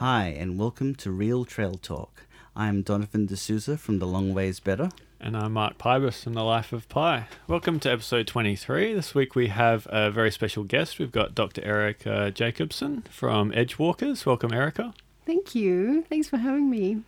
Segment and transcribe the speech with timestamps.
[0.00, 2.24] Hi, and welcome to Real Trail Talk.
[2.56, 4.88] I'm Donovan D'Souza from The Long Ways Better.
[5.20, 7.26] And I'm Mark Pybus from The Life of Pi.
[7.46, 8.94] Welcome to episode 23.
[8.94, 10.98] This week we have a very special guest.
[10.98, 11.62] We've got Dr.
[11.62, 14.24] Erica Jacobson from Edgewalkers.
[14.24, 14.94] Welcome, Erica.
[15.26, 16.02] Thank you.
[16.08, 17.02] Thanks for having me.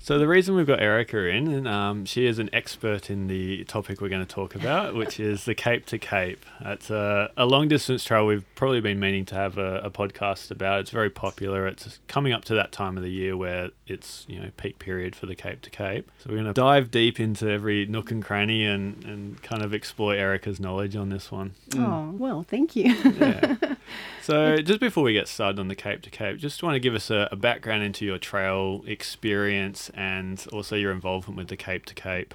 [0.00, 3.64] So the reason we've got Erica in, and um, she is an expert in the
[3.64, 6.46] topic we're going to talk about, which is the Cape to Cape.
[6.60, 10.50] It's a, a long distance trail we've probably been meaning to have a, a, podcast
[10.50, 10.80] about.
[10.80, 11.66] It's very popular.
[11.66, 15.14] It's coming up to that time of the year where it's you know peak period
[15.14, 16.10] for the Cape to Cape.
[16.18, 19.74] So we're going to dive deep into every nook and cranny and, and kind of
[19.74, 21.54] explore Erica's knowledge on this one.
[21.70, 21.86] Mm.
[21.86, 22.94] Oh well, thank you.
[22.94, 23.56] yeah.
[24.22, 26.94] So just before we get started on the Cape to Cape, just want to give
[26.94, 31.86] us a, a background into your trail experience and also your involvement with the Cape
[31.86, 32.34] to Cape.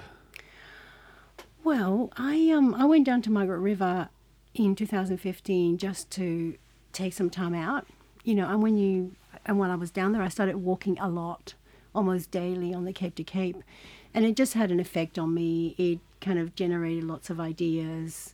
[1.62, 4.08] Well, I um I went down to Margaret River
[4.54, 6.56] in 2015 just to
[6.92, 7.86] take some time out,
[8.22, 8.48] you know.
[8.48, 9.12] And when you
[9.46, 11.54] and while I was down there, I started walking a lot,
[11.94, 13.62] almost daily on the Cape to Cape,
[14.12, 15.74] and it just had an effect on me.
[15.78, 18.33] It kind of generated lots of ideas.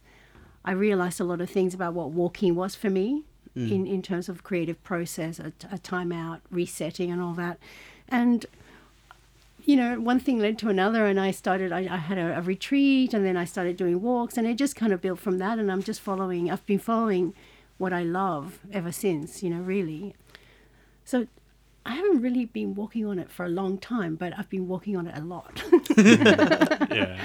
[0.65, 3.25] I realized a lot of things about what walking was for me
[3.57, 3.71] mm.
[3.71, 7.59] in in terms of creative process, a, a time out, resetting, and all that,
[8.09, 8.47] and
[9.65, 11.73] you know, one thing led to another, and I started.
[11.73, 14.77] I, I had a, a, retreat, and then I started doing walks, and it just
[14.77, 15.59] kind of built from that.
[15.59, 16.51] And I'm just following.
[16.51, 17.35] I've been following
[17.79, 19.43] what I love ever since.
[19.43, 20.15] You know, really.
[21.05, 21.27] So
[21.85, 24.97] I haven't really been walking on it for a long time, but I've been walking
[24.97, 25.63] on it a lot.
[26.91, 27.19] yeah,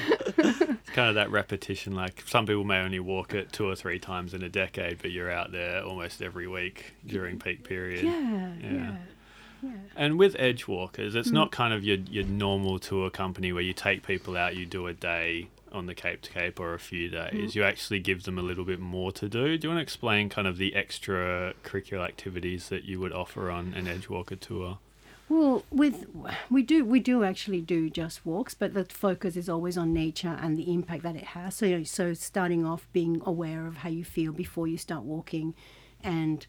[0.46, 1.96] it's kind of that repetition.
[1.96, 5.12] Like some people may only walk it two or three times in a decade, but
[5.12, 8.04] you're out there almost every week during peak period.
[8.04, 8.54] yeah.
[8.62, 8.70] yeah.
[8.72, 9.72] yeah.
[9.96, 11.34] And with Edgewalkers, it's mm.
[11.34, 14.86] not kind of your your normal tour company where you take people out, you do
[14.88, 17.52] a day on the Cape to Cape or a few days.
[17.52, 17.56] Mm.
[17.56, 19.58] You actually give them a little bit more to do.
[19.58, 23.52] Do you want to explain kind of the extra curricular activities that you would offer
[23.52, 24.80] on an Edgewalker tour?
[25.28, 26.06] Well, with
[26.52, 30.38] we do we do actually do just walks, but the focus is always on nature
[30.40, 31.56] and the impact that it has.
[31.56, 35.56] So so starting off being aware of how you feel before you start walking,
[36.04, 36.46] and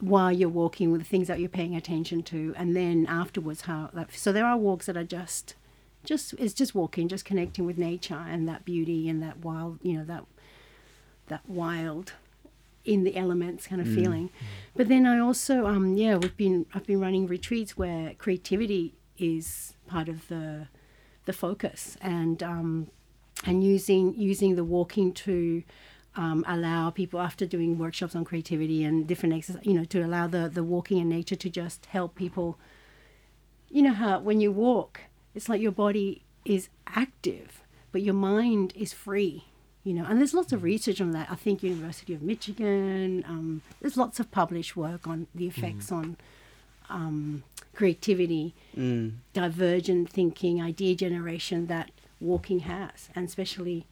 [0.00, 3.90] while you're walking with the things that you're paying attention to and then afterwards how
[3.92, 5.54] that so there are walks that are just
[6.04, 9.92] just it's just walking just connecting with nature and that beauty and that wild you
[9.92, 10.24] know that
[11.28, 12.14] that wild
[12.90, 13.94] in the elements kind of mm.
[13.94, 14.30] feeling
[14.74, 19.74] but then i also um yeah we've been i've been running retreats where creativity is
[19.86, 20.66] part of the
[21.26, 22.88] the focus and um
[23.46, 25.62] and using using the walking to
[26.16, 30.26] um, allow people after doing workshops on creativity and different exercises, you know, to allow
[30.26, 32.58] the the walking in nature to just help people.
[33.68, 35.02] You know how when you walk,
[35.34, 37.62] it's like your body is active,
[37.92, 39.44] but your mind is free.
[39.82, 41.30] You know, and there's lots of research on that.
[41.30, 43.24] I think University of Michigan.
[43.26, 45.96] Um, there's lots of published work on the effects mm.
[45.96, 46.16] on
[46.90, 49.12] um, creativity, mm.
[49.32, 53.86] divergent thinking, idea generation that walking has, and especially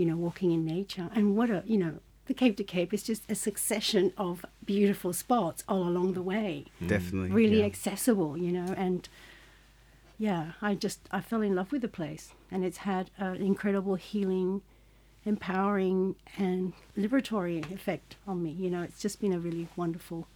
[0.00, 1.10] you know, walking in nature.
[1.14, 5.12] And what a, you know, the Cape to Cape is just a succession of beautiful
[5.12, 6.64] spots all along the way.
[6.82, 6.88] Mm.
[6.88, 7.30] Definitely.
[7.30, 7.66] Really yeah.
[7.66, 9.06] accessible, you know, and
[10.18, 12.32] yeah, I just, I fell in love with the place.
[12.50, 14.62] And it's had an incredible healing,
[15.24, 18.50] empowering, and liberatory effect on me.
[18.50, 20.26] You know, it's just been a really wonderful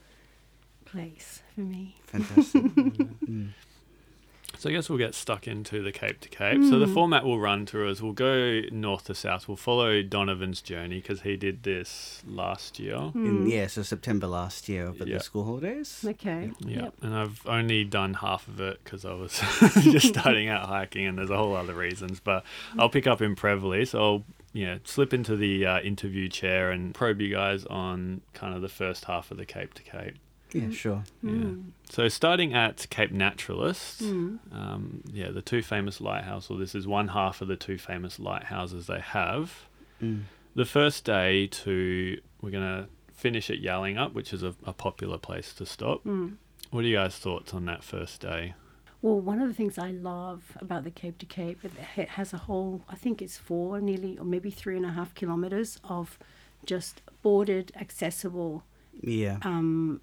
[0.84, 1.96] place for me.
[2.06, 2.62] Fantastic.
[2.72, 3.50] mm.
[4.58, 6.58] So I guess we'll get stuck into the Cape to Cape.
[6.58, 6.70] Mm.
[6.70, 6.94] So the hmm.
[6.94, 9.48] format we'll run through is we'll go north to south.
[9.48, 12.96] We'll follow Donovan's journey because he did this last year.
[12.96, 13.14] Mm.
[13.14, 15.18] In, yeah, so September last year over yep.
[15.18, 16.04] the school holidays.
[16.06, 16.52] Okay.
[16.60, 16.94] Yeah, yep.
[17.02, 19.38] and I've only done half of it because I was
[19.82, 22.20] just starting out hiking, and there's a whole other reasons.
[22.20, 22.44] But
[22.78, 26.70] I'll pick up in Prevelly, so I'll you know, slip into the uh, interview chair
[26.70, 30.14] and probe you guys on kind of the first half of the Cape to Cape.
[30.52, 31.02] Yeah, sure.
[31.24, 31.30] Yeah.
[31.30, 31.64] Mm.
[31.90, 34.38] So starting at Cape Naturaliste, mm.
[34.52, 36.50] um, yeah, the two famous lighthouses.
[36.50, 39.66] or this is one half of the two famous lighthouses they have.
[40.00, 40.22] Mm.
[40.54, 45.52] The first day to we're gonna finish at Yallingup, which is a, a popular place
[45.54, 46.04] to stop.
[46.04, 46.36] Mm.
[46.70, 48.54] What are you guys' thoughts on that first day?
[49.04, 51.62] Well, one of the things I love about the Cape to Cape,
[51.94, 55.14] it has a whole, I think it's four, nearly, or maybe three and a half
[55.14, 56.18] kilometers of
[56.64, 58.64] just boarded, accessible
[59.02, 59.36] yeah.
[59.42, 60.00] um,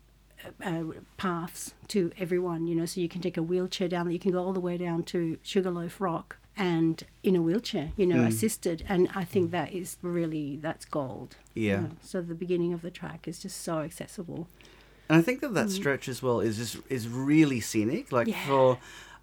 [0.63, 0.83] uh,
[1.17, 4.37] paths to everyone, you know, so you can take a wheelchair down, you can go
[4.37, 8.27] all the way down to Sugarloaf Rock and in a wheelchair, you know, mm.
[8.27, 8.85] assisted.
[8.87, 11.37] And I think that is really, that's gold.
[11.55, 11.71] Yeah.
[11.71, 11.91] You know?
[12.01, 14.47] So the beginning of the track is just so accessible.
[15.11, 15.71] And I think that that mm.
[15.71, 18.13] stretch as well is just, is really scenic.
[18.13, 18.47] Like yeah.
[18.47, 18.77] for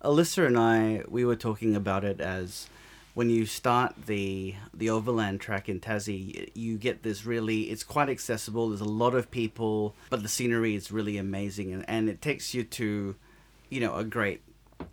[0.05, 2.69] Alyssa and I, we were talking about it as
[3.15, 7.63] when you start the the overland track in Tassie, you get this really.
[7.71, 8.69] It's quite accessible.
[8.69, 12.53] There's a lot of people, but the scenery is really amazing, and, and it takes
[12.53, 13.17] you to,
[13.71, 14.43] you know, a great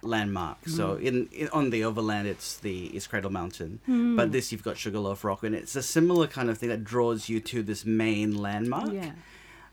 [0.01, 0.59] landmark.
[0.65, 3.81] So in, in on the overland, it's the it's Cradle Mountain,
[4.15, 7.27] but this you've got Sugarloaf Rock, and it's a similar kind of thing that draws
[7.27, 8.93] you to this main landmark.
[8.93, 9.11] Yeah.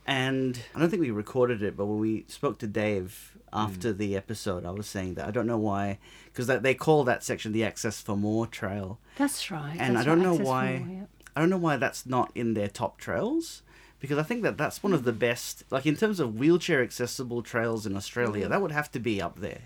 [0.06, 3.99] And I don't think we recorded it, but when we spoke to Dave after mm.
[3.99, 7.52] the episode, I was saying that I don't know why, because they call that section
[7.52, 9.76] the Access for More Trail, That's right.
[9.78, 10.78] and I don't right, know access why.
[10.78, 11.04] more, yeah.
[11.37, 13.62] I don't know why that's not in their top trails,
[14.00, 17.43] because I think that that's one of the best, like in terms of wheelchair accessible
[17.43, 18.50] trails in Australia, mm.
[18.50, 19.62] that would have to be up there.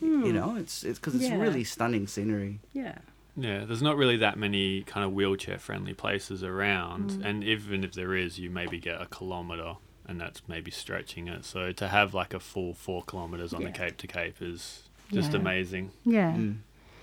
[0.00, 0.34] You hmm.
[0.34, 1.36] know, it's it's because it's Yeah.
[1.36, 2.60] really stunning scenery.
[2.72, 2.98] Yeah.
[3.36, 7.24] Yeah, there's not really that many kind of wheelchair friendly places around, Mm.
[7.24, 11.44] and even if there is, you maybe get a kilometre, and that's maybe stretching it.
[11.44, 14.82] So to have like a full four kilometres on the Cape to Cape is
[15.12, 15.38] just Yeah.
[15.38, 15.90] amazing.
[16.04, 16.32] Yeah.
[16.32, 16.58] Mm.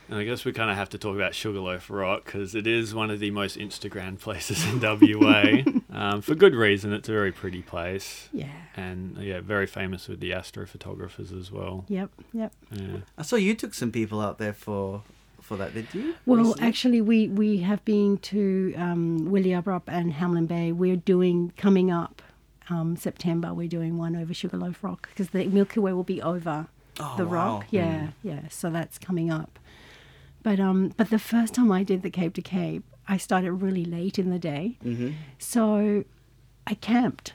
[0.09, 2.95] And I guess we kind of have to talk about Sugarloaf Rock because it is
[2.95, 6.94] one of the most Instagram places in WA um, for good reason.
[6.94, 8.47] It's a very pretty place, Yeah.
[8.77, 11.83] and yeah, very famous with the astrophotographers as well.
[11.89, 12.09] Yep.
[12.31, 12.53] Yep.
[12.71, 12.97] Yeah.
[13.18, 15.03] I saw you took some people out there for
[15.47, 16.15] for that, did you?
[16.25, 16.67] Well, recently?
[16.67, 20.71] actually, we, we have been to um, Wilyabrup and Hamlin Bay.
[20.71, 22.21] We're doing, coming up
[22.69, 26.67] um, September, we're doing one over Sugarloaf Rock because the Milky Way will be over
[26.99, 27.31] Oh, the wow.
[27.31, 27.65] rock.
[27.69, 28.47] Yeah, yeah.
[28.49, 29.59] So that's coming up.
[30.44, 33.85] But um, but the first time I did the Cape to Cape, I started really
[33.85, 34.77] late in the day.
[34.83, 35.11] Mm-hmm.
[35.38, 36.03] So
[36.65, 37.33] I camped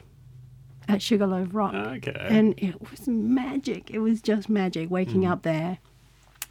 [0.88, 1.74] at Sugarloaf Rock.
[1.74, 2.16] Okay.
[2.28, 3.90] And it was magic.
[3.90, 5.30] It was just magic waking Mm.
[5.30, 5.78] up there,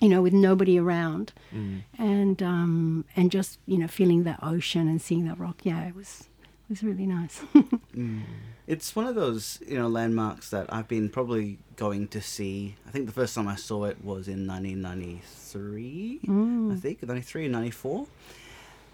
[0.02, 1.84] you know, with nobody around Mm.
[1.98, 5.58] and um and just, you know, feeling that ocean and seeing that rock.
[5.64, 6.28] Yeah, it was
[6.68, 7.42] it was really nice.
[8.68, 12.76] It's one of those, you know, landmarks that I've been probably going to see.
[12.88, 16.20] I think the first time I saw it was in 1993,
[16.72, 18.08] I think, 93 or 94.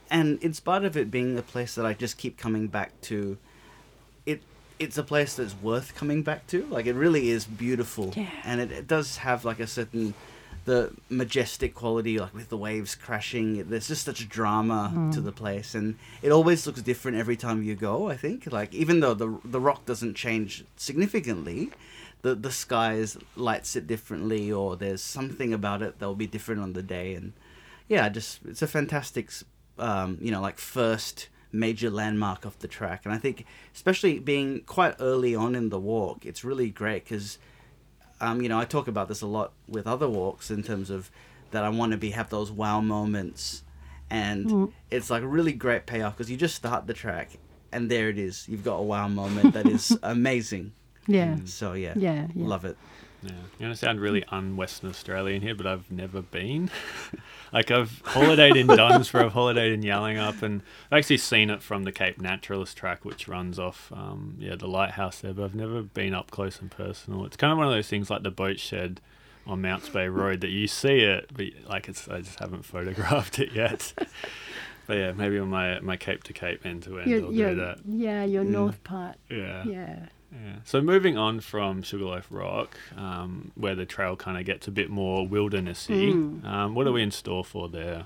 [0.09, 3.38] And in spite of it being a place that I just keep coming back to,
[4.25, 4.42] it
[4.80, 6.65] it's a place that's worth coming back to.
[6.68, 8.13] Like, it really is beautiful.
[8.15, 8.30] Yeah.
[8.45, 10.13] And it, it does have, like, a certain
[10.68, 13.69] the majestic quality, like with the waves crashing.
[13.69, 17.74] There's just such drama to the place, and it always looks different every time you
[17.74, 18.10] go.
[18.10, 21.72] I think, like even though the the rock doesn't change significantly,
[22.22, 26.62] the the skies lights it differently, or there's something about it that will be different
[26.62, 27.16] on the day.
[27.16, 27.31] And
[27.88, 29.31] yeah, just it's a fantastic,
[29.80, 33.06] um, you know, like first major landmark of the track.
[33.06, 37.38] And I think, especially being quite early on in the walk, it's really great because
[38.22, 41.10] um, you know, I talk about this a lot with other walks in terms of
[41.52, 43.64] that I want to be have those wow moments,
[44.10, 47.31] and it's like a really great payoff because you just start the track
[47.72, 48.48] and there it is.
[48.50, 50.72] You've got a wow moment that is amazing.
[51.08, 51.38] yeah.
[51.46, 52.48] So yeah, Yeah, yeah.
[52.48, 52.78] love it.
[53.24, 56.69] Yeah, you're gonna sound really un-Western Australian here, but I've never been.
[57.54, 60.62] like I've holidayed in Dunsborough, I've holidayed in Yallingup, and
[60.92, 64.68] I've actually seen it from the Cape Naturaliste track, which runs off, um, yeah, the
[64.68, 65.34] lighthouse there.
[65.34, 67.25] But I've never been up close and personal.
[67.25, 69.02] It's kind of one of those things like the boat shed
[69.48, 73.40] on Mounts Bay Road that you see it, but like it's I just haven't photographed
[73.40, 73.94] it yet.
[74.86, 77.80] but yeah, maybe on my my Cape to Cape end to end, I'll do that.
[77.88, 78.50] yeah, your Mm.
[78.50, 79.16] north part.
[79.30, 79.64] Yeah.
[79.66, 80.00] Yeah.
[80.32, 80.56] Yeah.
[80.66, 84.90] So moving on from Sugarloaf Rock, um, where the trail kind of gets a bit
[84.90, 86.44] more wildernessy, Mm.
[86.46, 88.06] um, what are we in store for there?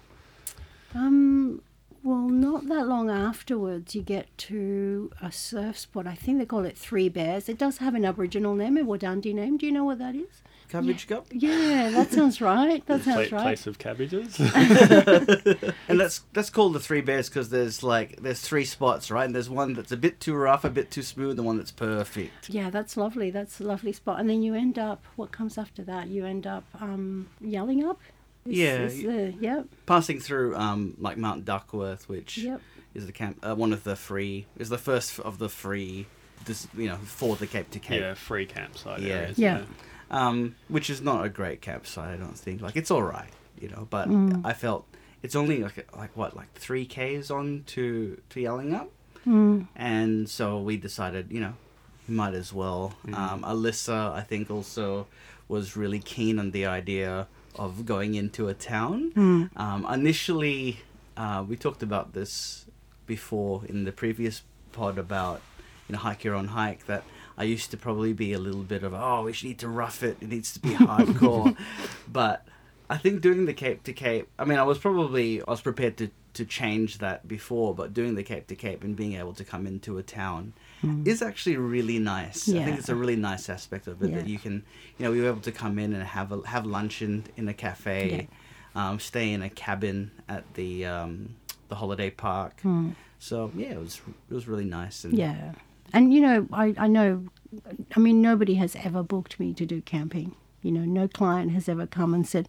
[0.94, 1.62] Um,
[2.04, 6.08] well, not that long afterwards, you get to a surf spot.
[6.08, 7.48] I think they call it Three Bears.
[7.50, 9.58] It does have an Aboriginal name, a Wadandi name.
[9.58, 10.42] Do you know what that is?
[10.72, 12.86] Cabbage Cup, Yeah, that sounds right.
[12.88, 13.42] That Pla- sounds right.
[13.44, 14.40] Place of cabbages.
[14.40, 19.26] and that's that's called the three bears because there's like there's three spots, right?
[19.26, 21.72] And there's one that's a bit too rough, a bit too smooth, and one that's
[21.72, 22.50] perfect.
[22.50, 23.32] Yeah, that's lovely.
[23.32, 24.20] That's a lovely spot.
[24.20, 26.08] And then you end up, what comes after that?
[26.08, 27.98] You end up um, Yallingup.
[28.46, 29.68] Is- Yeah, is the- yep.
[29.86, 32.62] Passing through um like Mount Duckworth, which Yep.
[32.96, 36.08] is the camp uh, one of the free is the first of the free
[36.46, 38.02] this you know for the Cape to Cape.
[38.02, 39.14] yeah, free campsite Yeah.
[39.14, 39.38] areas.
[39.38, 39.62] Yeah.
[40.12, 42.14] Um, which is not a great campsite.
[42.14, 42.62] I don't think.
[42.62, 43.88] Like it's all right, you know.
[43.90, 44.42] But Mm.
[44.46, 44.86] I felt
[45.24, 48.88] it's only like like what like three k's on to to Yallingup,
[49.26, 49.68] Mm.
[49.76, 51.54] and so we decided, you know,
[52.08, 52.94] we might as well.
[53.08, 53.14] Mm.
[53.18, 55.08] Um, Alyssa, I think, also
[55.48, 59.12] was really keen on the idea of going into a town.
[59.16, 59.50] Mm.
[59.58, 60.80] Um, initially,
[61.18, 62.66] uh, we talked about this
[63.06, 64.42] before in the previous
[64.72, 65.42] pod about
[65.88, 67.04] you know hike your own hike that
[67.38, 70.04] I used to probably be a little bit of oh we should need to rough
[70.04, 71.56] it it needs to be hardcore,
[72.12, 72.46] but
[72.90, 75.98] I think doing the Cape to Cape I mean I was probably I was prepared
[75.98, 79.44] to to change that before but doing the Cape to Cape and being able to
[79.44, 80.54] come into a town
[81.06, 82.48] is actually really nice.
[82.50, 84.64] I think it's a really nice aspect of it that you can
[84.98, 87.48] you know we were able to come in and have a have lunch in in
[87.50, 88.28] a cafe.
[88.74, 91.36] um, stay in a cabin at the um,
[91.68, 92.62] the holiday park.
[93.20, 95.04] So yeah, it was it was really nice.
[95.04, 95.52] And Yeah.
[95.94, 97.26] And, you know, I, I know,
[97.96, 100.36] I mean, nobody has ever booked me to do camping.
[100.62, 102.48] You know, no client has ever come and said,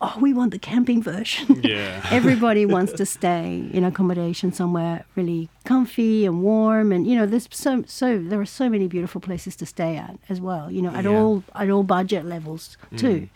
[0.00, 1.60] oh, we want the camping version.
[1.62, 2.04] Yeah.
[2.10, 6.90] Everybody wants to stay in accommodation somewhere really comfy and warm.
[6.90, 10.18] And, you know, there's so, so, there are so many beautiful places to stay at
[10.28, 11.10] as well, you know, at Yeah.
[11.10, 13.06] all, at all budget levels too.
[13.20, 13.28] Mm.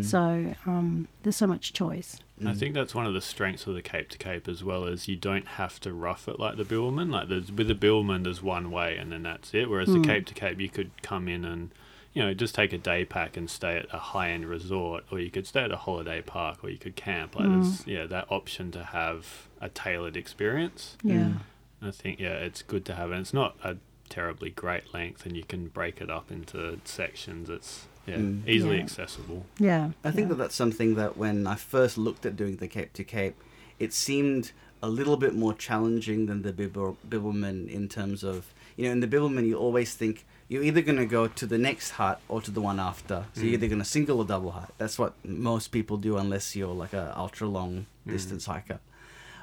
[0.00, 0.04] Mm.
[0.04, 2.18] So um, there's so much choice.
[2.40, 2.56] I mm.
[2.56, 5.16] think that's one of the strengths of the Cape to Cape as well is you
[5.16, 7.12] don't have to rough it like the Bibbulmun.
[7.12, 9.68] Like there's with the Bibbulmun, there's one way and then that's it.
[9.68, 10.04] Whereas the mm.
[10.04, 11.70] Cape to Cape, you could come in and
[12.12, 15.20] you know just take a day pack and stay at a high end resort, or
[15.20, 17.36] you could stay at a holiday park, or you could camp.
[17.38, 20.96] Like there's yeah that option to have a tailored experience.
[21.02, 21.34] Yeah.
[21.80, 23.76] I think yeah, it's good to have, and it's not a
[24.08, 27.50] terribly great length, and you can break it up into sections.
[27.50, 28.48] It's yeah Mm.
[28.48, 28.82] easily Yeah.
[28.82, 29.46] accessible.
[29.58, 29.90] Yeah.
[30.04, 30.28] I think yeah.
[30.30, 33.36] that that's something that when I first looked at doing the Cape to Cape,
[33.78, 38.86] it seemed a little bit more challenging than the Bibble, Bibbulmun in terms of, you
[38.86, 41.90] know, in the Bibbulmun you always think you're either going to go to the next
[41.92, 43.24] hut or to the one after.
[43.32, 43.54] So you're mm.
[43.54, 44.70] either going to single or double hut.
[44.78, 48.12] That's what most people do unless you're like a ultra long mm.
[48.12, 48.80] distance hiker.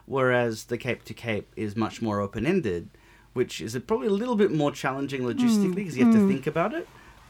[0.05, 2.89] Whereas the Cape to Cape is much more open ended,
[3.33, 5.75] which is probably a little bit more challenging logistically mm.
[5.75, 6.87] because you have to think about it.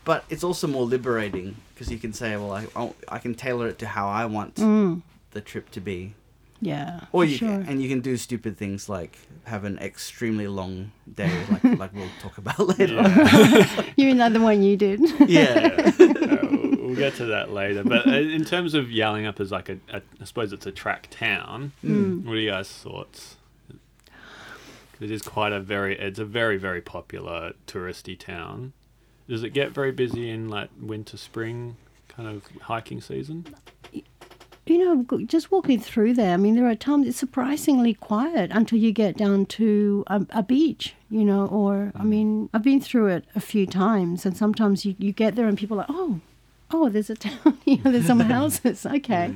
[0.09, 3.67] But it's also more liberating because you can say, well, I, I'll- I can tailor
[3.67, 5.03] it to how I want Mm,
[5.35, 6.13] the trip to be.
[6.61, 7.01] yeah.
[7.11, 7.47] Or you sure.
[7.49, 9.13] can, and you can do stupid things like
[9.43, 12.95] have an extremely long day, like like we'll talk about later.
[12.95, 13.83] Yeah.
[13.97, 14.99] You mean like the one you did?
[15.29, 15.77] Yeah.
[15.77, 16.47] Uh,
[16.81, 17.83] we'll get to that later.
[17.83, 21.07] But uh, in terms of Yallingup as like a, a, I suppose it's a track
[21.11, 21.71] town.
[21.81, 22.25] Hmm.
[22.25, 23.35] What are you guys' thoughts?
[24.99, 28.73] It is quite a very, it's a very very popular touristy town.
[29.29, 31.77] Does it get very busy in like winter, spring
[32.09, 33.45] kind of hiking season?
[34.69, 38.77] you know, just walking through there, I mean, there are times it's surprisingly quiet until
[38.77, 42.05] you get down to a, a beach, you know, or, I mm.
[42.05, 45.57] mean, I've been through it a few times, and sometimes you, you get there and
[45.57, 46.19] people are like, oh,
[46.71, 49.33] oh, there's a town, you know, there's some houses, okay.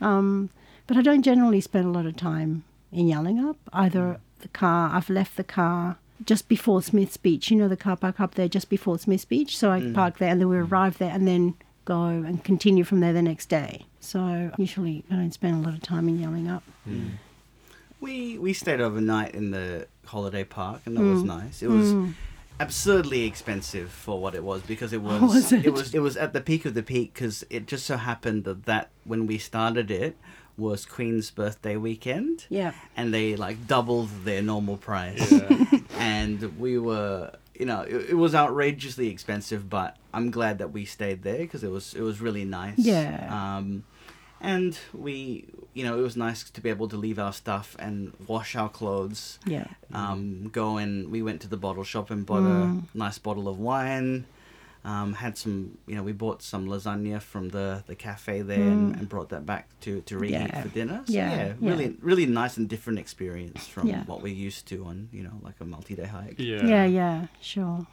[0.00, 0.06] Mm.
[0.06, 0.50] Um,
[0.86, 4.18] but I don't generally spend a lot of time in Yallingup, either mm.
[4.40, 8.20] the car, I've left the car just before Smith's Beach, you know, the car park
[8.20, 9.94] up there just before Smith's Beach, so I mm.
[9.94, 10.70] park there and then we mm.
[10.70, 13.86] arrive there and then go and continue from there the next day.
[14.00, 16.62] So usually I don't spend a lot of time in Yallingup.
[16.88, 17.10] Mm.
[18.00, 21.62] we we stayed overnight in the holiday park, and that was nice.
[21.62, 22.14] It was
[22.60, 25.72] absurdly expensive for what it was because it was, Was it?
[25.72, 28.66] was it was at the peak of the peak because it just so happened that
[28.66, 30.16] that when we started it
[30.56, 32.46] was Queen's birthday weekend.
[32.50, 32.72] Yeah.
[32.96, 35.30] and they like doubled their normal price.
[35.30, 35.64] Yeah.
[35.98, 40.84] and we were you know it, it was outrageously expensive but i'm glad that we
[40.84, 43.28] stayed there because it was it was really nice Yeah.
[43.56, 43.84] um
[44.40, 48.12] and we you know it was nice to be able to leave our stuff and
[48.26, 49.66] wash our clothes Yeah.
[49.92, 52.84] um go and we went to the bottle shop and bought Mm.
[52.94, 54.26] a nice bottle of wine
[54.90, 58.96] um, had some, you know, we bought some lasagna from the, the cafe there and,
[58.96, 60.48] and brought that back to, to reheat Mm.
[60.48, 60.62] Yeah.
[60.62, 60.98] for dinner.
[61.06, 61.70] So, Yeah, yeah, yeah.
[61.70, 64.04] really, really nice and different experience from Yeah.
[64.10, 66.36] what we're used to on, you know, like a multi day hike.
[66.38, 66.64] yeah.
[66.64, 67.86] Yeah, yeah, sure.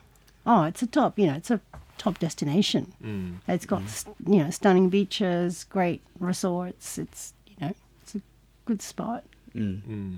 [0.46, 1.60] Oh, it's a top, you know, it's a
[1.98, 2.94] top destination.
[3.04, 3.30] Mm.
[3.48, 6.98] It's got, s you know, stunning beaches, great resorts.
[7.04, 7.74] It's, you know,
[8.04, 8.22] it's a
[8.70, 9.24] good spot.
[9.56, 9.82] Mm.
[9.94, 10.18] Mm.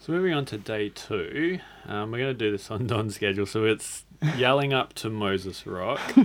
[0.00, 3.46] So moving on to day two, um, we're going to do this on Don's schedule.
[3.46, 6.00] So it's Yallingup to Moses Rock.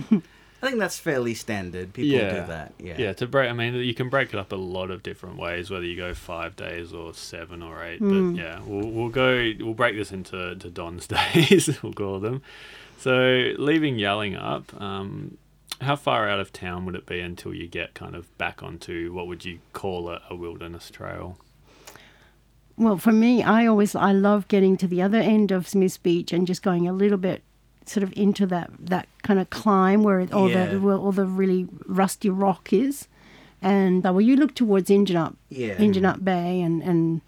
[0.62, 1.94] I think that's fairly standard.
[1.94, 2.40] People Yeah.
[2.42, 2.72] do that.
[2.78, 2.94] Yeah.
[2.98, 3.48] Yeah, to break.
[3.48, 6.12] I mean, you can break it up a lot of different ways, whether you go
[6.12, 8.00] five days or seven or eight.
[8.02, 8.34] Mm.
[8.36, 9.52] But yeah, we'll we'll go.
[9.58, 11.82] We'll break this into to Don's days.
[11.82, 12.42] we'll call them.
[12.98, 14.78] So leaving Yallingup.
[14.80, 15.38] Um,
[15.80, 19.14] how far out of town would it be until you get kind of back onto
[19.14, 21.38] what would you call a, a wilderness trail?
[22.76, 26.32] Well, for me, I always I love getting to the other end of Smith's Beach
[26.34, 27.42] and just going a little bit
[27.86, 30.66] sort of into that that kind of climb where all Yeah.
[30.66, 33.08] the where all the really rusty rock is,
[33.62, 35.74] and uh, well, you look towards Injidup, Yeah.
[35.78, 37.20] Injidup Bay, and and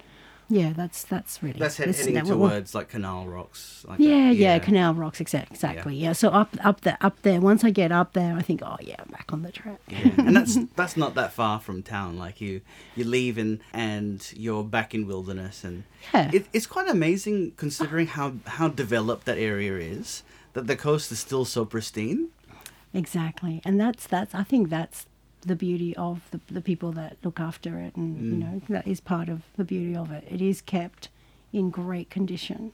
[0.49, 3.85] yeah, that's that's really That's head, that's- heading that- well, towards like Canal Rocks.
[3.89, 4.37] Like yeah, that.
[4.37, 5.97] yeah, Canal Rocks, exactly, exactly.
[5.97, 6.13] Yeah.
[6.13, 7.41] so up, up there, up there.
[7.41, 9.81] Once I get up there, I think, oh yeah, I'm back on the track.
[9.89, 10.11] Yeah.
[10.19, 12.19] and that's that's not that far from town.
[12.19, 12.61] Like you,
[12.95, 16.31] you leave and and you're back in wilderness, and Yeah.
[16.35, 20.23] it, it's quite amazing considering how how developed that area is.
[20.55, 22.29] That the coast is still so pristine.
[22.95, 24.35] Exactly, and that's that's.
[24.35, 25.07] I think that's
[25.43, 28.39] the beauty of the the people that look after it, and you mm.
[28.39, 30.25] know that is part of the beauty of it.
[30.31, 31.09] It is kept
[31.53, 32.73] in great condition,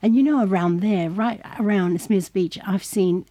[0.00, 3.26] and you know around there, right around Smiths Beach, I've seen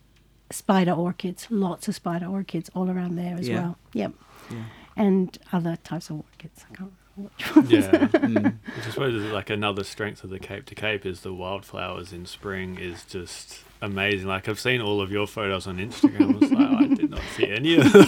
[0.51, 3.55] spider orchids, lots of spider orchids all around there as Yeah.
[3.61, 3.77] well.
[3.93, 4.13] Yep.
[4.51, 4.63] Yeah.
[4.95, 6.65] and other types of orchids.
[6.69, 7.02] I can't remember which ones.
[7.17, 8.09] Yeah.
[8.23, 8.53] Mm.
[8.75, 12.13] Which I suppose is like another strength of the Cape to Cape is the wildflowers
[12.13, 14.27] in spring is just amazing.
[14.27, 16.35] Like I've seen all of your photos on Instagram.
[16.35, 18.07] I was like, I did not see any of those.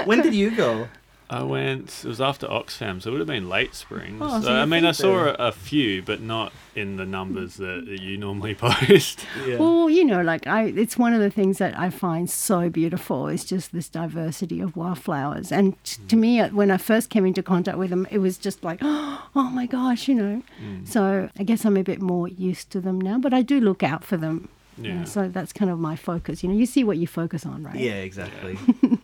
[0.06, 0.88] when did you go?
[1.40, 2.02] I went.
[2.04, 4.18] It was after Oxfam, so it would have been late spring.
[4.20, 7.56] Oh, so so, I mean, I saw a, a few, but not in the numbers
[7.56, 9.24] that, that you normally post.
[9.46, 9.56] Yeah.
[9.56, 13.28] Well, you know, like I, it's one of the things that I find so beautiful
[13.28, 15.50] is just this diversity of wildflowers.
[15.52, 18.36] And t- to me, uh, when I first came into contact with them, it was
[18.38, 20.42] just like, oh my gosh, you know.
[20.84, 23.82] So I guess I'm a bit more used to them now, but I do look
[23.82, 24.48] out for them.
[24.78, 25.04] you know, Yeah.
[25.04, 26.42] so that's kind of my focus.
[26.42, 27.76] You know, you see what you focus on, right?
[27.76, 28.58] Yeah, exactly.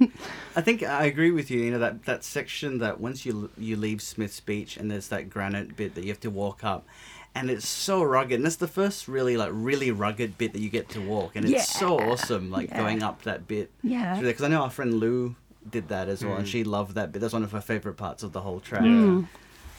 [0.56, 1.60] I think I agree with you.
[1.60, 5.30] You know that that section that once you you leave Smith's Beach and there's that
[5.30, 6.86] granite bit that you have to walk up,
[7.34, 8.34] and it's so rugged.
[8.40, 11.48] And it's the first really like really rugged bit that you get to walk, and
[11.48, 12.50] it's so awesome.
[12.50, 12.78] Like Yeah.
[12.78, 13.70] going up that bit.
[13.82, 14.20] Yeah.
[14.20, 15.36] Because I know our friend Lou
[15.68, 16.50] did that as well, and Mm.
[16.50, 17.20] she loved that bit.
[17.20, 18.82] That's one of her favorite parts of the whole track.
[18.84, 19.22] Yeah.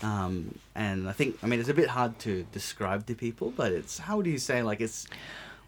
[0.02, 3.74] Um, and I think I mean it's a bit hard to describe to people, but
[3.74, 5.08] it's how do you say like it's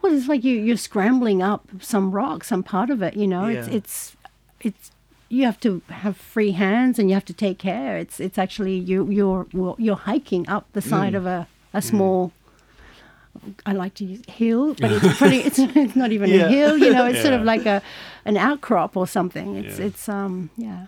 [0.02, 3.18] Well, it's like you you're scrambling up some rock, some part of it.
[3.18, 4.16] You know, it's it's
[4.64, 4.92] it's
[5.30, 7.98] you have to have free hands and you have to take care.
[7.98, 11.18] It's it's actually you you're you're hiking up the side Mm.
[11.18, 12.32] of a a small.
[13.66, 15.38] I like to use hill, but it's pretty.
[15.38, 16.46] It's, it's not even Yeah.
[16.48, 17.06] a hill, you know.
[17.06, 17.82] It's sort of like a
[18.26, 19.56] an outcrop or something.
[19.56, 19.86] It's Yeah.
[19.86, 20.88] it's um yeah.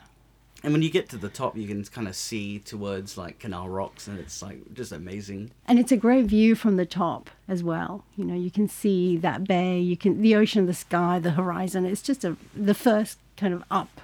[0.63, 3.67] And when you get to the top, you can kind of see towards like Canal
[3.67, 5.51] Rocks, and it's like just amazing.
[5.67, 8.05] and it's a great view from the top as well.
[8.15, 11.85] You know, you can see that bay, you can the ocean, the sky, the horizon.
[11.85, 14.01] It's just a the first kind of up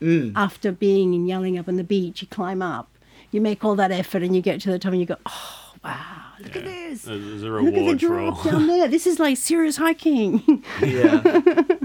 [0.00, 0.32] Mm.
[0.34, 2.22] after being in Yallingup on the beach.
[2.22, 2.88] You climb up,
[3.30, 5.74] you make all that effort, and you get to the top, and you go, oh
[5.84, 7.02] wow, look at this.
[7.02, 8.50] There's there's a Look at the reward for drop all.
[8.52, 8.88] down there.
[8.96, 10.64] This is like serious hiking.
[10.80, 11.22] Yeah.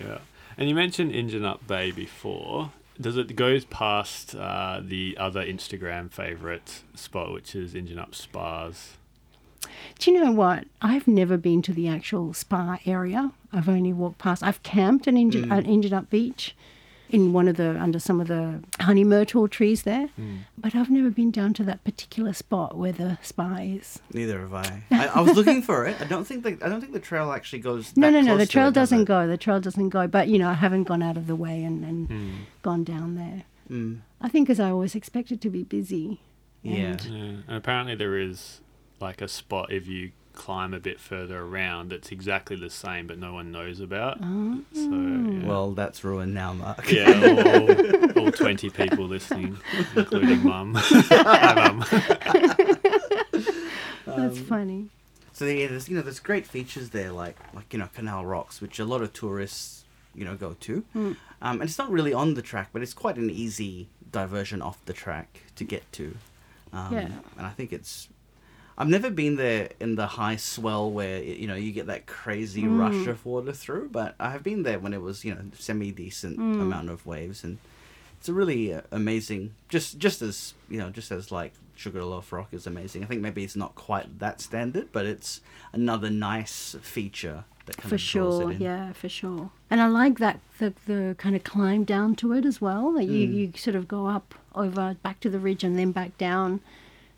[0.00, 0.18] Yeah.
[0.58, 2.72] And you mentioned Injidup Bay before.
[3.00, 8.96] Does it goes past uh, the other Instagram favorite spot, which is Injidup Spas?
[9.98, 10.64] Do you know what?
[10.82, 13.32] I've never been to the actual spa area.
[13.52, 14.42] I've only walked past.
[14.42, 15.58] I've camped an engine, Mm.
[15.58, 16.54] an Injidup Beach
[17.12, 20.08] in one of the under some of the honey myrtle trees there,
[20.58, 23.98] but I've never been down to that particular spot where the spa is.
[24.12, 24.82] Neither have I.
[24.90, 25.06] I.
[25.08, 26.00] I was looking for it.
[26.00, 27.96] I don't think the I don't think the trail actually goes.
[27.96, 28.36] No, that no, no.
[28.38, 29.06] The trail it, does doesn't it?
[29.06, 29.26] go.
[29.26, 30.06] The trail doesn't go.
[30.06, 32.30] But you know, I haven't gone out of the way and, and Hmm.
[32.62, 33.42] gone down there.
[33.70, 34.00] Mm.
[34.20, 36.20] I think because I always expected to be busy.
[36.62, 36.74] Yeah.
[36.74, 37.20] And- Yeah.
[37.48, 38.60] And apparently there is
[39.00, 40.10] like a spot if you
[40.44, 44.18] climb a bit further around that's exactly the same but no one knows about.
[44.22, 44.60] Oh.
[44.72, 45.46] So yeah.
[45.46, 46.90] Well, that's ruined now, Mark.
[46.90, 49.58] yeah, all, all, all 20 people listening,
[49.94, 50.74] including mum.
[50.78, 51.84] Hi, mum.
[54.06, 54.88] That's Um, funny.
[55.32, 58.60] So yeah, there's you know there's great features there like like you know Canal Rocks,
[58.60, 61.16] which a lot of tourists you know go to, Mm.
[61.42, 64.84] um, and it's not really on the track, but it's quite an easy diversion off
[64.86, 66.16] the track to get to.
[66.72, 67.08] Um, Yeah.
[67.36, 68.08] And I think it's.
[68.80, 72.62] I've never been there in the high swell where you know you get that crazy
[72.62, 72.78] Mm.
[72.78, 75.90] rush of water through, but I have been there when it was you know semi
[75.92, 76.60] decent Mm.
[76.62, 77.58] amount of waves, and
[78.18, 79.42] it's a really uh, amazing.
[79.68, 83.02] Just just as you know, just as like Sugarloaf Rock is amazing.
[83.04, 85.40] I think maybe it's not quite that standard, but it's
[85.74, 88.62] another nice feature that kind For sure, it in.
[88.62, 89.50] yeah, for sure.
[89.70, 92.92] And I like that the the kind of climb down to it as well.
[92.92, 93.34] That you, Mm.
[93.34, 96.60] you sort of go up over back to the ridge and then back down.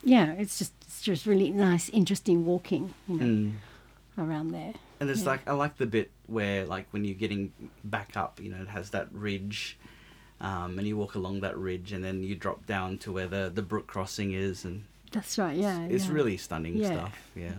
[0.04, 3.52] Yeah, it's just it's just really nice, interesting walking, you know, Mm.
[4.18, 4.74] around there.
[5.00, 5.28] And it's Yeah.
[5.30, 7.52] like I like the bit where like when you're getting
[7.84, 9.78] back up, you know, it has that ridge,
[10.40, 13.50] um, and you walk along that ridge, and then you drop down to where the
[13.54, 15.56] the brook crossing is, and That's right.
[15.56, 16.12] Yeah, it's yeah.
[16.12, 16.92] really stunning Yeah.
[16.92, 17.30] stuff.
[17.36, 17.54] Yeah,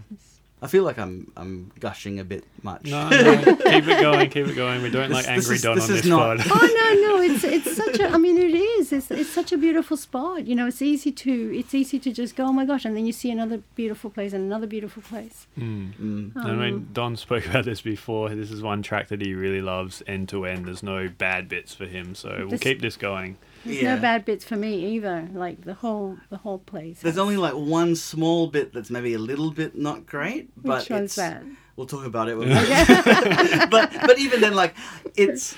[0.64, 2.86] I feel like I'm I'm gushing a bit much.
[2.86, 4.82] No, no, keep it going, keep it going.
[4.82, 6.48] We don't like This- this Angry is- Don this on is this not- pod.
[6.52, 9.58] oh no no it's it's such a i mean it is it's, it's such a
[9.58, 12.86] beautiful spot you know it's easy to it's easy to just go oh my gosh
[12.86, 15.94] and then you see another beautiful place and another beautiful place Mm.
[16.34, 16.36] Mm.
[16.38, 18.30] I mean, Don spoke about this before.
[18.30, 20.66] This is one track that he really loves end to end.
[20.66, 23.38] There's no bad bits for him, so we'll This- keep this going.
[23.66, 23.96] There's Yeah.
[23.96, 27.38] no bad bits for me either like the whole the whole place There's has- only
[27.38, 31.16] like one small bit that's maybe a little bit not great, but which one's it's
[31.16, 31.44] that
[31.76, 32.36] we'll talk about it.
[33.70, 34.76] But but even then, like
[35.16, 35.56] it's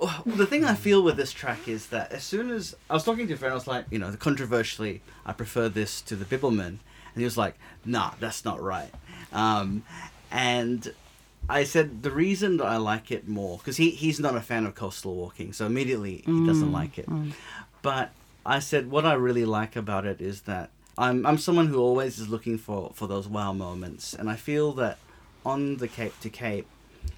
[0.26, 3.26] the thing I feel with this track is that as soon as I was talking
[3.28, 6.66] to a friend, I was like, you know, controversially, I prefer this to the Bibbulmun,
[6.68, 8.90] and he was like, nah, that's not right.
[9.32, 9.82] Um,
[10.30, 10.94] and
[11.50, 14.66] I said the reason that I like it more because he he's not a fan
[14.66, 17.08] of coastal walking, so immediately he doesn't like it.
[17.82, 18.12] But
[18.46, 22.18] I said what I really like about it is that I'm I'm someone who always
[22.18, 24.98] is looking for for those wow moments, and I feel that
[25.44, 26.66] on the Cape to Cape,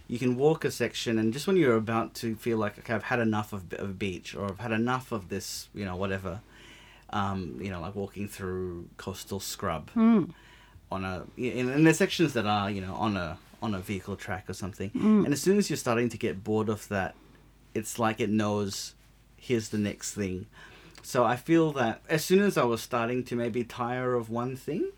[0.09, 3.05] you can walk a section, and just when you're about to feel like okay, I've
[3.05, 6.41] had enough of, of a beach, or I've had enough of this, you know, whatever,
[7.11, 10.31] um, you know, like walking through coastal scrub Mm.
[10.91, 14.17] on a, in, and there's sections that are, you know, on a on a vehicle
[14.17, 15.25] track or something, Mm.
[15.25, 17.15] and as soon as you're starting to get bored of that,
[17.75, 18.95] it's like it knows,
[19.37, 20.47] here's the next thing.
[21.03, 24.57] So I feel that as soon as I was starting to maybe tire of one
[24.57, 24.91] thing,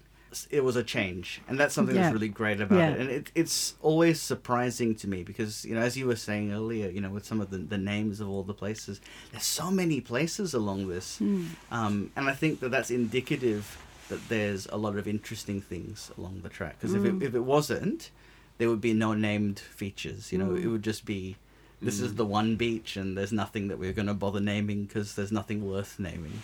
[0.51, 2.03] it was a change, and that's something Yeah.
[2.03, 2.91] that's really great about Yeah.
[2.91, 3.01] it.
[3.01, 6.91] And it, it's always surprising to me because you know, as you were saying earlier,
[6.91, 9.01] you know, with some of the, the names of all the places,
[9.31, 11.47] there's so many places along this, Mm.
[11.71, 16.41] um, and I think that that's indicative that there's a lot of interesting things along
[16.43, 16.79] the track.
[16.81, 17.23] Because if Mm.
[17.23, 18.11] it if it wasn't,
[18.59, 20.33] there would be no named features.
[20.33, 20.63] You know, Mm.
[20.63, 21.37] it would just be.
[21.83, 22.17] This is Mm.
[22.17, 25.69] the one beach, and there's nothing that we're going to bother naming because there's nothing
[25.69, 26.43] worth naming.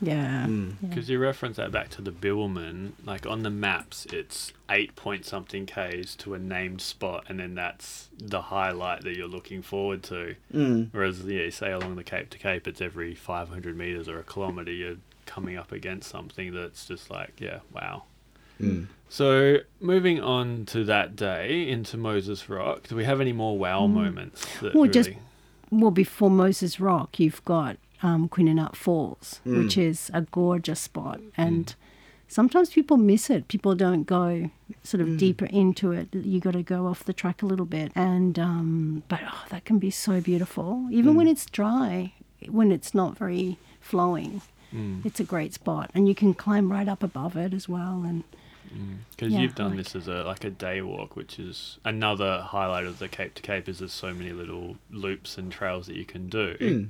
[0.00, 0.46] Yeah.
[0.46, 0.76] Mm.
[0.80, 0.88] Yeah.
[0.88, 5.24] Because you reference that back to the Billman, like on the maps, it's eight point
[5.26, 10.04] something k's to a named spot, and then that's the highlight that you're looking forward
[10.04, 10.36] to.
[10.54, 10.88] Mm.
[10.92, 14.22] Whereas, yeah, you say along the Cape to Cape, it's every 500 meters or a
[14.22, 18.04] kilometer, you're coming up against something that's just like, yeah, wow.
[18.60, 18.86] Mm.
[19.08, 23.86] So, moving on to that day into Moses Rock, do we have any more wow
[23.86, 24.44] moments?
[24.60, 25.10] That Well, just-
[25.70, 29.64] Well, before Moses Rock, you've got um, Quinninup Falls, Mm.
[29.64, 31.20] which is a gorgeous spot.
[31.36, 31.74] And
[32.28, 33.48] sometimes people miss it.
[33.48, 34.50] People don't go
[34.84, 35.18] sort of Mm.
[35.18, 36.08] deeper into it.
[36.14, 37.90] You got to go off the track a little bit.
[37.96, 40.86] And, um, but oh, that can be so beautiful.
[40.92, 41.30] Even when Mm.
[41.32, 42.12] it's dry,
[42.48, 44.42] when it's not very flowing,
[44.72, 45.04] Mm.
[45.04, 45.90] it's a great spot.
[45.92, 48.04] And you can climb right up above it as well.
[48.06, 48.22] And
[49.10, 52.40] Because Yeah, you've done like this as a like a day walk, which is another
[52.40, 53.68] highlight of the Cape to Cape.
[53.68, 56.56] Is there's so many little loops and trails that you can do.
[56.60, 56.88] Mm.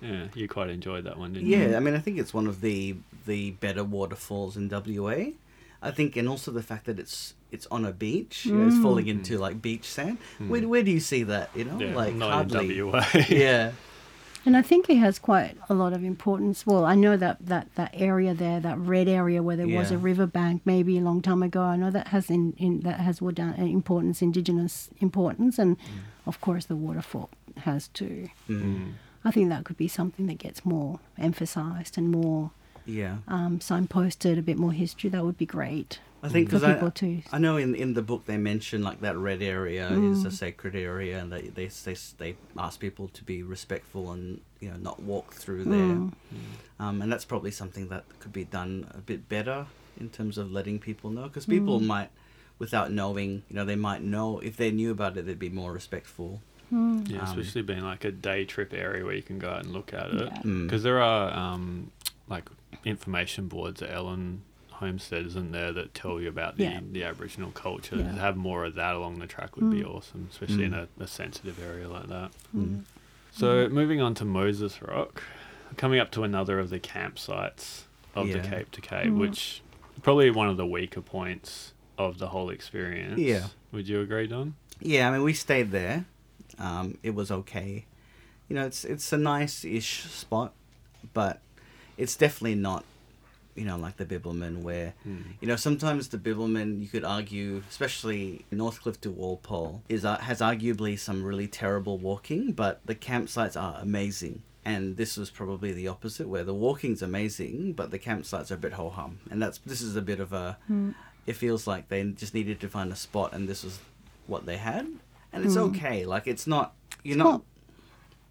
[0.00, 1.58] Yeah, you quite enjoyed that one, didn't you?
[1.58, 2.96] Yeah, I mean, I think it's one of the
[3.26, 5.32] the better waterfalls in WA.
[5.82, 8.76] I think, and also the fact that it's it's on a beach, you know, it's
[8.76, 8.82] hmm.
[8.82, 9.10] falling hmm.
[9.10, 10.18] into like beach sand.
[10.38, 10.48] Hmm.
[10.48, 11.50] Where where do you see that?
[11.54, 12.78] You know, Yeah, like not hardly.
[12.78, 13.04] in WA.
[13.28, 13.72] yeah.
[14.46, 16.66] And I think it has quite a lot of importance.
[16.66, 19.94] Well, I know that that, that area there, that red area where there was a
[19.94, 20.00] Yeah.
[20.02, 21.60] riverbank maybe a long time ago.
[21.62, 25.76] I know that has in, in that has down importance, indigenous importance, and
[26.26, 28.28] of course the waterfall has too.
[28.48, 28.92] Mm.
[29.24, 32.50] I think that could be something that gets more emphasised and more
[32.86, 33.18] Yeah.
[33.28, 35.10] um, signposted, a bit more history.
[35.10, 37.22] That would be great I think because I, to.
[37.32, 40.12] I know in in the book they mention like that red area Mm.
[40.12, 44.40] is a sacred area, and they, they they they ask people to be respectful and
[44.60, 45.96] you know not walk through there.
[45.96, 46.12] Mm.
[46.78, 49.66] Um, and that's probably something that could be done a bit better
[49.98, 51.86] in terms of letting people know, because people Mm.
[51.86, 52.10] might,
[52.58, 55.72] without knowing, you know, they might know if they knew about it, they'd be more
[55.72, 56.40] respectful.
[56.72, 57.08] Mm.
[57.10, 59.72] Yeah, Um, especially being like a day trip area where you can go out and
[59.72, 60.20] look at it.
[60.32, 60.42] Yeah.
[60.42, 60.64] Mm.
[60.66, 61.90] Because there are um,
[62.28, 62.48] like
[62.84, 64.42] information boards at Ellen
[64.80, 66.80] Homestead, isn't there, that tell you about the, Yeah.
[66.90, 67.96] the Aboriginal culture.
[67.96, 68.12] Yeah.
[68.12, 69.94] To have more of that along the track would be Mm.
[69.94, 70.88] awesome, especially in Mm.
[70.98, 72.30] a, a sensitive area like that.
[72.56, 72.84] Mm.
[73.30, 75.22] So moving on to Moses Rock,
[75.76, 77.82] coming up to another of the campsites
[78.14, 79.18] of the Cape to Cape, Mm.
[79.18, 79.62] which
[80.02, 83.20] probably one of the weaker points of the whole experience.
[83.20, 83.48] Yeah.
[83.72, 84.54] Would you agree, Don?
[84.80, 86.06] Yeah, I mean, we stayed there.
[86.58, 87.84] Um, it was okay.
[88.48, 90.54] You know, it's it's a nice-ish spot,
[91.12, 91.40] but
[91.98, 92.84] it's definitely not,
[93.60, 94.94] you know, like the Bibbulmun where
[95.40, 100.38] You know, sometimes the Bibbulmun, you could argue, especially Northcliffe to Walpole, is uh, has
[100.40, 104.42] arguably some really terrible walking, but the campsites are amazing.
[104.64, 108.62] And this was probably the opposite, where the walking's amazing, but the campsites are a
[108.66, 109.12] bit ho hum.
[109.30, 110.56] And that's this is a bit of a.
[110.70, 110.94] Mm.
[111.26, 113.78] It feels like they just needed to find a spot, and this was
[114.26, 114.86] what they had,
[115.32, 115.68] and it's Mm.
[115.76, 116.06] okay.
[116.14, 116.66] Like it's not
[117.04, 117.44] you're It's not, not-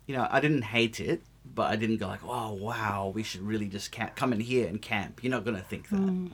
[0.08, 1.22] you know, I didn't hate it,
[1.60, 4.66] but I didn't go like, oh wow, we should really just camp, come in here
[4.72, 5.22] and camp.
[5.22, 6.00] You're not gonna think that.
[6.00, 6.32] Mm.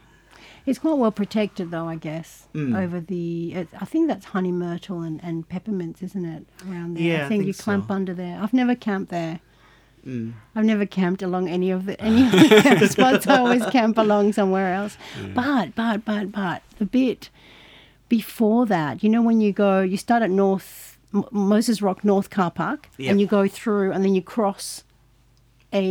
[0.68, 2.78] It's quite well protected, though, I guess, Mm.
[2.84, 3.66] over the.
[3.82, 6.44] I think that's honey myrtle and, and peppermints, isn't it?
[6.68, 7.04] Around there.
[7.04, 7.94] Yeah, I I think, think you clamp so.
[7.96, 8.40] under there.
[8.42, 9.40] I've never camped there.
[10.06, 10.34] Mm.
[10.56, 13.26] I've never camped along any of the any of the camp spots.
[13.28, 14.98] I always camp along somewhere else.
[15.34, 17.30] But but but but the bit
[18.10, 22.30] before that, you know, when you go, you start at North M- Moses Rock North
[22.30, 23.10] Car Park, Yep.
[23.12, 24.84] and you go through, and then you cross
[25.84, 25.88] a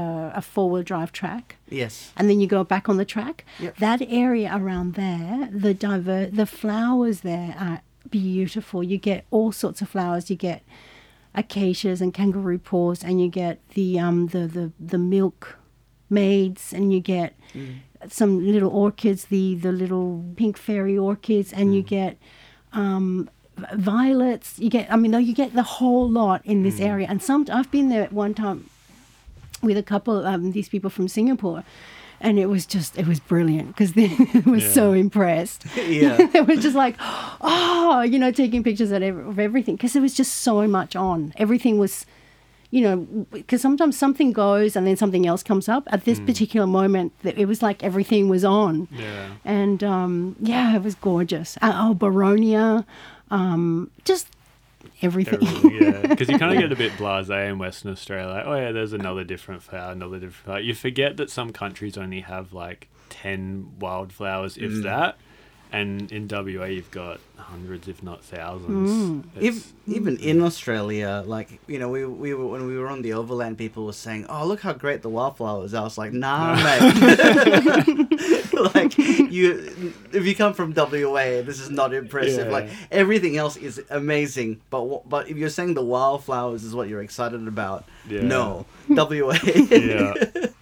[0.00, 2.12] uh, a four wheel drive track Yes.
[2.16, 3.36] and then you go back on the track.
[3.64, 3.76] Yep.
[3.86, 7.78] That area around there, the diver, the flowers there are
[8.10, 8.82] beautiful.
[8.82, 10.30] You get all sorts of flowers.
[10.30, 10.60] You get
[11.42, 15.40] acacias and kangaroo paws, and you get the um the the, the milk
[16.08, 17.30] maids, and you get
[18.08, 22.16] some little orchids, the the little pink fairy orchids, and you get
[22.72, 23.28] um
[23.74, 24.58] violets.
[24.58, 27.06] You get I mean, you get the whole lot in this area.
[27.10, 28.68] And some I've been there at one time
[29.62, 31.64] with a couple of um, these people from Singapore,
[32.20, 34.08] and it was just it was brilliant because they
[34.46, 34.68] were Yeah.
[34.72, 35.64] so impressed.
[35.76, 36.26] Yeah.
[36.32, 36.96] they were just like,
[37.40, 40.96] oh, you know, taking pictures of ev- of everything because there was just so much
[40.96, 41.32] on.
[41.36, 42.06] Everything was,
[42.70, 42.96] you know,
[43.32, 45.84] because sometimes something goes and then something else comes up.
[45.90, 48.86] At this particular moment, it was like everything was on.
[48.92, 49.28] Yeah.
[49.44, 51.56] And um, yeah, it was gorgeous.
[51.60, 52.84] Uh, oh, Boronia,
[53.30, 54.28] um, just
[55.02, 55.34] everything.
[55.46, 58.32] Everything, yeah, because you kind of get a bit blasé in Western Australia.
[58.32, 60.60] Like, oh yeah, there's another different flower, another different flower.
[60.60, 64.82] You forget that some countries only have like ten wildflowers, if Mm.
[64.84, 65.18] that.
[65.72, 68.90] And in WA, you've got hundreds, if not thousands.
[68.90, 69.20] Hmm.
[69.38, 69.94] It's- If, hmm.
[69.94, 73.56] even in Australia, like you know, we, we were when we were on the overland,
[73.56, 76.80] people were saying, "Oh, look how great the wildflowers!" are." I was like, "Nah, mate.
[78.74, 82.46] like you, if you come from WA, this is not impressive.
[82.48, 82.52] Yeah.
[82.52, 86.88] Like everything else is amazing, but wh- but if you're saying the wildflowers is what
[86.88, 88.22] you're excited about, Yeah.
[88.22, 89.38] no, WA.
[89.44, 90.14] yeah.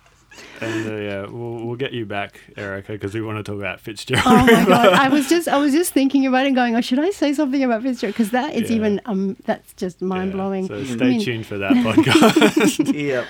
[0.61, 3.81] And uh, yeah, we'll, we'll get you back, Erica, because we want to talk about
[3.81, 4.25] Fitzgerald.
[4.27, 4.93] Oh my god!
[4.93, 7.33] I was just I was just thinking about it, and going, "Oh, should I say
[7.33, 8.77] something about Fitzgerald?" Because that is Yeah.
[8.77, 10.67] even um that's just mind blowing.
[10.67, 12.93] So I stay mean, tuned for that podcast.
[12.95, 13.27] yep.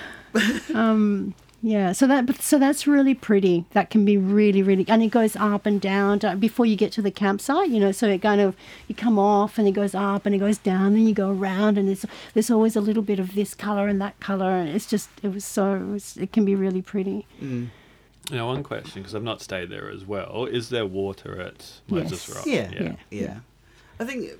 [1.61, 3.65] Yeah, so that but so that's really pretty.
[3.71, 6.93] That can be really really, and it goes up and down to- before you get
[6.93, 7.69] to the campsite.
[7.69, 8.55] You know, so it kind of
[8.87, 11.77] you come off and it goes up and it goes down, and you go around,
[11.77, 14.85] and there's there's always a little bit of this color and that color, and it's
[14.85, 17.25] just it was so it, was, it can be really pretty.
[18.31, 20.45] now, one question, because I've not stayed there as well.
[20.45, 22.35] Is there water at Moses Yes.
[22.37, 22.45] Rock?
[22.45, 22.95] Yeah, Yeah.
[23.09, 23.37] yeah,
[23.99, 24.31] I think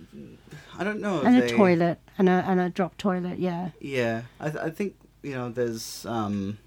[0.77, 1.21] I don't know.
[1.21, 3.39] And a they- toilet and a and a drop toilet.
[3.39, 3.71] Yeah.
[3.81, 6.57] Yeah, I, th- I think you know there's um,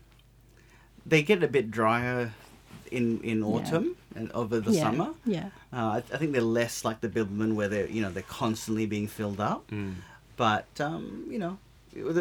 [1.06, 2.32] they get a bit drier
[2.90, 4.82] in in autumn and over the yeah.
[4.82, 5.10] summer.
[5.24, 5.46] Yeah.
[5.72, 8.86] Uh, I, I think they're less like the Bilderman where they're you know they're constantly
[8.86, 9.70] being filled up.
[9.70, 9.94] Mm,
[10.36, 11.58] But um, you know,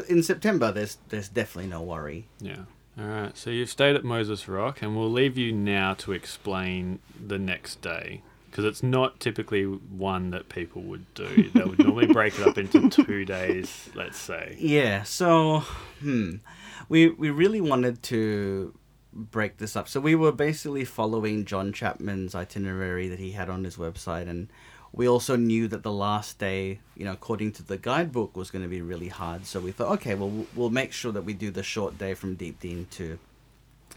[0.08, 2.26] in September there's there's definitely no worry.
[2.40, 2.64] yeah.
[3.00, 3.38] All right.
[3.38, 7.82] So you've stayed at Moses Rock, and we'll leave you now to explain the next
[7.82, 8.22] day.
[8.50, 11.50] Because it's not typically one that people would do.
[11.54, 14.58] They would normally break it up into two days, let's say.
[14.60, 15.04] Yeah.
[15.04, 15.60] So,
[16.02, 16.36] hmm,
[16.92, 18.78] we we really wanted to
[19.14, 19.88] break this up.
[19.88, 24.50] So we were basically following John Chapman's itinerary that he had on his website, and
[24.92, 28.64] we also knew that the last day, you know, according to the guidebook, was going
[28.64, 29.46] to be really hard.
[29.46, 32.36] So we thought, okay, well, we'll- make sure that we do the short day from
[32.36, 33.18] Deepdene to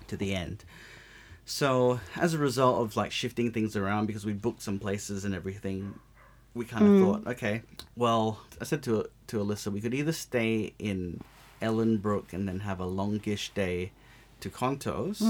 [0.06, 0.64] to the end.
[1.44, 5.34] So as a result of like shifting things around because we booked some places and
[5.34, 5.98] everything,
[6.54, 7.00] we kind of mm.
[7.02, 7.62] thought, okay,
[7.96, 11.20] well, I said to to Alyssa, we could either stay in
[11.68, 13.90] Ellensbrook and then have a longish day
[14.40, 15.20] to Contos,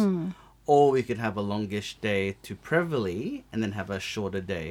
[0.67, 4.69] or we could have a longish day to Prevelly and then have a shorter day.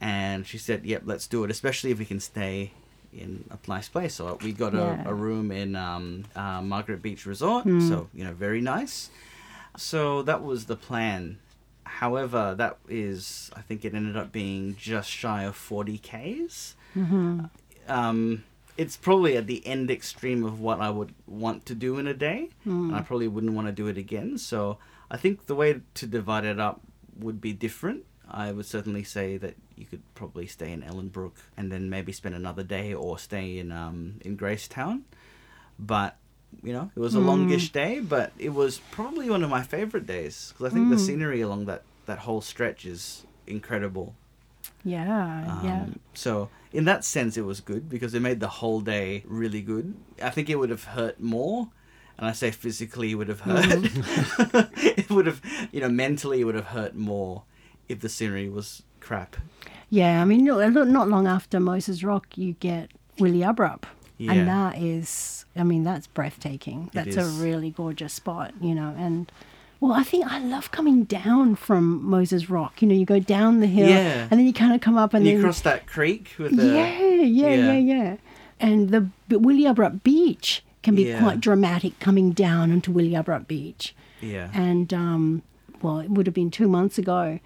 [0.00, 2.72] And she said, "Yep, let's do it, especially if we can stay
[3.12, 5.02] in a nice place." So we got Yeah.
[5.06, 9.08] a, a room in um, uh, Margaret Beach Resort, so you know, very nice.
[9.78, 11.38] So that was the plan.
[11.84, 16.74] However, that is, I think it ended up being just shy of 40 Ks.
[17.88, 18.44] Um,
[18.76, 22.14] it's probably at the end extreme of what I would want to do in a
[22.14, 22.50] day.
[22.64, 23.04] And I hmm.
[23.04, 24.38] probably wouldn't want to do it again.
[24.38, 24.78] So
[25.10, 26.80] I think the way to divide it up
[27.18, 28.04] would be different.
[28.28, 32.34] I would certainly say that you could probably stay in Ellensbrook and then maybe spend
[32.34, 35.02] another day or stay in um, in Gracetown.
[35.78, 36.16] But
[36.62, 37.78] you know, it was a longish hmm.
[37.78, 41.02] day, but it was probably one of my favorite days because I think the hmm.
[41.02, 44.14] scenery along that that whole stretch is incredible.
[44.86, 45.62] Yeah.
[45.64, 45.82] yeah.
[45.82, 49.60] Um, So in that sense, it was good because it made the whole day really
[49.60, 49.94] good.
[50.22, 51.68] I think it would have hurt more,
[52.16, 53.66] and I say physically, it would have hurt.
[55.00, 57.42] it would have, you know, mentally, it would have hurt more
[57.88, 59.36] if the scenery was crap.
[59.90, 63.82] Yeah, I mean, no- not long after Moses Rock, you get Wilyabrup.
[64.18, 64.32] Yeah.
[64.32, 66.90] And that is, I mean, that's breathtaking.
[66.94, 68.94] That's a really gorgeous spot, you know.
[68.96, 69.30] And,
[69.88, 72.82] well, I think I love coming down from Moses Rock.
[72.82, 74.28] You know, you go down the hill Yeah.
[74.30, 76.66] and then you kind of come up and, And you cross that creek with the
[76.66, 77.72] yeah, yeah, yeah, yeah.
[77.78, 78.16] yeah,
[78.60, 81.20] And the B- Wilyabrup Beach can be Yeah.
[81.20, 85.42] quite dramatic coming down onto Wilyabrup Beach yeah, and um,
[85.82, 87.38] well, it would have been two months ago.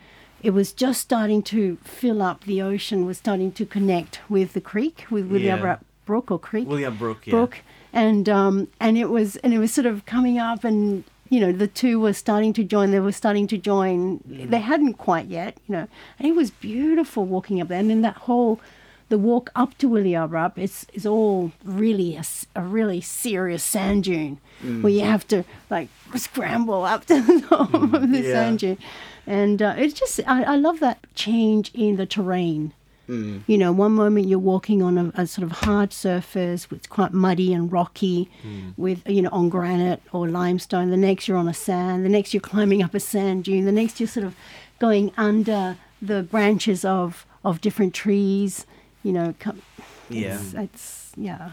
[0.43, 2.45] It was just starting to fill up.
[2.45, 5.57] The ocean was starting to connect with the creek, with with Yeah.
[5.57, 7.27] the Abrupt Brook or Creek William Brook.
[7.27, 7.33] Yeah.
[7.33, 7.59] Brook,
[7.93, 11.53] and um, and it was and it was sort of coming up, and you know
[11.53, 12.91] the two were starting to join.
[12.91, 14.19] They were starting to join.
[14.29, 14.51] Mm.
[14.51, 15.89] They hadn't quite yet, you know.
[16.19, 18.61] And it was beautiful walking up there, and then that whole.
[19.09, 22.17] The walk up to Wilyabrup is, is all really
[22.55, 24.83] a really serious sand dune mm.
[24.83, 27.93] where you have to like scramble up to the top mm.
[27.93, 28.33] of the Yeah.
[28.33, 28.79] sand dune.
[29.27, 32.73] And uh, it's just, I, I love that change in the terrain.
[33.11, 33.43] Mm.
[33.47, 37.13] You know, one moment you're walking on a, a sort of hard surface, it's quite
[37.13, 38.31] muddy and rocky,
[38.77, 40.91] with you know on granite or limestone.
[40.91, 42.05] The next you're on a sand.
[42.05, 43.65] The next you're climbing up a sand dune.
[43.65, 44.37] The next you're sort of
[44.79, 48.67] going under the branches of of different trees.
[49.03, 49.63] You know, come,
[50.09, 50.39] Yeah.
[50.39, 51.53] it's, it's yeah.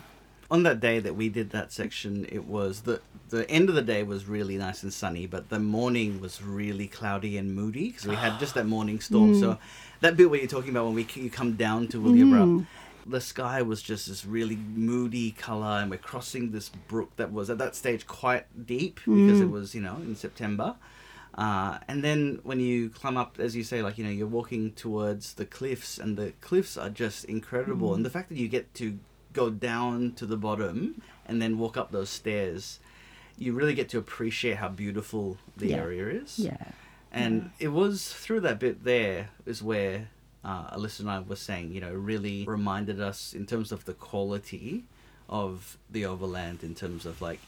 [0.52, 3.82] on that day that we did that section, it was the the end of the
[3.82, 8.06] day was really nice and sunny, but the morning was really cloudy and moody because
[8.08, 9.38] we had just that morning storm.
[9.40, 9.58] So
[10.02, 12.66] that bit where you're talking about when we you come down to Wilyabrup, mm.
[13.06, 17.50] the sky was just this really moody color, and we're crossing this brook that was
[17.50, 19.52] at that stage quite deep because it mm.
[19.52, 20.76] was you know in September.
[21.36, 24.72] Uh, and then when you climb up, as you say, like you know, you're walking
[24.72, 27.94] towards the cliffs, and the cliffs are just incredible.
[27.94, 28.04] And mm.
[28.06, 28.98] the fact that you get to
[29.34, 32.80] go down to the bottom and then walk up those stairs,
[33.38, 35.78] you really get to appreciate how beautiful the Yeah.
[35.78, 36.40] area is.
[36.40, 36.58] Yeah.
[37.18, 40.10] And it was through that bit there is where
[40.44, 43.94] uh, Alyssa and I were saying, you know, really reminded us in terms of the
[43.94, 44.86] quality
[45.30, 47.40] of the overland, in terms of like,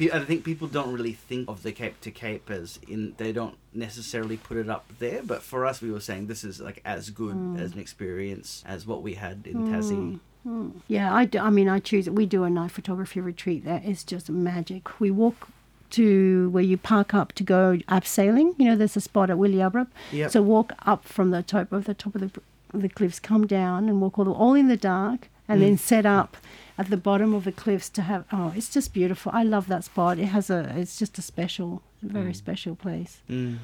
[0.00, 3.56] I think people don't really think of the Cape to Cape as in, they don't
[3.74, 7.10] necessarily put it up there, but for us, we were saying this is like as
[7.10, 7.56] good hmm.
[7.58, 9.74] as an experience as what we had in hmm.
[9.74, 10.20] Tassie.
[10.44, 10.70] Hmm.
[10.86, 12.14] Yeah, I, do, I mean, I choose it.
[12.14, 13.82] We do a night photography retreat there.
[13.84, 15.00] It's just magic.
[15.00, 15.48] We walk
[15.90, 18.54] to where you park up to go abseiling.
[18.58, 19.88] You know, there's a spot at Wilyabrup.
[20.12, 20.30] Yep.
[20.30, 22.40] So walk up from the top of the top of the,
[22.72, 26.04] the cliffs, come down and walk all, the, all in the dark, and then set
[26.04, 26.36] up
[26.76, 28.24] at the bottom of the cliffs to have.
[28.32, 29.32] Oh, it's just beautiful.
[29.34, 30.18] I love that spot.
[30.18, 30.74] It has a.
[30.76, 33.22] It's just a special, very special place.
[33.30, 33.58] Mm.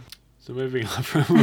[0.44, 1.40] So moving on from Cliff,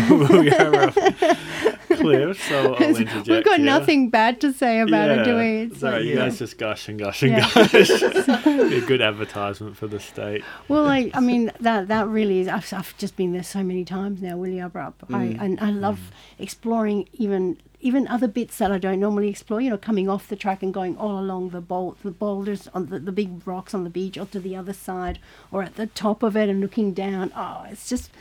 [2.47, 5.21] so I'll We've got nothing bad to say about yeah.
[5.21, 5.61] it, do we?
[5.63, 6.17] It's Sorry, like- you Yeah.
[6.17, 7.49] guys just gush and gush and Yeah.
[7.51, 7.89] gush.
[8.45, 10.43] Be a good advertisement for the state.
[10.67, 12.47] Well, I, I mean that that really is.
[12.47, 14.93] I've, I've just been there so many times now, Wilyabrup.
[15.09, 15.41] I mm.
[15.41, 16.43] and I love mm.
[16.43, 19.61] exploring even even other bits that I don't normally explore.
[19.61, 22.85] You know, coming off the track and going all along the bowl, the boulders on
[22.85, 25.17] the, the big rocks on the beach, or to the other side,
[25.51, 27.31] or at the top of it and looking down.
[27.35, 28.11] Oh, it's just.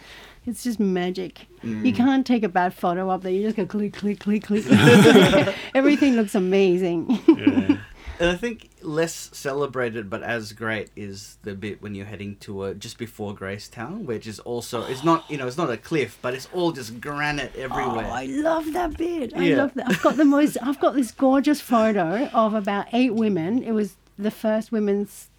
[0.50, 1.46] It's just magic.
[1.62, 1.96] You mm.
[1.96, 3.30] can't take a bad photo up there.
[3.30, 4.64] You just go click, click, click, click.
[5.74, 7.20] Everything looks amazing.
[7.28, 7.78] Yeah.
[8.20, 12.64] And I think less celebrated but as great is the bit when you're heading to
[12.64, 16.18] a, just before Gracetown, which is also it's not you know it's not a cliff,
[16.20, 18.06] but it's all just granite everywhere.
[18.06, 19.32] Oh, I love that bit.
[19.34, 19.56] I Yeah.
[19.56, 19.88] love that.
[19.88, 20.58] I've got the most.
[20.60, 23.62] I've got this gorgeous photo of about eight women.
[23.62, 25.29] It was the first women's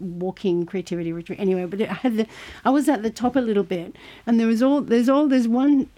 [0.00, 1.38] walking creativity retreat.
[1.38, 2.26] Anyway, but it, I had the.
[2.64, 3.94] I was at the top a little bit,
[4.26, 4.80] and there was all.
[4.80, 5.28] There's all.
[5.28, 5.88] There's one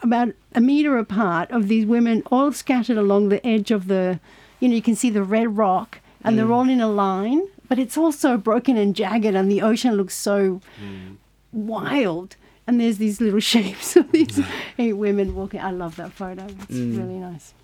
[0.00, 4.20] about a meter apart of these women all scattered along the edge of the.
[4.60, 6.54] You know, you can see the red rock, and they're mm.
[6.54, 7.42] all in a line.
[7.68, 11.16] But it's all so broken and jagged, and the ocean looks so mm.
[11.52, 12.36] wild.
[12.66, 14.46] And there's these little shapes of these mm.
[14.78, 15.60] eight women walking.
[15.60, 16.46] I love that photo.
[16.46, 17.54] It's really nice.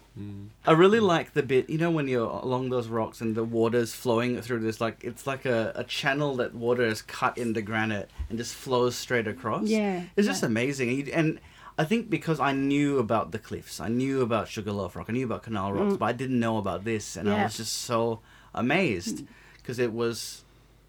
[0.66, 3.94] I really like the bit you know when you're along those rocks and the water's
[3.94, 7.62] flowing through this like it's like a, a channel that water is cut in the
[7.62, 9.64] granite and just flows straight across.
[9.64, 11.11] Yeah, it's just amazing.
[11.12, 11.40] And,
[11.79, 15.25] I think because I knew about the cliffs, I knew about Sugarloaf Rock, I knew
[15.25, 17.44] about Canal Rocks, but I didn't know about this, and I Mm.
[17.44, 18.20] Was just so
[18.55, 19.25] amazed
[19.57, 20.44] because it was,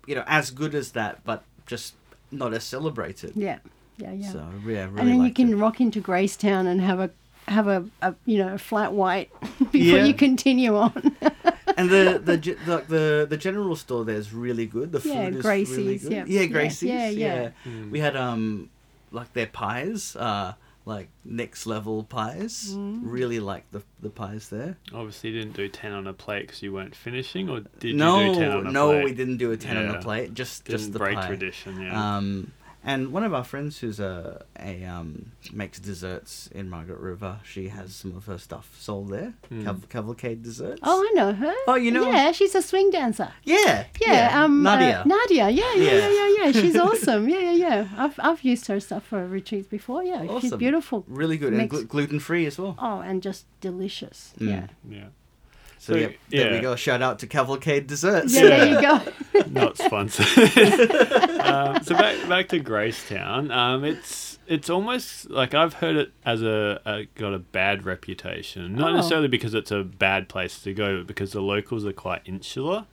[0.05, 1.93] you know, as good as that, but just
[2.31, 3.31] not as celebrated.
[3.33, 3.59] Yeah,
[3.97, 4.31] yeah, yeah.
[4.31, 5.55] So yeah, really and then you can it.
[5.55, 7.09] rock into Gracetown and have a
[7.47, 9.29] have a, a you know a flat white
[9.71, 10.05] before Yeah.
[10.05, 10.93] you continue on.
[11.77, 14.91] and the the, the the the general store there is really good.
[14.91, 16.11] The food Yeah, is really good.
[16.11, 16.23] yeah.
[16.27, 16.83] Yeah, Yeah, Gracie's.
[16.83, 17.49] yeah, yeah.
[17.91, 18.69] We had um
[19.11, 20.53] like their pies, uh
[20.85, 22.73] like next level pies.
[22.75, 22.99] Mm.
[23.03, 24.77] Really like the the pies there.
[24.93, 28.19] Obviously, you didn't do 10 on a plate because you weren't finishing, or did no,
[28.19, 29.05] you do 10 on a no, plate?
[29.05, 30.33] we didn't do a ten on a plate.
[30.33, 31.27] Just Didn't just the break pie.
[31.27, 32.17] tradition, yeah.
[32.17, 32.51] Um,
[32.83, 37.39] and one of our friends who's a a um makes desserts in Margaret River.
[37.43, 39.33] She has some of her stuff sold there.
[39.51, 40.81] Cav- Cavalcade desserts.
[40.83, 41.53] oh, I know her.
[41.67, 43.31] Oh, you know- Yeah, she's a swing dancer.
[43.43, 45.03] yeah, Yeah, um, uh, Nadia.
[45.05, 45.91] Nadia, yeah, yeah, Yeah.
[45.91, 46.51] yeah, yeah, yeah.
[46.51, 47.27] She's awesome.
[47.29, 47.87] Yeah, yeah, yeah.
[47.97, 50.03] I've I've used her stuff for retreats before.
[50.03, 50.59] Yeah, she's Awesome.
[50.59, 51.03] beautiful.
[51.07, 52.75] really good and Mix- glu- gluten free as well.
[52.79, 54.33] Oh, and just delicious.
[54.39, 54.47] Mm.
[54.49, 54.67] Yeah.
[54.97, 55.07] yeah.
[55.83, 56.77] So, So, yep, there we go.
[56.77, 58.33] Shout out to Cavalcade Desserts.
[58.33, 59.43] Yeah, there you go.
[59.51, 60.25] not sponsored.
[61.41, 63.51] um, so back back to Gracetown.
[63.53, 68.75] Um, it's it's almost like I've heard it as a, a got a bad reputation.
[68.75, 68.95] Not Oh.
[68.95, 72.85] necessarily because it's a bad place to go, but because the locals are quite insular.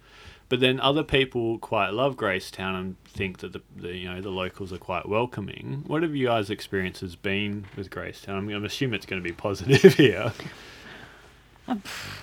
[0.49, 4.31] But then other people quite love Gracetown and think that the, the you know the
[4.31, 5.85] locals are quite welcoming.
[5.87, 8.31] What have you guys' experiences been with Gracetown?
[8.31, 10.33] I'm, I'm assuming it's going to be positive here.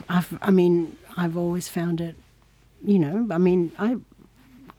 [0.09, 2.15] I've, I mean, I've always found it,
[2.83, 3.97] you know, I mean, I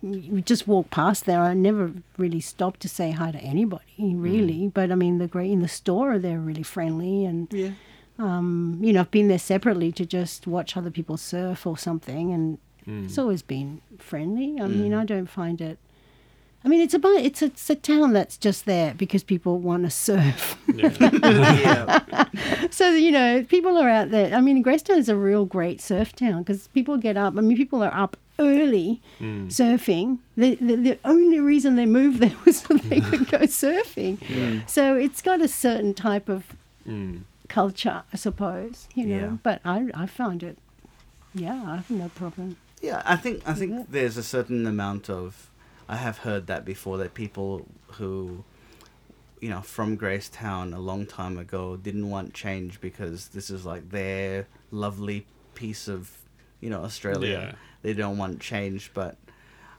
[0.01, 1.41] we just walk past there.
[1.43, 4.69] I never really stopped to say hi to anybody, really.
[4.69, 7.71] But I mean, the great in the store, they're really friendly and Yeah.
[8.21, 12.33] Um, you know, I've been there separately to just watch other people surf or something,
[12.33, 13.05] and Mm.
[13.05, 14.61] it's always been friendly.
[14.61, 15.79] I mean, I don't find it.
[16.65, 19.85] I mean, it's a it's a, it's a town that's just there because people want
[19.85, 20.57] to surf.
[20.75, 20.93] Yeah.
[21.01, 22.25] yeah.
[22.71, 24.35] so you know, people are out there.
[24.35, 27.37] I mean, Gracetown is a real great surf town because people get up.
[27.37, 29.47] I mean, people are up early Mm.
[29.49, 30.19] surfing.
[30.37, 34.19] The, the the only reason they moved there was so they could go surfing.
[34.69, 36.45] So it's got a certain type of
[36.89, 37.23] Mm.
[37.49, 38.89] culture, I suppose.
[38.95, 39.37] You know, Yeah.
[39.43, 40.59] but I I found it.
[41.35, 42.57] Yeah, I have no problem.
[42.81, 43.55] Yeah, I think I Yeah.
[43.57, 45.48] think there's a certain amount of
[45.89, 48.45] I have heard that before that people who
[49.41, 53.91] you know from Gracetown a long time ago didn't want change because this is like
[53.91, 56.11] their lovely piece of
[56.61, 57.51] you know Australia.
[57.51, 57.59] Yeah.
[57.83, 59.17] They don't want change, but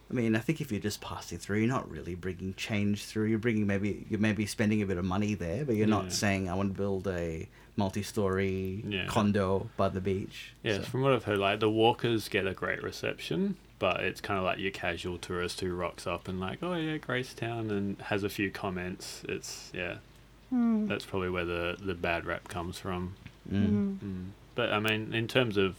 [0.10, 3.26] I mean, I think if you're just passing through, you're not really bringing change through.
[3.28, 5.94] You're bringing maybe you're maybe spending a bit of money there, but you're Yeah.
[6.00, 9.06] not saying I want to build a multi-story Yeah.
[9.06, 10.52] condo by the beach.
[10.64, 14.22] Yeah, So- from what I've heard, like the walkers get a great reception, but it's
[14.22, 18.00] kind of like your casual tourist who rocks up and like, oh yeah, Gracetown, and
[18.04, 19.24] has a few comments.
[19.28, 19.96] It's yeah,
[20.54, 20.88] Mm.
[20.88, 23.16] that's probably where the the bad rap comes from.
[23.52, 23.98] Mm.
[24.00, 24.26] Mm.
[24.56, 25.76] But I mean, in terms of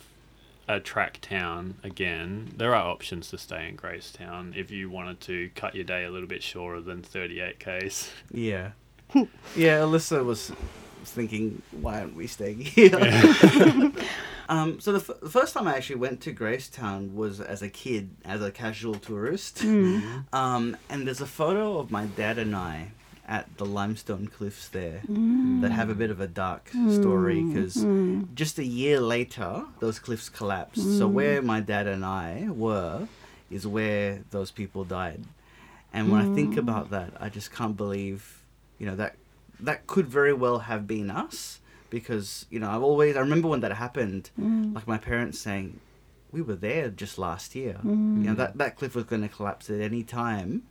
[0.68, 5.50] a track town, again, there are options to stay in Gracetown if you wanted to
[5.56, 8.10] cut your day a little bit shorter than 38 k's.
[8.32, 8.70] Yeah.
[9.56, 10.52] yeah, Alyssa was
[11.00, 12.94] was thinking, why aren't we staying here?
[14.48, 17.68] um, so the, f- the first time I actually went to Gracetown was as a
[17.68, 19.58] kid, as a casual tourist.
[19.58, 20.24] Mm.
[20.32, 22.92] Um, and there's a photo of my dad and I
[23.28, 25.60] at the limestone cliffs there Mm.
[25.62, 27.74] that have a bit of a dark story because
[28.34, 30.98] just a year later, those cliffs collapsed.
[30.98, 33.06] So where my dad and I were
[33.48, 35.22] is where those people died.
[35.92, 38.42] And when I think about that, I just can't believe,
[38.78, 39.14] you know, that
[39.64, 43.60] that could very well have been us because, you know, I've always I remember when
[43.60, 44.74] that happened, mm.
[44.74, 45.80] like my parents saying,
[46.32, 47.80] we were there just last year.
[47.82, 48.24] You mm.
[48.24, 50.62] know, that that cliff was going to collapse at any time,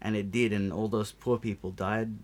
[0.00, 2.14] and it did and all those poor people died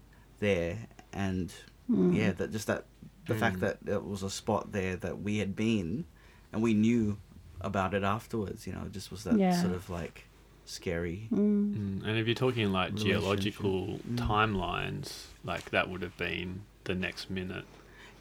[0.40, 0.78] there
[1.12, 1.52] and
[1.90, 2.14] mm.
[2.14, 2.84] yeah, that just that
[3.26, 6.04] the fact that it was a spot there that we had been
[6.52, 7.16] and we knew
[7.60, 9.60] about it afterwards, you know, it just was that Yeah.
[9.60, 10.26] sort of like
[10.66, 11.28] scary.
[11.32, 11.74] Mm.
[12.00, 12.06] Mm.
[12.06, 14.16] And if you're talking like geological Mm.
[14.16, 17.64] timelines, like that would have been the next minute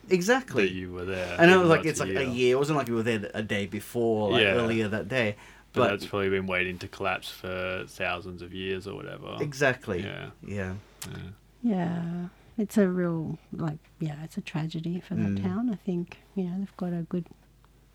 [0.10, 0.64] Exactly.
[0.66, 1.36] that you were there.
[1.40, 2.56] And it was like it's like a year.
[2.56, 4.54] It wasn't like we were there a day before, like Yeah.
[4.54, 5.36] earlier that day.
[5.74, 9.38] But, But, that's probably been waiting to collapse for thousands of years or whatever.
[9.42, 10.04] exactly.
[10.04, 10.30] Yeah.
[10.46, 10.74] Yeah.
[11.08, 11.18] yeah.
[11.64, 12.28] Yeah,
[12.58, 15.42] it's a real like yeah, it's a tragedy for that Mm.
[15.44, 15.70] town.
[15.72, 17.26] I think you know they've got a good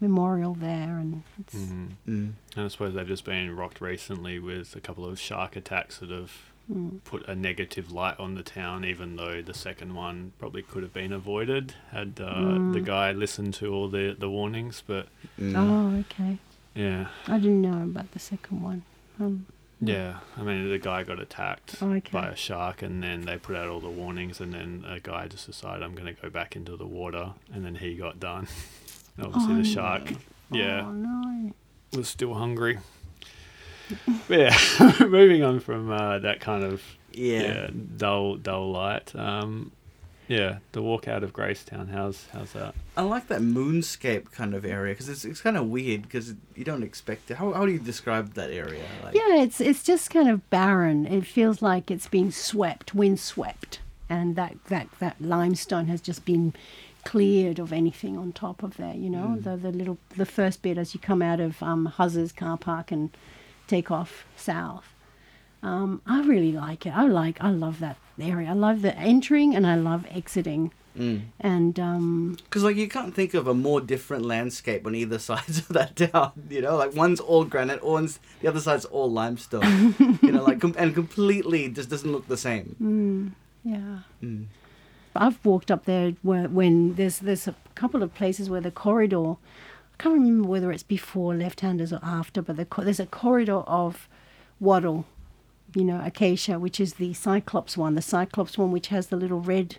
[0.00, 1.88] memorial there, and it's Mhm.
[2.08, 2.32] Mm.
[2.56, 6.10] And I suppose they've just been rocked recently with a couple of shark attacks that
[6.10, 6.32] have
[6.70, 10.82] mm, put a negative light on the town, even though the second one probably could
[10.82, 12.84] have been avoided had uh, the Mm.
[12.84, 14.82] guy listened to all the, the warnings.
[14.86, 15.08] But
[15.40, 15.54] Mm.
[15.56, 16.36] oh okay.
[16.74, 18.82] yeah, I didn't know about the second one.
[19.18, 19.46] Um,
[19.80, 20.18] yeah.
[20.36, 22.10] I mean, the guy got attacked Oh, okay.
[22.12, 25.26] by a shark, and then they put out all the warnings, and then a guy
[25.26, 28.46] just decided, I'm going to go back into the water, and then he got done.
[29.18, 29.68] And Obviously, Oh, the no.
[29.68, 30.12] shark,
[30.50, 31.52] yeah, Oh no.
[31.94, 32.78] was still hungry.
[34.28, 34.58] But yeah,
[35.00, 37.40] moving on from uh, that kind of Yeah.
[37.42, 39.14] yeah, dull dull light.
[39.16, 39.72] Um,
[40.28, 41.90] yeah, the walk out of Gracetown.
[41.90, 42.74] How's how's that?
[42.98, 46.64] I like that moonscape kind of area because it's, it's kind of weird because you
[46.64, 47.38] don't expect it.
[47.38, 48.84] How, how do you describe that area?
[49.02, 51.06] Like, Yeah, it's it's just kind of barren.
[51.06, 56.52] It feels like it's been swept, windswept, and that that that limestone has just been
[57.08, 58.94] cleared of anything on top of there.
[58.94, 62.32] You know, the the little the first bit as you come out of um, Huzz's
[62.32, 63.10] car park and
[63.66, 64.88] take off south.
[65.62, 66.92] Um, I really like it.
[66.94, 68.50] I like I love that area.
[68.50, 70.70] I love the entering and I love exiting.
[70.98, 71.20] Mm.
[71.40, 75.58] And um, Because like you can't think of a more different landscape on either sides
[75.60, 76.32] of that town.
[76.50, 79.94] You know, like one's all granite, one's the other side's all limestone.
[80.22, 82.76] you know, like com- and completely just doesn't look the same.
[82.82, 83.32] mm,
[83.64, 84.00] yeah.
[84.22, 84.46] Mm.
[85.18, 89.32] I've walked up there where, when there's there's a couple of places where the corridor.
[89.32, 94.08] I can't remember whether it's before left-handers or after, but the, there's a corridor of
[94.60, 95.06] wattle,
[95.74, 99.40] you know, acacia, which is the cyclops one, the cyclops one, which has the little
[99.40, 99.78] red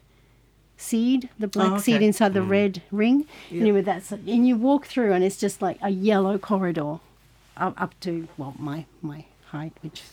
[0.75, 2.49] seed, the black Oh, seed inside the hmm.
[2.49, 3.25] red ring.
[3.49, 3.61] Yep.
[3.61, 6.99] Anyway, that's and you walk through, and it's just like a yellow corridor,
[7.55, 10.03] up, up to well my my height, which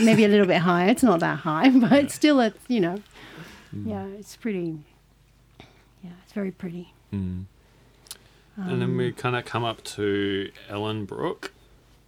[0.00, 0.88] maybe a little bit higher.
[0.88, 3.02] It's not that high, but it's still a you know,
[3.72, 4.78] yeah, it's pretty.
[6.02, 6.92] Yeah, it's very pretty.
[7.12, 7.44] Mm.
[8.56, 11.50] and then we kind of come up to Ellensbrook,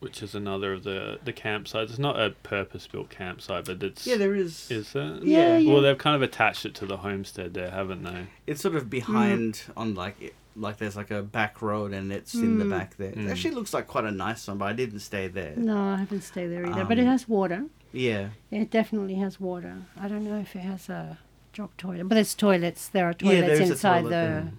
[0.01, 1.91] which is another of the the campsites.
[1.91, 4.71] It's not a purpose built campsite, but it's Yeah, there is.
[4.71, 5.23] is it?
[5.23, 5.73] Yeah, yeah.
[5.73, 8.27] Well, they've kind of attached it to the homestead there, haven't they?
[8.47, 12.35] It's sort of behind on like it, like there's like a back road and it's
[12.35, 13.11] in the back there.
[13.11, 13.31] It Mm.
[13.31, 15.55] actually looks like quite a nice one, but I didn't stay there.
[15.57, 16.85] No, I haven't stayed there either.
[16.85, 17.67] but it Um, has water.
[17.93, 18.31] Yeah.
[18.51, 19.77] It definitely has water.
[19.99, 21.19] I don't know if it has a
[21.53, 22.89] drop toilet, but there's toilets.
[22.89, 24.53] There are toilets there is a inside toilet the there.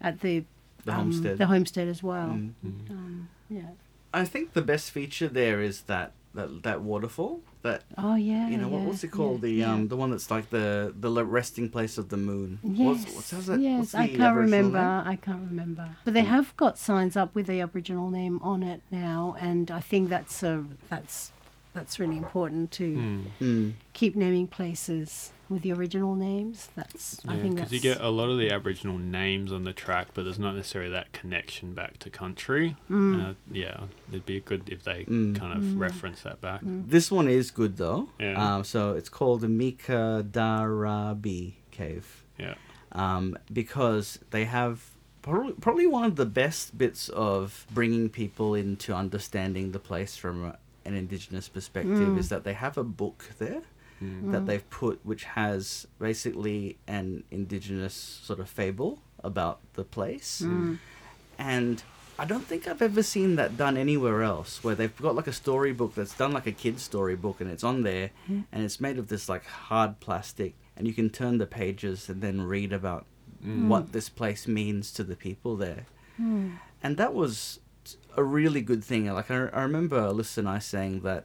[0.00, 0.44] at the
[0.84, 1.38] The um, homestead.
[1.38, 2.28] The homestead as well.
[2.28, 2.52] Mm.
[2.90, 3.70] Um, yeah.
[4.12, 7.40] I think the best feature there is that that, that waterfall.
[7.62, 8.48] That Oh yeah.
[8.48, 9.42] you know what, what's it called?
[9.42, 9.72] yeah, the yeah.
[9.72, 12.58] um the one that's like the the resting place of the moon.
[12.62, 14.78] Yes, What's, what's, that, yes, what's the I can't Aboriginal remember.
[14.78, 15.08] name?
[15.12, 15.88] I can't remember.
[16.04, 19.80] But they have got signs up with the Aboriginal name on it now, and I
[19.80, 21.32] think that's a that's
[21.72, 23.24] that's really important to Mm.
[23.40, 23.72] Mm.
[23.92, 26.68] keep naming places with the original names.
[26.76, 29.72] That's I Yeah, think because you get a lot of the Aboriginal names on the
[29.72, 32.76] track, but there's not necessarily that connection back to country.
[32.88, 33.30] Mm.
[33.30, 35.34] Uh, yeah, it'd be good if they Mm.
[35.36, 36.60] kind of reference that back.
[36.64, 38.08] This one is good though.
[38.20, 38.56] Yeah.
[38.56, 39.48] Um, so it's called the
[40.44, 42.24] Meekadarabee Cave.
[42.38, 42.54] Yeah.
[42.92, 44.90] um, because they have
[45.22, 50.44] probably, probably one of the best bits of bringing people into understanding the place from
[50.46, 52.18] a, an indigenous perspective Mm.
[52.18, 53.62] is that they have a book there
[54.02, 54.32] Mm.
[54.32, 60.78] that they've put which has basically an indigenous sort of fable about the place Mm.
[61.38, 61.82] and
[62.18, 65.32] I don't think I've ever seen that done anywhere else where they've got like a
[65.32, 69.08] storybook that's done like a kid's storybook and it's on there and it's made of
[69.08, 73.06] this like hard plastic and you can turn the pages and then read about
[73.44, 73.68] Mm.
[73.68, 75.86] what this place means to the people there.
[76.20, 76.58] Mm.
[76.82, 77.58] And that was
[78.16, 79.06] a really good thing.
[79.12, 81.24] Like I, I remember Alyssa and I saying that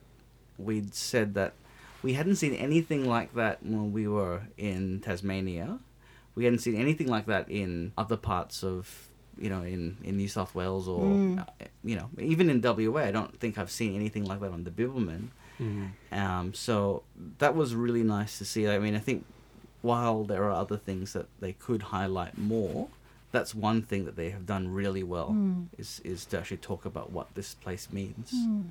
[0.58, 1.54] we'd said that
[2.02, 5.80] we hadn't seen anything like that when we were in Tasmania.
[6.36, 9.08] We hadn't seen anything like that in other parts of,
[9.38, 11.40] you know, in, in New South Wales or, Mm.
[11.40, 11.46] uh,
[11.84, 13.02] you know, even in WA.
[13.04, 15.30] I don't think I've seen anything like that on the Bibbulmun.
[15.60, 15.92] Mm.
[16.12, 17.04] Um, so
[17.40, 18.68] that was really nice to see.
[18.68, 19.26] I mean, I think
[19.82, 22.90] while there are other things that they could highlight more,
[23.36, 25.68] that's one thing that they have done really well Mm.
[25.78, 28.32] is is to actually talk about what this place means.
[28.34, 28.64] Mm.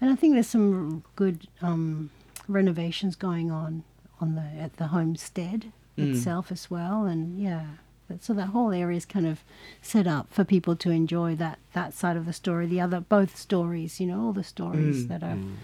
[0.00, 2.10] And I think there's some good um,
[2.48, 3.84] renovations going on
[4.20, 5.60] on the at the homestead
[5.98, 6.10] Mm.
[6.10, 7.66] itself as well, and yeah,
[8.08, 9.44] that- so that whole area is kind of
[9.82, 12.66] set up for people to enjoy that that side of the story.
[12.66, 15.08] The other both stories, you know, all the stories Mm.
[15.08, 15.56] that are Mm.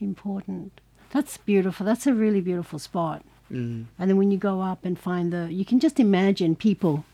[0.00, 0.80] important.
[1.10, 1.86] That's beautiful.
[1.86, 3.22] That's a really beautiful spot.
[3.50, 3.84] Mm.
[3.98, 7.04] And then when you go up and find the, you can just imagine people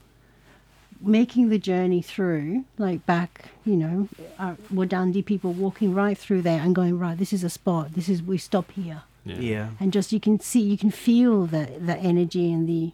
[1.02, 6.60] making the journey through, like back, you know, uh, Wadandi people walking right through there
[6.60, 7.94] and going, right, this is a spot.
[7.94, 9.02] This is, we stop here.
[9.24, 9.38] Yeah.
[9.38, 9.68] Yeah.
[9.78, 12.92] And just, you can see, you can feel the, the energy and the,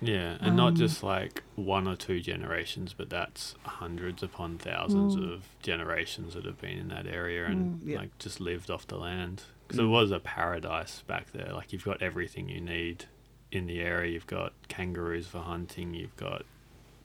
[0.00, 5.16] Yeah, and not um, just like one or two generations, but that's hundreds upon thousands
[5.16, 5.32] mm.
[5.32, 7.88] of generations that have been in that area and mm.
[7.88, 7.98] Yeah.
[7.98, 9.42] like just lived off the land.
[9.66, 9.90] Because it mm.
[9.90, 11.52] was a paradise back there.
[11.52, 13.06] Like you've got everything you need
[13.50, 14.12] in the area.
[14.12, 15.94] You've got kangaroos for hunting.
[15.94, 16.44] You've got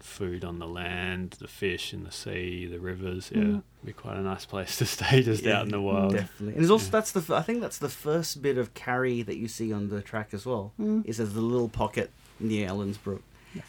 [0.04, 3.32] food on the land, the fish in the sea, the rivers.
[3.34, 6.14] Yeah, be quite a nice place to stay just out in the wild.
[6.14, 9.38] Definitely, and it's also that's the I think that's the first bit of karri that
[9.38, 10.74] you see on the track as well.
[10.80, 11.06] Mm.
[11.06, 13.22] Is there's a little pocket near Ellensbrook,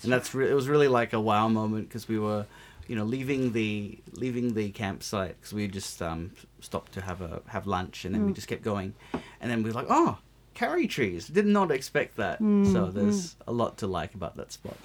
[0.03, 2.47] and that's re- it was really like a wow moment because we were,
[2.89, 7.41] you know, leaving the leaving the campsite because we just um, stopped to have a
[7.47, 8.35] have lunch and then we Mm.
[8.35, 8.95] just kept going,
[9.41, 10.19] and then we were like, oh,
[10.57, 11.29] karri trees.
[11.29, 12.41] Did not expect that.
[12.41, 14.77] Mm, So there's a lot to like about that spot.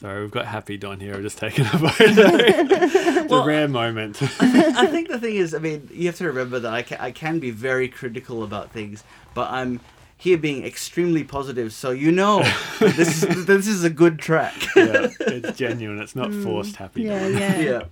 [0.00, 1.14] Sorry, we've got Happy Don here.
[1.14, 1.90] I've just taken a photo.
[1.98, 4.22] it's Well, a rare moment.
[4.40, 7.10] I think the thing is, I mean, you have to remember that I can, I
[7.10, 9.02] can be very critical about things,
[9.34, 9.80] but I'm
[10.16, 12.42] here being extremely positive, so you know
[12.80, 14.54] this is this is a good track.
[14.76, 16.00] yeah, it's genuine.
[16.00, 16.42] It's not mm.
[16.42, 17.32] forced Happy yeah, Don.
[17.32, 17.60] yeah.
[17.60, 17.82] yeah.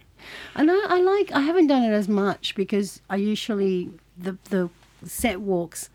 [0.54, 4.70] And I, I like, I haven't done it as much because I usually, the, the
[5.04, 5.90] set walks,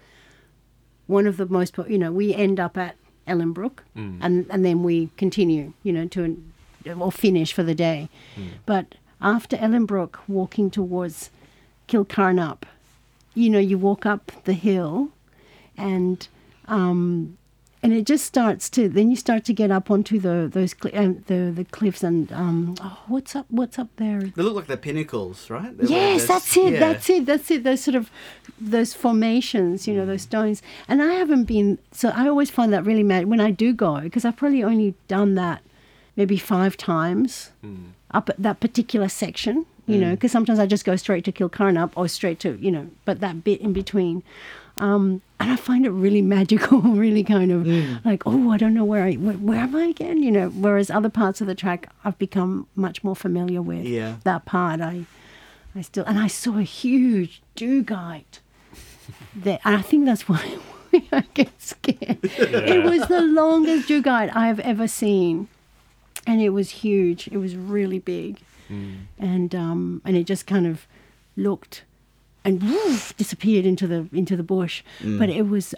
[1.08, 2.96] one of the most, you know, we end up at
[3.28, 4.18] Ellensbrook Mm.
[4.22, 6.52] and, and then we continue, you know, to, an,
[7.00, 8.10] or finish for the day.
[8.66, 11.30] But after Ellensbrook, walking towards
[11.88, 12.64] Kilcarnup,
[13.36, 15.10] you know, you walk up the hill
[15.78, 16.28] and,
[16.68, 17.38] um,
[17.84, 20.94] and it just starts to then you start to get up onto the those cli-
[20.94, 24.68] uh, the the cliffs and um oh, what's up what's up there They look like
[24.68, 25.76] they're pinnacles, right?
[25.78, 26.74] They're- Yes, that's it.
[26.74, 26.80] yeah.
[26.80, 27.26] That's it.
[27.26, 27.64] That's it.
[27.64, 28.12] Those sort of
[28.60, 30.62] those formations, you know, those stones.
[30.88, 31.80] And I haven't been.
[31.92, 34.94] So I always find that really mad when I do go because I've probably only
[35.08, 35.62] done that
[36.16, 37.52] maybe five times
[38.12, 39.66] up at that particular section.
[39.88, 42.88] You know, because sometimes I just go straight to Kilcarnup or straight to you know,
[43.04, 44.24] but that bit in between.
[44.78, 48.86] Um, and I find it really magical, really kind of like, oh, I don't know
[48.86, 50.22] where I, where, where am I again?
[50.24, 54.16] You know, whereas other parts of the track I've become much more familiar with Yeah.
[54.24, 54.82] that part.
[54.82, 55.06] I,
[55.76, 58.40] I still and I saw a huge dugite
[59.36, 60.58] there, and I think that's why
[61.12, 62.20] I get scared.
[62.24, 65.48] It was the longest dugite I have ever seen,
[66.28, 67.28] and it was huge.
[67.30, 68.40] It was really big,
[69.20, 70.88] and um, and it just kind of
[71.38, 71.84] looked
[72.44, 74.84] and woof, disappeared into the into the bush.
[75.04, 75.74] But it was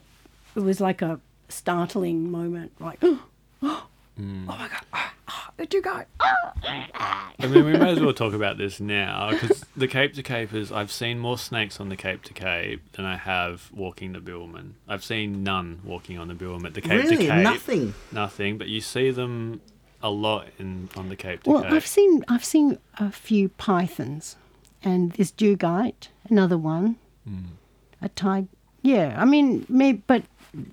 [0.56, 3.20] it was like a startling moment, like oh,
[3.64, 3.88] oh
[4.18, 6.06] my god, ah, ah, a dugite.
[6.20, 7.32] Ah.
[7.40, 10.54] I mean, we may as well talk about this now because the Cape to Cape
[10.54, 10.72] is.
[10.72, 14.74] I've seen more snakes on the Cape to Cape than I have walking the Bibbulmun.
[14.88, 16.68] I've seen none walking on the Bibbulmun.
[16.68, 17.28] At the Cape to Really?
[17.28, 17.94] Cape, Nothing?
[18.14, 18.58] nothing.
[18.58, 19.60] But you see them
[20.02, 21.74] a lot in on the Cape to Well, Cape.
[21.74, 24.38] I've seen I've seen a few pythons,
[24.84, 26.98] and this dugite, another one,
[27.28, 27.46] mm.
[28.02, 28.48] a tiger.
[28.82, 30.24] Yeah, I mean, maybe, but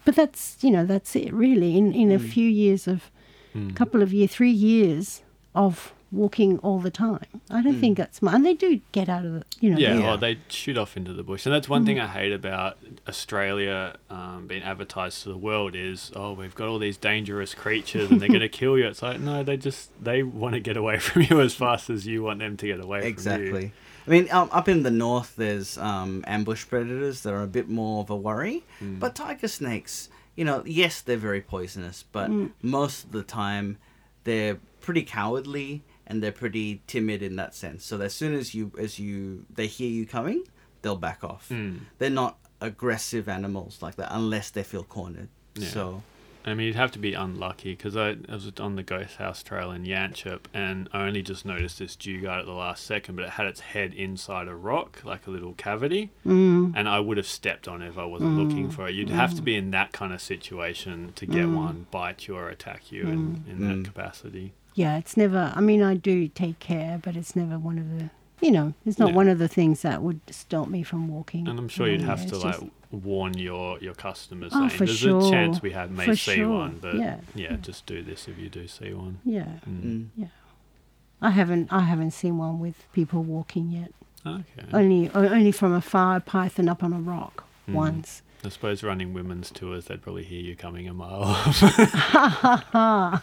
[0.05, 1.77] but that's you know that's it really.
[1.77, 2.29] In in a mm.
[2.29, 3.11] few years of,
[3.55, 3.75] mm.
[3.77, 5.23] couple of year, three years
[5.55, 8.35] of walking all the time, I don't think that's my.
[8.35, 9.79] And they do get out of the you know.
[9.79, 10.01] Yeah, Yeah.
[10.01, 13.97] well, they shoot off into the bush, and that's one thing I hate about Australia
[14.11, 18.21] um, being advertised to the world is, oh, we've got all these dangerous creatures, and
[18.21, 18.87] they're going to kill you.
[18.87, 22.07] It's like, no, they just they want to get away from you as fast as
[22.07, 23.11] you want them to get away from you.
[23.13, 23.73] Exactly.
[24.07, 27.69] I mean, um, up in the north, there's um, ambush predators that are a bit
[27.69, 28.65] more of a worry.
[28.79, 28.99] Hmm.
[28.99, 32.31] But tiger snakes, you know, yes, they're very poisonous, but
[32.63, 33.77] most of the time,
[34.25, 37.85] they're pretty cowardly and they're pretty timid in that sense.
[37.85, 40.45] So as soon as you as you they hear you coming,
[40.83, 41.49] they'll back off.
[41.49, 41.77] Hmm.
[41.99, 45.29] They're not aggressive animals like that unless they feel cornered.
[45.55, 45.69] Yeah.
[45.69, 46.03] So
[46.43, 49.43] I mean, you'd have to be unlucky because I, I was on the Ghost House
[49.43, 53.27] Trail in Yanchep and I only just noticed this dugite at the last second, but
[53.27, 56.73] it had its head inside a rock, like a little cavity, Mm.
[56.75, 58.95] and I would have stepped on it if I wasn't looking for it.
[58.95, 62.49] You'd have to be in that kind of situation to get one bite you or
[62.49, 63.69] attack you in, in Mm.
[63.83, 64.55] that capacity.
[64.75, 65.53] Yeah, it's never.
[65.55, 68.11] I mean, I do take care, but it's never one of the.
[68.45, 69.17] You know, it's not Yeah.
[69.17, 71.47] one of the things that would stop me from walking.
[71.47, 74.71] And I'm sure you'd have to It's like just- warn your your customers Oh, saying
[74.71, 75.27] for there's sure.
[75.27, 76.49] a chance we have may For see sure.
[76.49, 77.19] one, but Yeah.
[77.35, 79.19] yeah, just do this if you do see one.
[79.25, 80.09] Yeah, Mm.
[80.19, 80.29] mm.
[81.21, 81.71] I haven't.
[81.73, 83.93] I haven't seen one with people walking yet.
[84.27, 84.43] Okay.
[84.73, 87.75] Only, only from afar, a python up on a rock Mm.
[87.75, 88.23] once.
[88.43, 91.63] I suppose running women's tours, they'd probably hear you coming a mile off.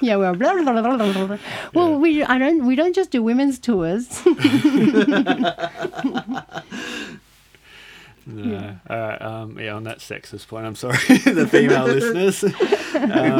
[0.00, 1.38] Yeah, well, blah, blah, blah, blah, blah, blah.
[1.72, 4.20] well, we I don't we don't just do women's tours.
[8.26, 8.76] no.
[8.90, 9.22] All right.
[9.22, 12.42] Um, yeah, on that sexist point, I'm sorry, the female listeners.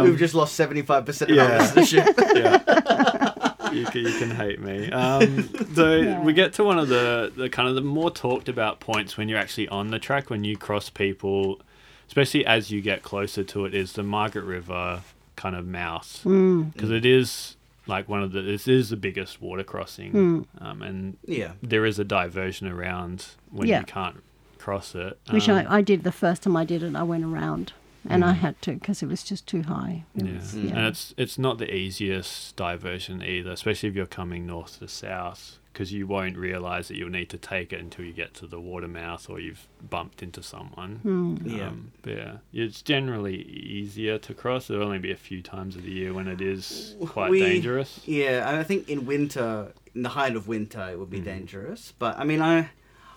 [0.03, 1.45] We've just lost seventy five percent of yeah.
[1.45, 2.35] our listenership.
[2.35, 3.33] yeah.
[3.75, 4.91] You can, you can hate me.
[4.91, 6.21] Um, so Yeah.
[6.23, 9.29] we get to one of the, the kind of the more talked about points when
[9.29, 11.61] you're actually on the track, when you cross people,
[12.07, 15.03] especially as you get closer to it, is the Margaret River
[15.37, 16.21] kind of mouth.
[16.25, 16.73] Mm.
[16.73, 17.57] Because it is
[17.87, 20.13] like one of the, this is the biggest water crossing.
[20.13, 20.47] Mm.
[20.61, 21.53] Um, and Yeah.
[21.63, 23.81] there is a diversion around when Yeah.
[23.81, 24.23] you can't
[24.59, 25.19] cross it.
[25.31, 26.97] Which Um, I, I did the first time I did it.
[26.97, 27.73] I went around,
[28.09, 28.39] and I Mm.
[28.39, 30.05] had to because it was just too high.
[30.15, 30.35] It Yeah.
[30.35, 34.89] was- and it's it's not the easiest diversion either, especially if you're coming north to
[34.89, 38.47] south, because you won't realize that you'll need to take it until you get to
[38.47, 41.01] the water mouth or you've bumped into someone.
[41.05, 41.57] Mm.
[41.57, 41.69] Yeah.
[41.69, 44.69] Um, but yeah, it's generally easier to cross.
[44.69, 48.01] There'll only be a few times of the year when it is quite We- dangerous.
[48.07, 51.25] Yeah, and I think in winter, in the height of winter, it would be Mhm.
[51.25, 51.93] dangerous.
[51.99, 52.71] But I mean, I,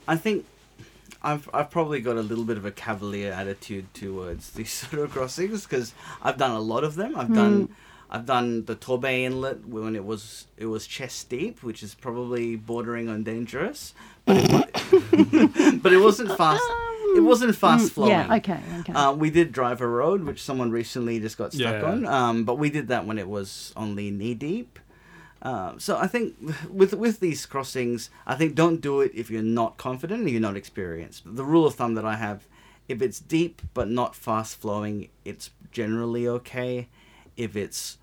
[0.07, 0.45] I think
[1.28, 5.11] I've I've probably got a little bit of a cavalier attitude towards these sort of
[5.11, 7.15] crossings because I've done a lot of them.
[7.17, 7.69] I've done.
[8.09, 12.55] I've done the Torbay Inlet when it was it was chest deep, which is probably
[12.55, 13.93] bordering on dangerous,
[14.25, 16.63] but it, but it wasn't fast.
[17.17, 18.11] It wasn't fast Mm, flowing.
[18.11, 18.36] Yeah.
[18.36, 18.59] Okay.
[18.80, 18.93] Okay.
[18.93, 21.89] Uh, we did drive a road, which someone recently just got stuck Yeah.
[21.91, 22.05] on.
[22.05, 24.80] Um, but we did that when it was only knee deep.
[25.47, 26.35] Um, so I think
[26.81, 30.41] with with these crossings, I think don't do it if you're not confident and you're
[30.49, 31.19] not experienced.
[31.25, 32.39] The rule of thumb that I have,
[32.93, 36.73] if it's deep but not fast flowing, it's generally okay.
[37.45, 37.97] If it's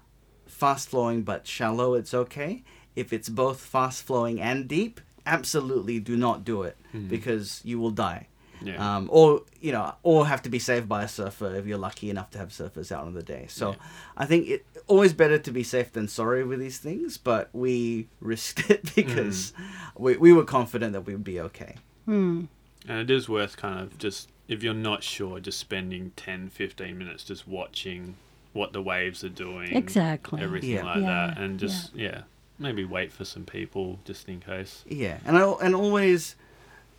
[0.46, 2.62] fast flowing but shallow, it's okay.
[2.96, 7.08] If it's both fast flowing and deep, absolutely do not do it Mhm.
[7.08, 8.28] because you will die
[8.62, 8.76] Yeah.
[8.96, 12.08] um, or you know, or have to be saved by a surfer if you're lucky
[12.10, 13.46] enough to have surfers out on the day.
[13.48, 13.76] So Yeah.
[14.22, 18.08] I think it always better to be safe than sorry with these things, but we
[18.20, 19.52] risked it because
[19.96, 21.76] we, we were confident that we would be okay.
[22.04, 22.44] Hmm.
[22.86, 26.98] And it is worth kind of just, if you're not sure, just spending 10, 15
[26.98, 28.16] minutes just watching
[28.52, 29.74] what the waves are doing.
[29.74, 30.42] Exactly.
[30.42, 30.84] Everything Yeah.
[30.84, 31.38] like that.
[31.38, 32.22] And just, yeah.
[32.58, 34.84] maybe wait for some people just in case.
[34.86, 36.36] Yeah, and I, and always,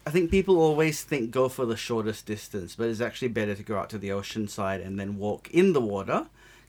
[0.07, 3.63] I think people always think go for the shortest distance, but it's actually better to
[3.63, 6.25] go out to the ocean side and then walk in the water,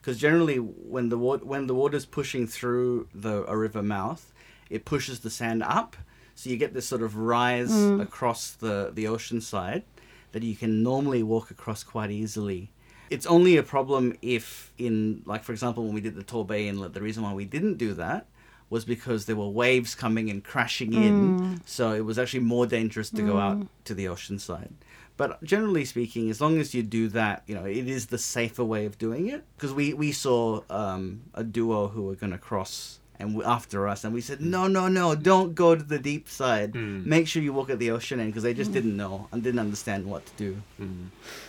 [0.07, 4.32] because generally when the water when the water's pushing through the a river mouth,
[4.70, 5.96] it pushes the sand up,
[6.36, 8.00] so you get this sort of rise mm.
[8.00, 9.82] across the the ocean side
[10.30, 12.70] that you can normally walk across quite easily.
[13.11, 16.94] It's only a problem if, in like for example, when we did the Torbay Inlet,
[16.94, 18.28] the reason why we didn't do that
[18.70, 21.61] was because there were waves coming and crashing in, mm.
[21.66, 23.68] so it was actually more dangerous to go out mm.
[23.82, 24.72] to the ocean side.
[25.16, 28.64] But generally speaking, as long as you do that, you know, it is the safer
[28.64, 29.44] way of doing it.
[29.56, 33.88] Because we, we saw um, a duo who were going to cross and w- after
[33.88, 36.74] us, and we said, no, no, no, don't go to the deep side.
[36.74, 39.60] Make sure you walk at the ocean end because they just didn't know and didn't
[39.60, 40.62] understand what to do.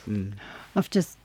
[0.08, 0.34] Mm.
[0.76, 1.18] I've just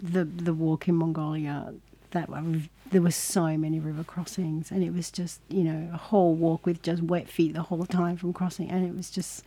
[0.00, 1.74] the the walk in Mongolia.
[2.12, 5.96] That one, there were so many river crossings, and it was just you know a
[5.96, 9.42] whole walk with just wet feet the whole time from crossing, and it was just.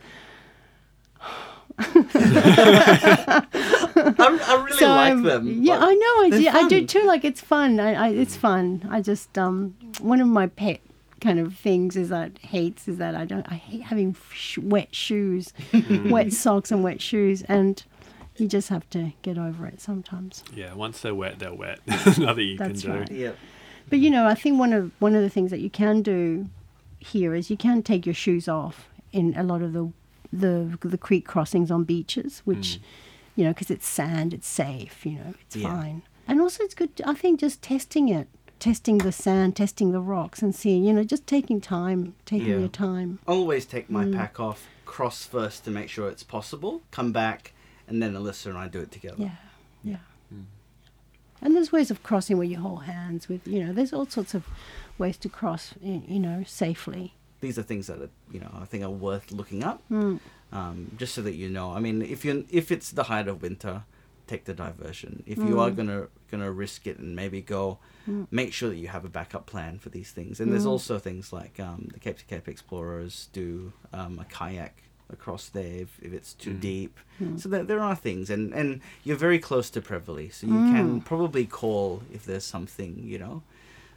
[2.98, 3.44] I,
[4.18, 5.62] I really So, like um, them.
[5.62, 6.22] Yeah, but I know.
[6.24, 7.02] I they're do, I do too.
[7.04, 7.80] Like it's fun.
[7.80, 8.86] I, I, it's fun.
[8.90, 10.80] I just um one of my pet
[11.20, 13.46] kind of things is that hates is that I don't.
[13.50, 15.52] I hate having sh- wet shoes,
[16.06, 17.82] wet socks, and wet shoes, and
[18.36, 20.44] you just have to get over it sometimes.
[20.54, 21.80] Yeah, once they're wet, they're wet.
[21.86, 22.98] Nothing you That's can do.
[22.98, 23.10] right.
[23.10, 23.32] Yeah.
[23.88, 26.48] But you know, I think one of one of the things that you can do
[26.98, 29.92] here is you can take your shoes off in a lot of the
[30.32, 32.80] the the creek crossings on beaches, which
[33.34, 35.04] you know, because it's sand, it's safe.
[35.04, 35.68] You know, it's Yeah.
[35.68, 36.02] fine.
[36.26, 36.90] And also, it's good.
[37.04, 40.84] I think just testing it, testing the sand, testing the rocks, and seeing.
[40.84, 42.58] You know, just taking time, taking Yeah.
[42.58, 43.18] your time.
[43.28, 44.14] always take my Mm.
[44.14, 47.52] pack off, cross first to make sure it's possible, come back,
[47.86, 49.16] and then Alyssa and I do it together.
[49.18, 49.36] Yeah,
[49.84, 49.96] yeah.
[51.42, 53.46] And there's ways of crossing where you hold hands with.
[53.46, 54.46] You know, there's all sorts of
[54.96, 55.74] ways to cross.
[55.82, 57.12] You know, safely.
[57.40, 60.20] These are things that are, you know I think are worth looking up, Mm.
[60.52, 61.72] um, just so that you know.
[61.72, 63.84] I mean, if you if it's the height of winter,
[64.26, 65.22] take the diversion.
[65.26, 67.78] If you are gonna gonna risk it and maybe go,
[68.30, 70.40] make sure that you have a backup plan for these things.
[70.40, 74.82] And there's also things like um, the Cape to Cape Explorers do um, a kayak
[75.12, 76.98] across there if, if it's too deep.
[77.36, 81.00] So there, there are things, and, and you're very close to Prevelly, so you can
[81.00, 83.42] probably call if there's something, you know.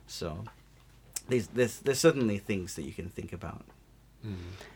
[0.06, 0.44] So
[1.30, 3.64] there's, there's, there's certainly things that you can think about.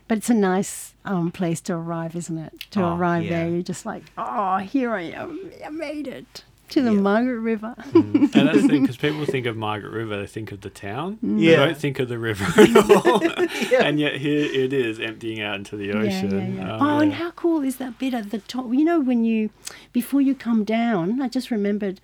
[0.08, 2.54] But it's a nice um, place to arrive, isn't it?
[2.72, 3.30] To Oh, arrive yeah.
[3.44, 5.52] there, you're just like, oh, here I am.
[5.66, 7.02] I made it to the Yeah.
[7.02, 7.76] Margaret River.
[7.94, 11.20] and that's the thing, because people think of Margaret River, they think of the town.
[11.22, 11.58] They Yeah.
[11.66, 12.76] don't think of the river at
[13.06, 13.22] all.
[13.70, 13.84] Yeah.
[13.84, 16.56] And yet here it is emptying out into the ocean.
[16.56, 16.76] yeah, yeah.
[16.78, 18.74] Um, oh, and how cool is that bit at the top?
[18.74, 19.50] You know, when you,
[19.92, 22.00] before you come down, I just remembered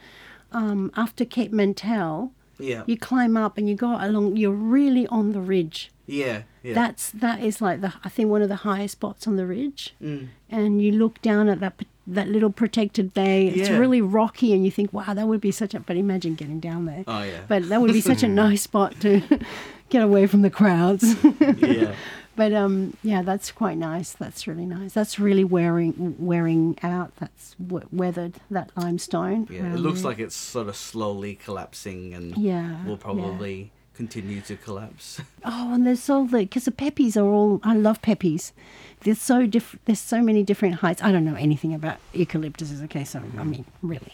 [0.51, 2.83] um, after Cape Mentelle, Yeah.
[2.87, 5.91] you climb up and you go along, you're really on the ridge.
[6.05, 6.43] Yeah.
[6.63, 6.73] Yeah.
[6.73, 9.93] That's that is like the I think one of the highest spots on the ridge,
[10.01, 10.27] Mm.
[10.49, 11.73] and you look down at that
[12.07, 13.47] that little protected bay.
[13.47, 13.77] It's Yeah.
[13.77, 15.79] really rocky, and you think, wow, that would be such a.
[15.79, 17.03] But imagine getting down there.
[17.07, 17.41] Oh, yeah.
[17.47, 19.21] But that would be such a nice spot to
[19.89, 21.15] get away from the crowds.
[21.39, 21.93] yeah.
[22.39, 24.13] But um, yeah, that's quite nice.
[24.13, 24.93] That's really nice.
[24.93, 27.11] That's really wearing wearing out.
[27.17, 29.45] That's weathered that limestone.
[29.51, 29.73] Yeah.
[29.73, 30.11] It looks there.
[30.11, 32.97] like it's sort of slowly collapsing and Yeah, will yeah.
[33.01, 35.19] probably continue to collapse.
[35.43, 37.59] Oh, and there's all the because the peppies are all.
[37.63, 38.53] I love peppies.
[39.01, 39.83] There's so different.
[39.85, 41.01] There's so many different heights.
[41.03, 42.81] I don't know anything about eucalyptuses.
[42.85, 44.13] Okay, so I mean, really,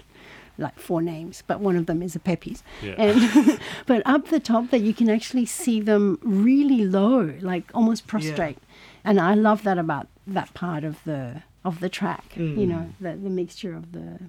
[0.58, 2.64] like four names, but one of them is a peppies.
[2.82, 2.96] Yeah.
[2.98, 8.08] And but up the top, that you can actually see them really low, like almost
[8.08, 8.58] prostrate.
[8.60, 9.10] Yeah.
[9.10, 12.36] And I love that about that part of the of the track.
[12.36, 14.20] You know, the the mixture of the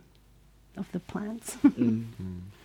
[0.76, 1.56] of the plants.
[1.64, 2.06] Mm.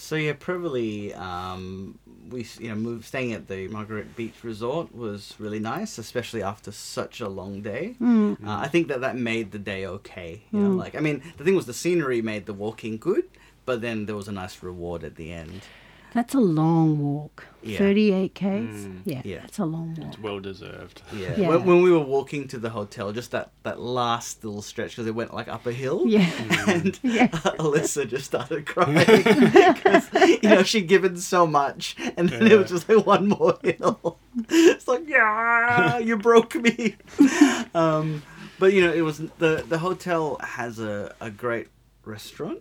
[0.00, 1.98] So yeah, Prevelly, um,
[2.30, 6.70] we you know moved staying at the Margaret Beach Resort was really nice, especially after
[6.72, 7.96] such a long day.
[8.46, 10.42] Uh, I think that that made the day okay.
[10.52, 13.24] You know, like I mean, the thing was the scenery made the walking good,
[13.66, 15.62] but then there was a nice reward at the end.
[16.14, 17.44] That's a long walk.
[17.62, 17.78] Yeah.
[17.78, 18.88] 38 k's.
[19.04, 19.40] yeah, Yeah.
[19.40, 20.08] that's a long walk.
[20.08, 21.02] It's well deserved.
[21.12, 21.34] Yeah.
[21.36, 21.48] Yeah.
[21.48, 25.06] When, when we were walking to the hotel, just that that last little stretch because
[25.06, 26.04] it went like up a hill.
[26.06, 26.30] Yeah.
[26.68, 27.26] and Yeah.
[27.58, 30.08] Alyssa just started crying because
[30.42, 34.18] you know she'd given so much, and then it was just like one more hill.
[34.48, 36.96] It's like yeah, you broke me.
[37.74, 38.22] Um,
[38.58, 41.68] but you know, it was the the hotel has a a great
[42.04, 42.60] restaurant.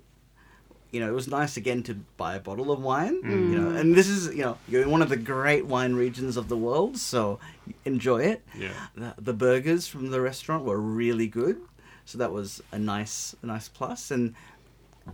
[0.91, 3.19] You know, it was nice again to buy a bottle of wine.
[3.23, 6.37] You know, and this is you know you're in one of the great wine regions
[6.37, 7.39] of the world, so
[7.85, 8.43] enjoy it.
[8.57, 8.71] Yeah.
[8.95, 11.59] The, the burgers from the restaurant were really good,
[12.05, 14.11] so that was a nice, a nice plus.
[14.11, 14.33] And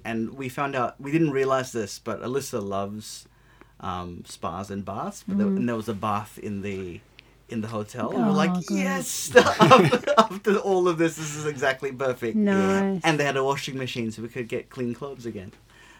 [0.03, 3.27] and we found out we didn't realize this, but Alyssa loves
[3.79, 5.23] um, spas and baths.
[5.27, 7.01] But there, and there was a bath in the
[7.49, 8.77] in the hotel, and we're Oh, like, good.
[8.77, 9.35] yes!
[9.35, 12.35] after, after all of this, this is exactly perfect.
[12.35, 13.01] Nice.
[13.03, 15.51] And they had a washing machine, so we could get clean clothes again.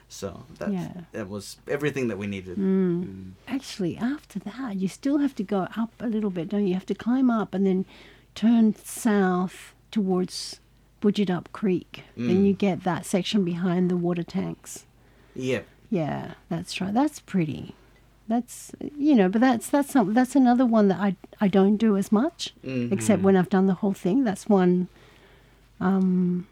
[0.10, 0.94] So that Yeah.
[1.12, 2.58] that was everything that we needed.
[2.58, 3.32] Mm.
[3.48, 6.68] Actually, after that, you still have to go up a little bit, don't you?
[6.70, 7.86] You have to climb up and then
[8.36, 10.60] turn south towards
[11.02, 12.04] Boodjidup Creek.
[12.16, 12.48] Then Mm.
[12.48, 14.86] you get that section behind the water tanks.
[15.36, 15.62] Yeah.
[15.90, 16.94] Yeah, that's right.
[16.94, 17.76] That's pretty.
[18.34, 21.92] That's you know, but that's that's some, that's another one that I I don't do
[22.02, 22.40] as much,
[22.96, 23.26] except Mhm.
[23.26, 24.24] when I've done the whole thing.
[24.24, 24.88] That's one.
[25.80, 26.48] Um,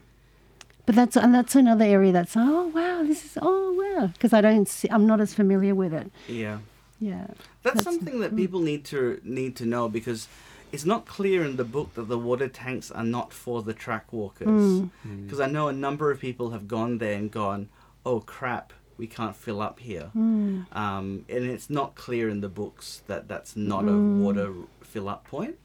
[0.86, 4.40] but that's and that's another area that's oh wow this is oh wow because I
[4.40, 6.08] don't see, I'm not as familiar with it.
[6.28, 6.58] Yeah.
[7.00, 7.26] Yeah.
[7.64, 8.36] That's, That's- something that mm.
[8.36, 10.28] people need to need to know because
[10.70, 14.12] it's not clear in the book that the water tanks are not for the track
[14.12, 14.48] walkers.
[14.48, 14.90] Mm.
[15.24, 17.68] Because I know a number of people have gone there and gone,
[18.06, 18.72] "Oh crap,
[19.02, 20.66] we can't fill up here," Mm.
[20.84, 23.90] um, and it's not clear in the books that that's not Mm.
[23.94, 24.48] a water
[24.92, 25.56] fill up point.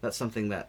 [0.00, 0.66] That's something that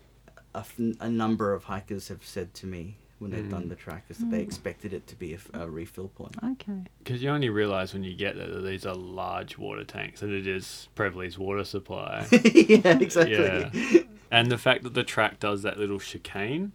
[0.55, 3.69] a, f- a number of hikers have said to me when they've done Mm.
[3.69, 4.47] the track is that they Mm.
[4.49, 6.35] expected it to be a, f- a refill point.
[6.53, 6.79] Okay.
[6.99, 10.31] Because you only realise when you get there that these are large water tanks, and
[10.33, 12.25] it is Prevelly's water supply.
[12.31, 13.35] yeah, exactly.
[13.35, 14.01] Yeah.
[14.31, 16.71] and the fact that the track does that little chicane,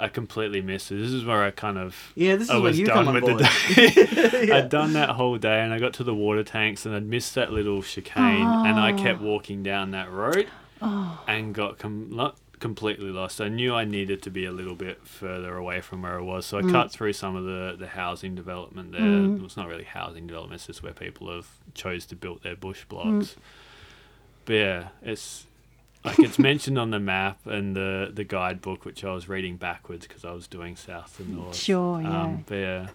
[0.00, 0.96] I completely missed it.
[0.96, 3.08] This is where I kind of Yeah, this is I when was you done come
[3.08, 3.38] on with board.
[3.40, 4.44] the day.
[4.46, 4.56] Yeah.
[4.58, 7.34] I'd done that whole day, and I got to the water tanks, and I'd missed
[7.34, 8.96] that little chicane, and I Oh.
[8.96, 10.46] kept walking down that road,
[10.80, 11.20] Oh.
[11.26, 13.40] and got com- not completely lost.
[13.40, 16.46] I knew I needed to be a little bit further away from where I was,
[16.46, 16.70] so I Mm.
[16.72, 19.00] cut through some of the, the housing development there.
[19.00, 19.44] Mm.
[19.44, 22.84] It's not really housing development; it's just where people have chose to build their bush
[22.84, 22.88] Mm.
[22.88, 23.36] blocks.
[24.44, 25.46] But yeah, it's
[26.04, 30.06] like it's mentioned on the map and the the guidebook, which I was reading backwards
[30.06, 31.56] because I was doing south and north.
[31.56, 32.22] Sure, yeah.
[32.22, 32.86] Um, but yeah,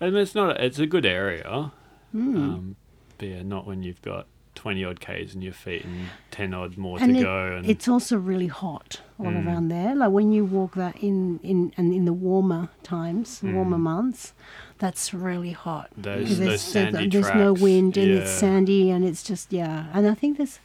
[0.00, 0.60] and it's not.
[0.60, 1.72] It's a good area.
[2.14, 2.36] Mm.
[2.36, 2.76] Um,
[3.18, 6.76] but yeah, not when you've got twenty odd k's in your feet and ten odd
[6.76, 7.56] more And to it- go.
[7.56, 9.46] And It's also really hot all Mm.
[9.46, 9.94] around there.
[9.96, 13.80] Like when you walk that in in and in the warmer times, warmer Mm.
[13.80, 14.32] months,
[14.78, 15.90] that's really hot.
[15.96, 17.36] those those there's, sandy there's tracks.
[17.38, 19.86] no wind and it's sandy and it's just yeah.
[19.92, 20.60] And I think there's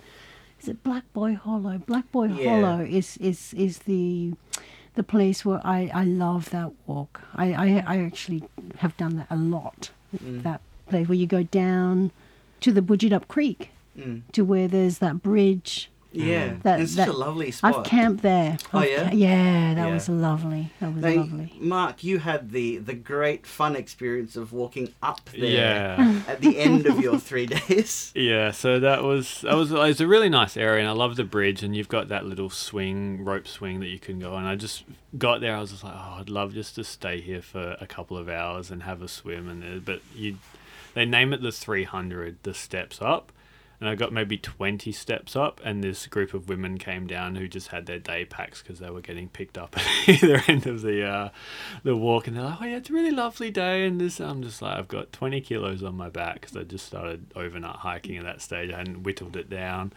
[0.62, 1.78] is it Black Boy Hollow.
[1.80, 2.62] Black Boy Yeah.
[2.62, 4.34] Hollow is is is the
[4.95, 7.22] the place where I, I love that walk.
[7.36, 8.43] I, I I actually
[8.78, 9.91] have done that a lot.
[10.16, 10.43] Mm.
[10.43, 12.12] That place where you go down
[12.62, 14.22] to the Boodjidup Creek Mm.
[14.32, 15.89] to where there's that bridge.
[16.12, 17.76] Yeah, That- it's such that- a lovely spot.
[17.78, 18.57] I've camped there.
[18.74, 19.10] Oh, I've yeah?
[19.12, 19.93] ca- yeah, that Yeah.
[19.93, 20.72] was lovely.
[20.80, 21.53] That was Now, lovely.
[21.60, 25.43] Mark, you had the the great fun experience of walking up there
[25.97, 26.22] Yeah.
[26.28, 28.12] at the end of your three days.
[28.16, 31.16] Yeah, so that was that was it was a really nice area, and I love
[31.16, 34.45] the bridge, and you've got that little swing, rope swing that you can go on.
[34.45, 34.86] I just
[35.18, 37.86] got there, I was just like, oh, I'd love just to stay here for a
[37.86, 40.38] couple of hours and have a swim, and uh, but you,
[40.95, 43.32] they name it the three hundred, the steps up,
[43.80, 47.47] and I got maybe twenty steps up, and this group of women came down who
[47.47, 49.77] just had their day packs because they were getting picked up
[50.07, 51.30] at either end of the uh,
[51.84, 54.41] the walk, and they're like, oh yeah, it's a really lovely day, and this I'm
[54.43, 58.17] just like, I've got twenty kilos on my back because I just started overnight hiking
[58.17, 58.71] at that stage.
[58.71, 59.93] I hadn't whittled it down.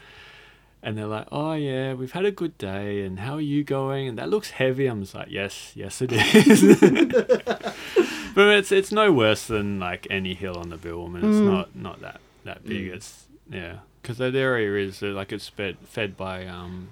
[0.85, 4.09] And they're like, "Oh yeah, we've had a good day, and how are you going?"
[4.09, 4.87] And that looks heavy.
[4.89, 6.81] I'm just like, "Yes, yes, it is."
[8.35, 11.07] but it's it's no worse than like any hill on the Bill.
[11.07, 11.45] and It's Mm.
[11.45, 12.87] not not that that big.
[12.91, 12.95] Mm.
[12.95, 16.89] It's yeah, because that area is uh, like it's fed fed by um,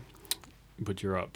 [0.83, 1.31] Boodjidup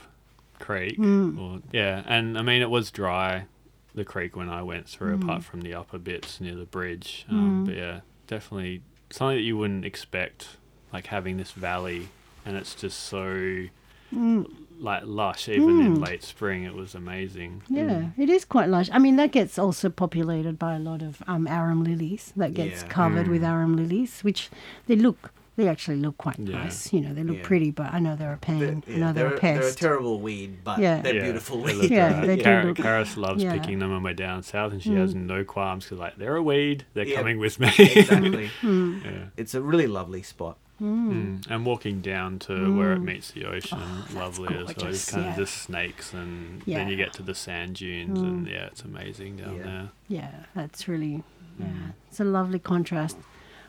[0.59, 0.99] Creek.
[0.99, 1.39] Mm.
[1.41, 3.47] Or, yeah, and I mean it was dry,
[3.95, 5.23] the creek when I went through, Mm.
[5.25, 7.27] apart from the upper bits near the bridge.
[7.29, 7.67] Um, Mm.
[7.67, 10.57] But yeah, definitely something that you wouldn't expect,
[10.93, 12.09] like having this valley,
[12.45, 13.67] and it's just so
[14.15, 14.47] Mm.
[14.81, 15.49] like lush.
[15.49, 16.07] Even in Mm.
[16.07, 17.63] late spring, it was amazing.
[17.69, 18.91] Yeah, it is quite lush.
[18.93, 22.33] I mean, that gets also populated by a lot of um, arum lilies.
[22.37, 22.89] That gets Yeah.
[22.89, 23.49] covered with Mm.
[23.49, 24.51] arum lilies, which
[24.87, 26.59] they look, they actually look quite Yeah.
[26.65, 26.93] nice.
[26.93, 27.45] You know, they look Yeah.
[27.47, 28.59] pretty, but I know they're a pain.
[28.59, 31.01] They're, I yeah, know they're, they're, a they're a terrible weed, but Yeah.
[31.01, 31.79] they're Yeah, beautiful they weeds.
[31.83, 32.27] look Yeah, great.
[32.27, 33.53] they do look- Karis loves yeah.
[33.53, 34.97] picking them when we're down south, and she Mm.
[34.99, 36.85] has no qualms because like they're a weed.
[36.95, 37.17] They're Yeah.
[37.19, 37.69] coming with me.
[37.79, 38.51] exactly.
[38.63, 39.05] Mm.
[39.05, 39.11] yeah.
[39.37, 40.59] It's a really lovely spot.
[40.83, 41.13] Mm.
[41.13, 41.51] Mm.
[41.51, 43.05] And walking down to where it Mm.
[43.05, 44.75] meets the ocean, Oh, lovely as well.
[44.75, 45.31] gorgeous, It's kind yeah.
[45.31, 46.79] of just snakes, and Yeah.
[46.79, 48.23] then you get to the sand dunes, Mm.
[48.29, 49.63] and yeah, it's amazing down Yeah.
[49.63, 49.89] there.
[50.09, 51.23] Yeah, that's really,
[51.59, 51.93] yeah, Mm.
[52.09, 53.17] it's a lovely contrast.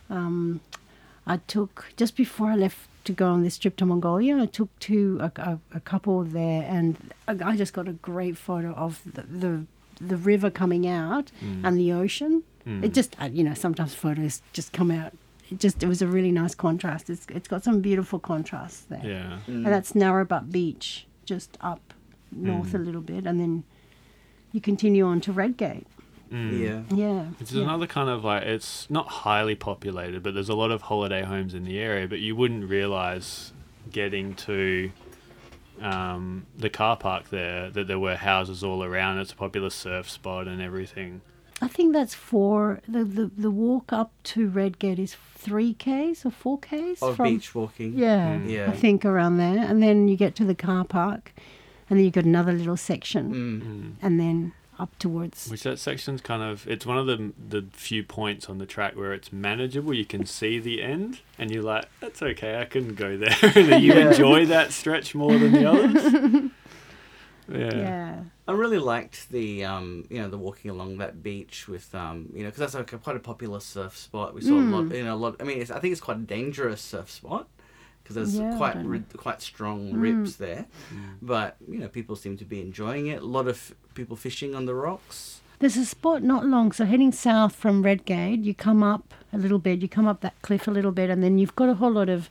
[0.09, 0.61] Um,
[1.27, 4.37] I took just before I left to go on this trip to Mongolia.
[4.37, 6.95] I took two a, a, a couple there, and
[7.27, 9.65] I I just got a great photo of the the,
[10.01, 11.61] the river coming out Mm.
[11.65, 12.43] and the ocean.
[12.67, 12.83] Mm.
[12.83, 15.13] It just uh, you know sometimes photos just come out.
[15.51, 17.09] It just it was a really nice contrast.
[17.09, 19.01] It's it's got some beautiful contrasts there.
[19.03, 19.39] yeah.
[19.47, 19.65] Mm.
[19.65, 21.93] And that's Gnarabup Beach, just up
[22.31, 22.75] north Mm.
[22.75, 23.63] a little bit, and then
[24.51, 25.85] you continue on to Redgate.
[26.31, 26.59] Mm.
[26.59, 26.95] Yeah.
[26.97, 27.25] Yeah.
[27.39, 27.63] It's yeah.
[27.63, 31.53] another kind of like it's not highly populated, but there's a lot of holiday homes
[31.53, 32.07] in the area.
[32.07, 33.53] But you wouldn't realize
[33.91, 34.91] getting to
[35.81, 39.19] um, the car park there that there were houses all around.
[39.19, 41.21] It's a popular surf spot and everything.
[41.65, 42.79] I think that's four.
[42.87, 47.25] The, the the walk up to Redgate is three k's or four k's Of from
[47.33, 47.93] beach walking.
[47.97, 48.49] Yeah, Mm.
[48.49, 48.67] Yeah.
[48.71, 51.33] I think around there, and then you get to the car park,
[51.89, 54.05] and then you've got another little section, Mm.
[54.05, 55.47] and then up towards.
[55.49, 58.95] Which that section's kind of it's one of the the few points on the track
[58.95, 59.93] where it's manageable.
[59.93, 63.83] You can see the end, and you're like, "That's okay, I can go there." and
[63.83, 64.09] you Yeah.
[64.11, 66.51] enjoy that stretch more than the others.
[67.51, 67.75] yeah.
[67.75, 68.23] Yeah.
[68.47, 72.43] I really liked the um, you know the walking along that beach with um, you
[72.43, 74.33] know because that's like a, quite a popular surf spot.
[74.33, 75.35] We saw a lot, you know, a lot.
[75.39, 77.47] I mean, it's, I think it's quite a dangerous surf spot
[78.03, 80.65] because there's Yeah, quite ri- quite strong rips there.
[81.21, 83.21] But you know, people seem to be enjoying it.
[83.21, 85.41] A lot of people fishing on the rocks.
[85.59, 89.57] There's a spot not long, so heading south from Redgate, you come up a little
[89.57, 91.93] bit, you come up that cliff a little bit, and then you've got a whole
[91.93, 92.29] lot of,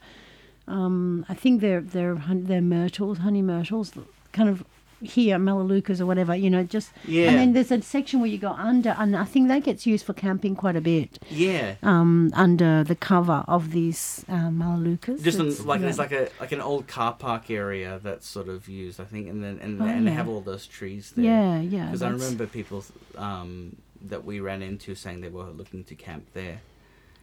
[0.68, 3.92] um, I think they're they're they're myrtles, honey myrtles,
[4.32, 4.62] kind of
[5.06, 7.28] here, melaleucas or whatever, you know, just Yeah.
[7.28, 10.04] And then there's a section where you go under, and I think that gets used
[10.04, 11.18] for camping quite a bit.
[11.30, 11.74] Yeah.
[11.82, 15.22] Um, under the cover of these uh, melaleucas.
[15.22, 15.84] Just It's- like yeah.
[15.86, 19.28] there's like a like an old car park area that's sort of used, I think,
[19.28, 21.24] and then and, Oh, and they have all those trees there.
[21.24, 21.86] yeah, yeah.
[21.86, 22.84] Because I remember people
[23.16, 26.60] um, that we ran into saying they were looking to camp there,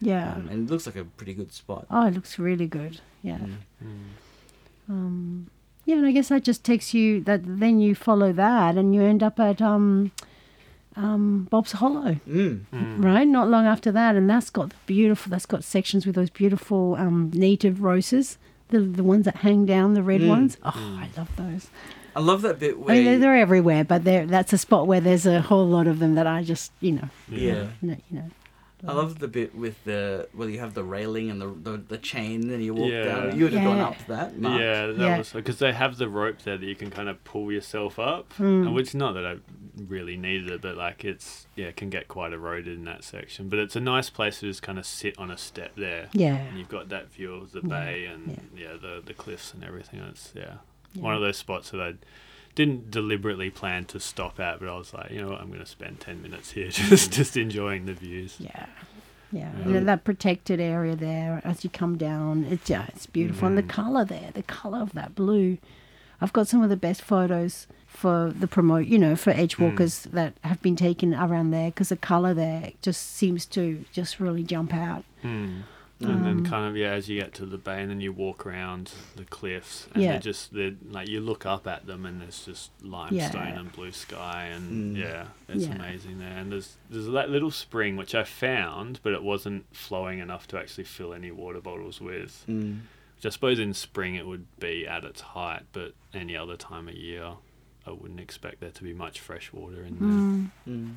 [0.00, 0.34] Yeah.
[0.34, 1.86] um, and it looks like a pretty good spot.
[1.90, 3.00] Oh, it looks really good.
[3.22, 3.38] Yeah.
[3.82, 3.88] Mm.
[4.88, 5.46] Um,
[5.84, 9.02] yeah, and I guess that just takes you that then you follow that and you
[9.02, 10.12] end up at um,
[10.96, 12.64] um, Bob's Hollow, Mm.
[13.02, 13.26] right?
[13.26, 15.30] Not long after that, and that's got beautiful.
[15.30, 19.94] That's got sections with those beautiful um, native roses, the the ones that hang down,
[19.94, 20.28] the red Mm.
[20.28, 20.56] ones.
[20.62, 21.68] Oh, I love those.
[22.14, 25.00] I love that bit I mean, they're, they're everywhere, but they're, that's a spot where
[25.00, 27.68] there's a whole lot of them that I just, you know, yeah.
[27.80, 28.30] you know, you know.
[28.86, 31.98] I love the bit with the where you have the railing and the the, the
[31.98, 33.04] chain and you walk Yeah.
[33.04, 33.38] down.
[33.38, 34.38] You would have gone up that.
[34.38, 34.60] Mark.
[34.60, 35.18] Yeah, that Yeah.
[35.18, 38.32] was because they have the rope there that you can kind of pull yourself up,
[38.34, 38.44] hmm.
[38.66, 39.36] and which not that I
[39.76, 43.48] really needed it, but like it's yeah, it can get quite eroded in that section.
[43.48, 46.34] But it's a nice place to just kind of sit on a step there, Yeah.
[46.36, 48.64] and you've got that view of the Yeah, bay and yeah.
[48.68, 50.00] yeah, the the cliffs and everything.
[50.00, 50.54] It's yeah,
[50.94, 51.02] Yeah.
[51.02, 51.94] one of those spots that I
[52.54, 55.60] didn't deliberately plan to stop at, but I was like, you know what, I'm going
[55.60, 57.14] to spend ten minutes here just mm.
[57.14, 58.36] just enjoying the views.
[58.38, 58.66] Yeah.
[59.30, 59.62] Yeah, Yeah.
[59.64, 63.56] and then that protected area there as you come down, it's yeah, it's beautiful, and
[63.56, 63.68] the mm.
[63.68, 65.58] color there, the color of that blue.
[66.20, 69.68] I've got some of the best photos for the promote, you know, for edge mm.
[69.68, 74.20] walkers that have been taken around there because the color there just seems to just
[74.20, 75.04] really jump out.
[75.24, 75.62] Mm.
[76.04, 78.12] And Um, then kind of yeah, as you get to the bay, and then you
[78.12, 80.12] walk around the cliffs, and Yeah.
[80.12, 83.60] they're just they're like you look up at them, and there's just limestone Yeah.
[83.60, 85.00] and blue sky, and Mm.
[85.00, 85.74] yeah, it's Yeah.
[85.74, 86.36] amazing there.
[86.36, 90.58] And there's there's that little spring which I found, but it wasn't flowing enough to
[90.58, 92.44] actually fill any water bottles with.
[92.48, 92.80] Mm.
[93.16, 96.88] Which I suppose in spring it would be at its height, but any other time
[96.88, 97.34] of year,
[97.86, 100.08] I wouldn't expect there to be much fresh water in there.
[100.08, 100.50] Mm.
[100.68, 100.94] Mm.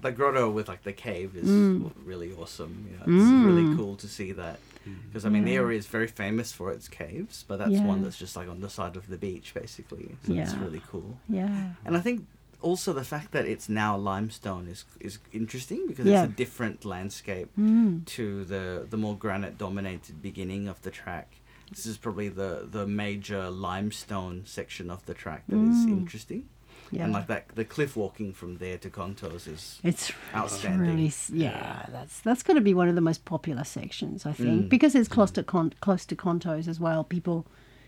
[0.00, 1.90] The grotto with like the cave is Mm.
[2.04, 2.86] really awesome.
[2.90, 3.44] You know, it's Mm.
[3.44, 4.60] really cool to see that
[5.06, 7.86] because I mean the area is very famous for its caves, but that's Yeah.
[7.86, 10.16] one that's just like on the side of the beach basically.
[10.24, 11.18] So it's really cool.
[11.28, 12.26] Yeah, And I think
[12.60, 16.24] also the fact that it's now limestone is is interesting because Yeah.
[16.24, 18.04] it's a different landscape mm.
[18.16, 21.28] to the the more granite dominated beginning of the track.
[21.70, 25.98] This is probably the the major limestone section of the track that is Mm.
[25.98, 26.42] interesting.
[26.90, 27.04] Yeah.
[27.04, 30.80] And like that the cliff walking from there to Contos is It's outstanding.
[30.88, 34.64] really yeah, that's that's got to be one of the most popular sections I think
[34.66, 34.68] Mm.
[34.68, 37.04] because it's close to con- close to Contos as well.
[37.04, 37.46] People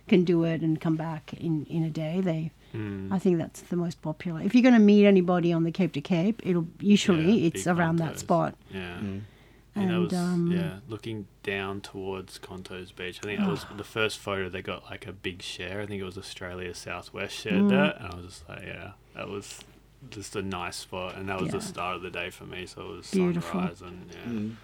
[0.08, 2.20] can do it and come back in in a day.
[2.20, 3.10] They Mm.
[3.12, 4.40] I think that's the most popular.
[4.42, 7.64] If you're going to meet anybody on the Cape to Cape, it'll usually Yeah, it's
[7.64, 8.54] big around that spot.
[8.72, 9.00] Yeah.
[9.80, 9.82] Mm.
[9.82, 13.18] And, that And, was um, yeah, looking down towards Contos Beach.
[13.22, 15.80] I think that was the first photo they got like a big share.
[15.80, 17.70] I think it was Australia Southwest shared Mm.
[17.70, 19.60] that, and I was just like, yeah, that was
[20.10, 22.66] just a nice spot, and that was the start of the day for me.
[22.66, 23.60] So it was Beautiful.
[23.60, 24.32] sunrise and yeah.
[24.32, 24.56] Mm.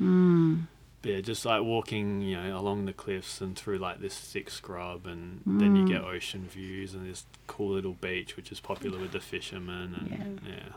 [0.00, 0.62] Mm.
[1.00, 4.50] But yeah, just like walking, you know, along the cliffs and through like this thick
[4.50, 5.88] scrub, and then you Mm.
[5.88, 10.40] get ocean views and this cool little beach, which is popular with the fishermen, and
[10.46, 10.72] yeah,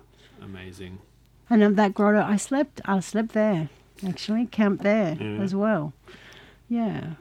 [0.45, 0.99] amazing.
[1.49, 2.81] And um, that grotto, I slept.
[2.85, 3.69] I slept there
[4.07, 5.41] actually, camp there Yeah.
[5.41, 5.93] as well.
[6.69, 7.13] Yeah.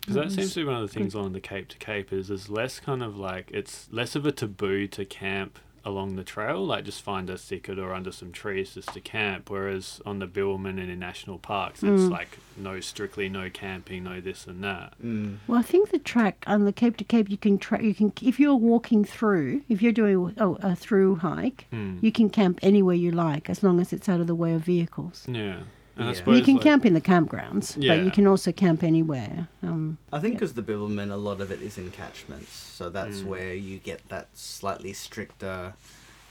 [0.00, 2.12] Because That that seems to be one of the things on the Cape to Cape
[2.12, 6.24] is there's less kind of like it's less of a taboo to camp along the
[6.24, 9.50] trail, like just find a thicket or under some trees just to camp.
[9.50, 12.10] Whereas on the Bibbulmun and in national parks, it's Mm.
[12.10, 14.94] like no strictly no camping, no this and that.
[15.04, 15.36] Mm.
[15.46, 18.12] Well, I think the track on the Cape to Cape, you can tra- you can
[18.22, 22.02] if you're walking through, if you're doing oh, a through hike, Mm.
[22.02, 24.62] you can camp anywhere you like as long as it's out of the way of
[24.64, 25.24] vehicles.
[25.28, 26.34] Yeah, and I Yeah.
[26.36, 29.48] you can like- camp in the campgrounds, but you can also camp anywhere.
[29.62, 33.18] Um, I think because the Bibbulmun, a lot of it is in catchments, so that's
[33.20, 33.24] Mm.
[33.26, 35.74] where you get that slightly stricter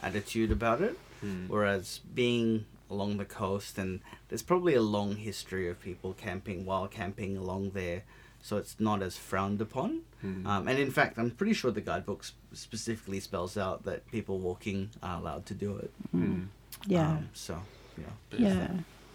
[0.02, 0.98] attitude about it.
[1.48, 4.00] Whereas being along the coast, and
[4.30, 8.04] there's probably a long history of people camping while camping along there,
[8.42, 10.02] so it's not as frowned upon.
[10.24, 14.90] Um, and in fact, I'm pretty sure the guidebook specifically spells out that people walking
[15.04, 15.92] are allowed to do it.
[16.86, 17.10] Yeah.
[17.12, 17.62] Um, so,
[17.98, 18.38] yeah.
[18.38, 18.68] yeah.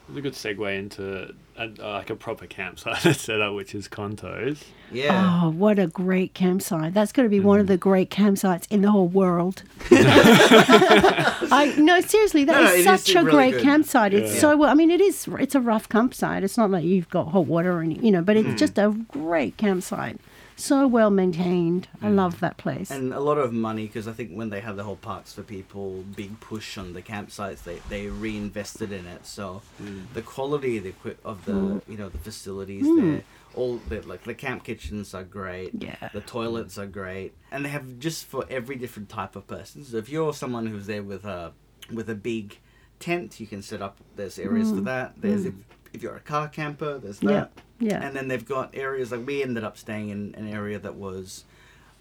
[0.09, 4.65] It's a good segue into a, like a proper campsite setup, which is Contos.
[4.91, 5.43] Yeah.
[5.45, 6.93] Oh, what a great campsite.
[6.93, 7.71] That's going to be one of mm.
[7.71, 9.63] the great campsites in the whole world.
[9.91, 13.63] I No, seriously, that No, is no, it is such a really great good.
[13.63, 14.13] campsite.
[14.13, 14.41] It's Yeah.
[14.41, 16.43] so well, I mean, it is, it's a rough campsite.
[16.43, 18.59] It's not like you've got hot water or any, you know, but it's mm.
[18.59, 20.19] just a great campsite.
[20.63, 21.89] So well maintained.
[22.01, 22.15] I mm.
[22.15, 22.93] love that place.
[22.93, 25.43] And a lot of money because I think when they had the whole parks for
[25.43, 29.27] people big push on the campsites, they, they reinvested in it.
[29.27, 30.05] So mm.
[30.15, 31.83] the quality of the equi- of the mm.
[31.89, 33.25] you know the facilities there,
[33.57, 35.73] all the like the camp kitchens are great.
[35.83, 36.11] Yeah.
[36.13, 39.85] The toilets are great, and they have just for every different type of person.
[39.85, 41.55] So if you're someone who's there with a
[41.93, 42.59] with a big
[43.01, 43.97] tent, you can set up.
[44.15, 45.15] There's areas for that.
[45.17, 45.47] There's
[45.93, 47.31] if, if you're a car camper, there's that.
[47.31, 47.47] yeah.
[47.83, 48.07] Yeah.
[48.07, 51.45] And then they've got areas like we ended up staying in an area that was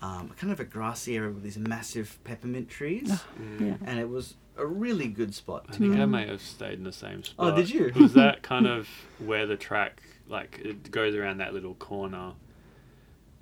[0.01, 3.23] um, kind of a grassy area with these massive peppermint trees,
[3.59, 3.75] yeah.
[3.85, 5.65] and it was a really good spot.
[5.69, 6.01] I think be.
[6.01, 7.53] I may have stayed in the same spot.
[7.53, 7.91] Oh, did you?
[7.95, 8.87] Was that kind of
[9.19, 12.33] where the track, like, it goes around that little corner,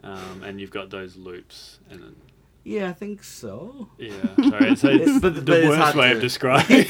[0.03, 2.15] um, and you've got those loops, and then,
[2.63, 3.89] Yeah, I think so.
[3.97, 4.11] yeah,
[4.49, 6.87] sorry, it's, it's But- the but it's worst way to- of describing it.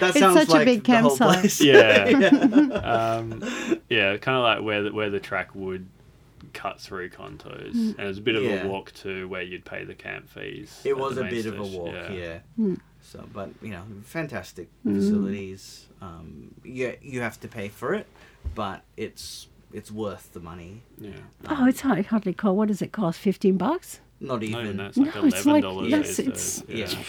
[0.00, 1.40] That It's sounds such a like big the whole campsite.
[1.40, 1.60] place.
[1.62, 2.04] Yeah.
[2.82, 3.42] um,
[3.88, 5.86] yeah, kind of like where the, where the track would
[6.52, 7.90] cut through Contos, Mm.
[7.90, 8.64] and it was a bit of Yeah.
[8.64, 10.80] a walk to where you'd pay the camp fees.
[10.84, 12.40] It was a main bit of a walk, yeah.
[12.58, 12.78] Mm.
[13.02, 14.96] So, but you know, fantastic Mm.
[14.96, 15.86] facilities.
[16.02, 18.06] Um, yeah, you have to pay for it,
[18.54, 20.82] but it's it's worth the money.
[21.00, 21.12] Yeah.
[21.48, 22.56] Oh, it's hardly, hardly cold.
[22.56, 23.18] What does it cost?
[23.18, 23.98] 15 bucks?
[24.24, 24.60] Not Not even.
[24.64, 24.88] even that.
[24.88, 25.90] It's like No, it's eleven like- dollars.
[25.90, 26.98] yes, it's- days, Yeah.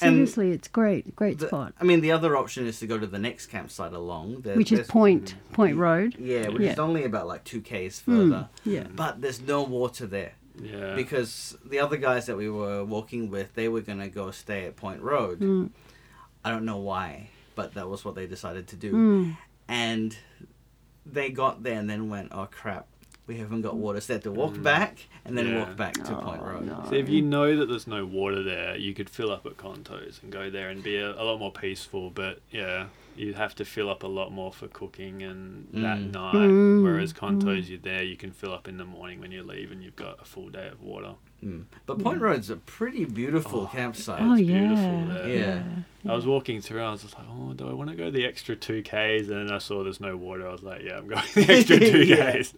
[0.00, 1.16] And Seriously, it's great.
[1.16, 1.74] Great the- spot.
[1.80, 4.70] I mean, the other option is to go to the next campsite along, There- Which
[4.70, 6.14] is Point, Point Road.
[6.20, 6.72] Yeah, which Yeah.
[6.74, 8.48] is only about like two k's Mm, further.
[8.64, 8.84] yeah.
[8.94, 10.94] But there's no water there Yeah.
[10.94, 14.76] because the other guys that we were walking with, they were gonna go stay at
[14.76, 15.40] Point Road.
[15.40, 15.70] Mm.
[16.44, 18.92] I don't know why, but that was what they decided to do.
[18.92, 19.36] Mm.
[19.66, 20.16] And
[21.04, 22.86] they got there and then went, "Oh crap,
[23.28, 24.62] we haven't got water." So they had to walk Mm.
[24.64, 25.58] back and then Yeah.
[25.64, 26.66] walk back to Point Oh, Road.
[26.66, 26.84] no.
[26.88, 30.20] So if you know that there's no water there, you could fill up at Contos
[30.22, 32.10] and go there and be a, a lot more peaceful.
[32.10, 32.86] But yeah,
[33.18, 36.12] you have to fill up a lot more for cooking and that Mm.
[36.12, 36.34] night.
[36.34, 39.70] Mm, Whereas Contos, you're there, you can fill up in the morning when you leave,
[39.72, 41.14] and you've got a full day of water.
[41.44, 41.64] Mm.
[41.86, 44.20] But Point Road's a pretty beautiful Oh, campsite.
[44.20, 44.58] Oh, It's yeah.
[44.66, 45.28] beautiful there.
[45.28, 45.62] Yeah.
[46.08, 48.10] I was walking through, and I was just like, oh, do I want to go
[48.10, 49.28] the extra two k's?
[49.28, 50.48] And then I saw there's no water.
[50.48, 52.32] I was like, yeah, I'm going the extra two Yeah.
[52.32, 52.54] k's.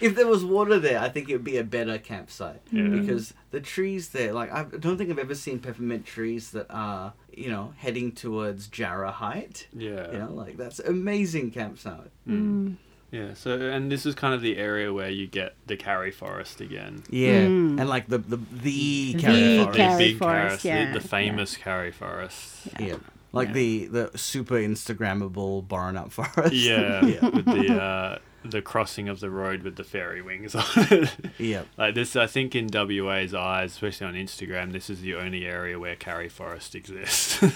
[0.00, 2.60] If there was water there, I think it would be a better campsite.
[2.72, 2.88] Yeah.
[2.88, 7.12] Because the trees there, like I don't think I've ever seen peppermint trees that are,
[7.36, 9.66] you know, heading towards Jarrah height.
[9.72, 10.10] Yeah.
[10.12, 12.10] You know, like that's amazing campsite.
[12.28, 12.76] Mm.
[13.10, 13.34] Yeah.
[13.34, 17.02] So, and this is kind of the area where you get the Karri Forest again.
[17.10, 17.78] Yeah, Mm.
[17.80, 19.72] and like the the the The Karri Karri forest.
[19.76, 22.68] the Karri big Forest, Karri- yeah, the, the famous Karri Forest.
[22.80, 22.96] Yeah.
[23.32, 23.54] Like Yeah.
[23.54, 26.54] the the super Instagrammable Boranup forest.
[26.54, 27.28] Yeah, yeah.
[27.28, 31.10] with the uh, the crossing of the road with the fairy wings on it.
[31.38, 31.62] Yeah.
[31.78, 35.78] like this, I think in WA's eyes, especially on Instagram, this is the only area
[35.78, 37.42] where Karri Forest exists.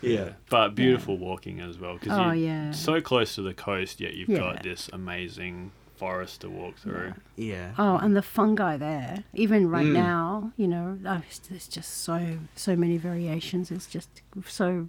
[0.00, 0.32] Yeah.
[0.50, 2.70] but beautiful walking as well because Oh, you're yeah.
[2.72, 4.38] so close to the coast, yet you've Yeah.
[4.38, 7.14] got this amazing forest to walk through.
[7.36, 7.72] Yeah.
[7.78, 9.92] Oh, and the fungi there, even right Mm.
[9.92, 13.70] now, you know, there's just so so many variations.
[13.70, 14.10] It's just
[14.46, 14.88] so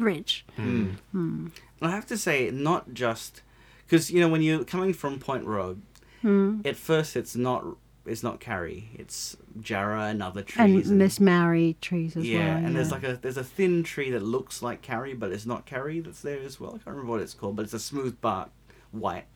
[0.00, 0.44] rich.
[0.56, 1.50] Mm.
[1.80, 3.42] I have to say, not just
[3.88, 5.82] because you know when you're coming from Point Road,
[6.22, 6.66] Mm.
[6.66, 7.64] at first it's not
[8.04, 10.88] it's not karri, it's Jarrah and other And trees.
[10.90, 12.64] there's marri trees as yeah, well.
[12.64, 15.66] and there's like a there's a thin tree that looks like karri, but it's not
[15.66, 16.70] karri that's there as well.
[16.70, 18.50] I can't remember what it's called, but it's a smooth bark,
[18.90, 19.26] white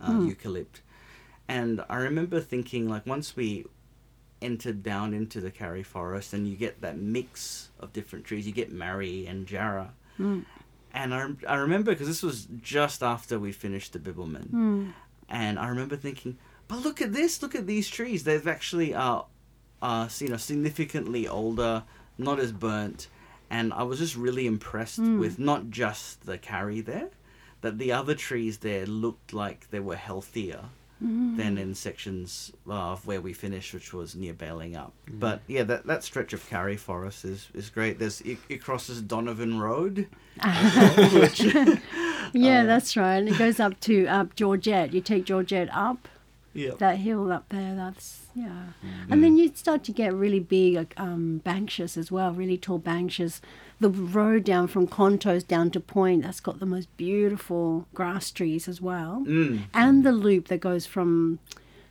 [0.00, 0.28] uh, Hmm.
[0.28, 0.80] eucalypt.
[1.46, 3.66] And I remember thinking like once we
[4.42, 8.52] entered down into the karri forest, and you get that mix of different trees, you
[8.52, 9.92] get marri and Jarrah.
[10.18, 10.44] Mm.
[10.92, 14.92] And I, I remember because this was just after we finished the Bibbulmun, Mm.
[15.28, 16.36] and I remember thinking,
[16.68, 18.24] but look at this, look at these trees.
[18.24, 19.26] They've actually are,
[19.82, 21.84] uh, you know, significantly older,
[22.18, 23.06] not as burnt,
[23.48, 25.18] and I was just really impressed Mm.
[25.20, 27.10] with not just the karri there,
[27.60, 30.64] that the other trees there looked like they were healthier
[31.02, 31.38] Mm.
[31.38, 34.90] than in sections of where we finished, which was near Balingup.
[35.10, 37.98] But yeah, that, that stretch of Karri Forest is, is great.
[37.98, 40.08] There's it, it crosses Donovan Road,
[41.14, 41.40] which
[42.32, 43.16] Yeah, that's right.
[43.16, 44.92] And it goes up to up Georgette.
[44.92, 46.06] You take Georgette up,
[46.52, 46.72] Yeah.
[46.78, 48.72] That hill up there, that's yeah.
[49.08, 52.80] And then you start to get really big like, um, banksias as well, really tall
[52.80, 53.40] banksias.
[53.78, 58.66] The road down from Contos down to Point, that's got the most beautiful grass trees
[58.68, 59.24] as well.
[59.26, 59.62] Mm.
[59.72, 61.38] And the loop that goes from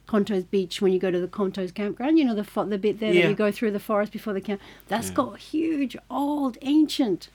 [0.07, 2.99] Contos Beach when you go to the Contos campground, you know the fo- the bit
[2.99, 3.23] there Yeah.
[3.23, 4.59] that you go through the forest before the camp.
[4.87, 5.13] That's Yeah.
[5.15, 7.29] got huge, old, ancient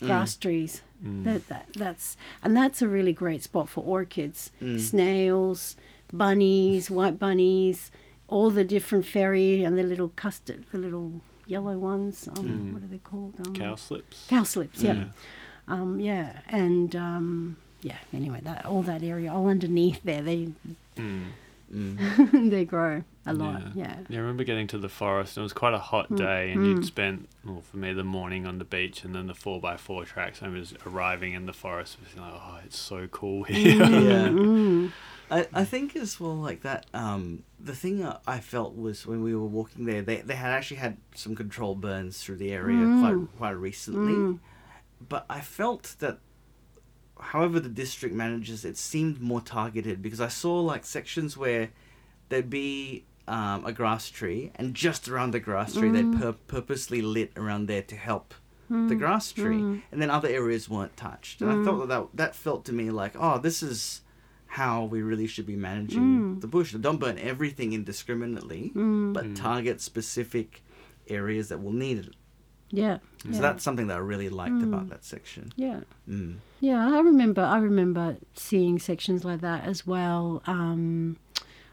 [0.00, 0.82] grass trees.
[1.04, 1.24] Mm.
[1.24, 4.80] That, that that's and that's a really great spot for orchids, Mm.
[4.80, 5.76] snails,
[6.12, 7.90] bunnies, white bunnies,
[8.28, 12.28] all the different fairy and the little custard, the little yellow ones.
[12.28, 12.72] Um, Mm.
[12.74, 13.34] What are they called?
[13.46, 14.26] Um, Cowslips.
[14.28, 14.82] Cowslips.
[14.82, 14.92] Yeah.
[14.94, 15.04] Yeah.
[15.68, 17.96] Um, yeah, and um, yeah.
[18.12, 20.48] Anyway, that all that area, all underneath there, they
[20.96, 21.24] Mm.
[21.72, 22.50] Mm.
[22.50, 23.60] they grow a lot.
[23.74, 23.82] Yeah.
[23.84, 23.96] Yeah.
[24.08, 25.36] Yeah, I remember getting to the forest.
[25.36, 26.16] and It was quite a hot Mm.
[26.16, 26.66] day, and Mm.
[26.68, 29.82] you'd spent, well, for me, the morning on the beach, and then the four x
[29.82, 30.40] four tracks.
[30.42, 33.82] I was arriving in the forest, was like, oh, it's so cool here.
[33.84, 34.88] Yeah.
[35.30, 35.46] Mm.
[35.54, 39.34] I, I think as well like that um the thing I- felt was when we
[39.34, 43.00] were walking there they, they had actually had some control burns through the area Mm.
[43.00, 44.38] quite quite recently Mm.
[45.08, 46.18] but I felt that
[47.18, 51.70] however the district manages it seemed more targeted because I saw like sections where
[52.28, 56.20] there'd be um, a grass tree and just around the grass tree they'd Mm.
[56.20, 58.34] pur- purposely lit around there to help
[58.68, 59.82] the grass tree Mm.
[59.92, 62.90] and then other areas weren't touched and I thought that, that that felt to me
[62.90, 64.02] like oh this is
[64.46, 66.02] how we really should be managing
[66.36, 66.40] Mm.
[66.40, 69.12] the bush don't burn everything indiscriminately Mm.
[69.12, 69.34] but Mm.
[69.36, 70.62] target specific
[71.08, 72.14] areas that will need it
[72.70, 72.98] Yeah.
[73.22, 73.40] so yeah.
[73.40, 74.90] that's something that I really liked about Mm.
[74.90, 75.80] that section yeah.
[76.08, 76.36] mm.
[76.58, 77.42] Yeah, I remember.
[77.42, 80.42] I remember seeing sections like that as well.
[80.46, 81.18] Um,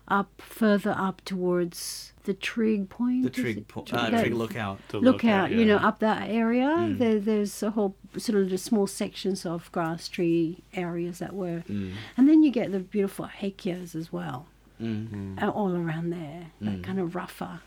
[0.08, 3.24] up further up towards the Trig Point.
[3.24, 3.68] the trig it?
[3.68, 6.66] po- Trig- uh, that- trig lookout To Lookout, you know, up that area.
[6.68, 6.98] Mm.
[6.98, 11.64] There, there's a whole sort of just small sections of grass tree areas that were,
[11.70, 11.94] mm.
[12.18, 14.46] and then you get the beautiful hakeas as well,
[14.82, 15.08] Mm.
[15.38, 15.44] Mm.
[15.44, 16.48] uh, all around there.
[16.62, 16.84] That Mm.
[16.84, 17.60] kind of rougher.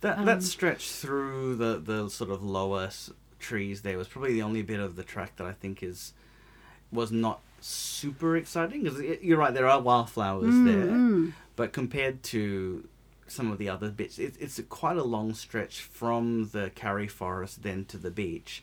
[0.00, 4.32] That Um, that stretch through the the sort of lower s- trees there was probably
[4.34, 6.12] the only bit of the track that I think is
[6.92, 11.32] was not super exciting because you're right there are wildflowers Mm, there mm.
[11.56, 12.88] but compared to
[13.26, 17.08] some of the other bits it, it's a, quite a long stretch from the Karri
[17.10, 18.62] forest then to the beach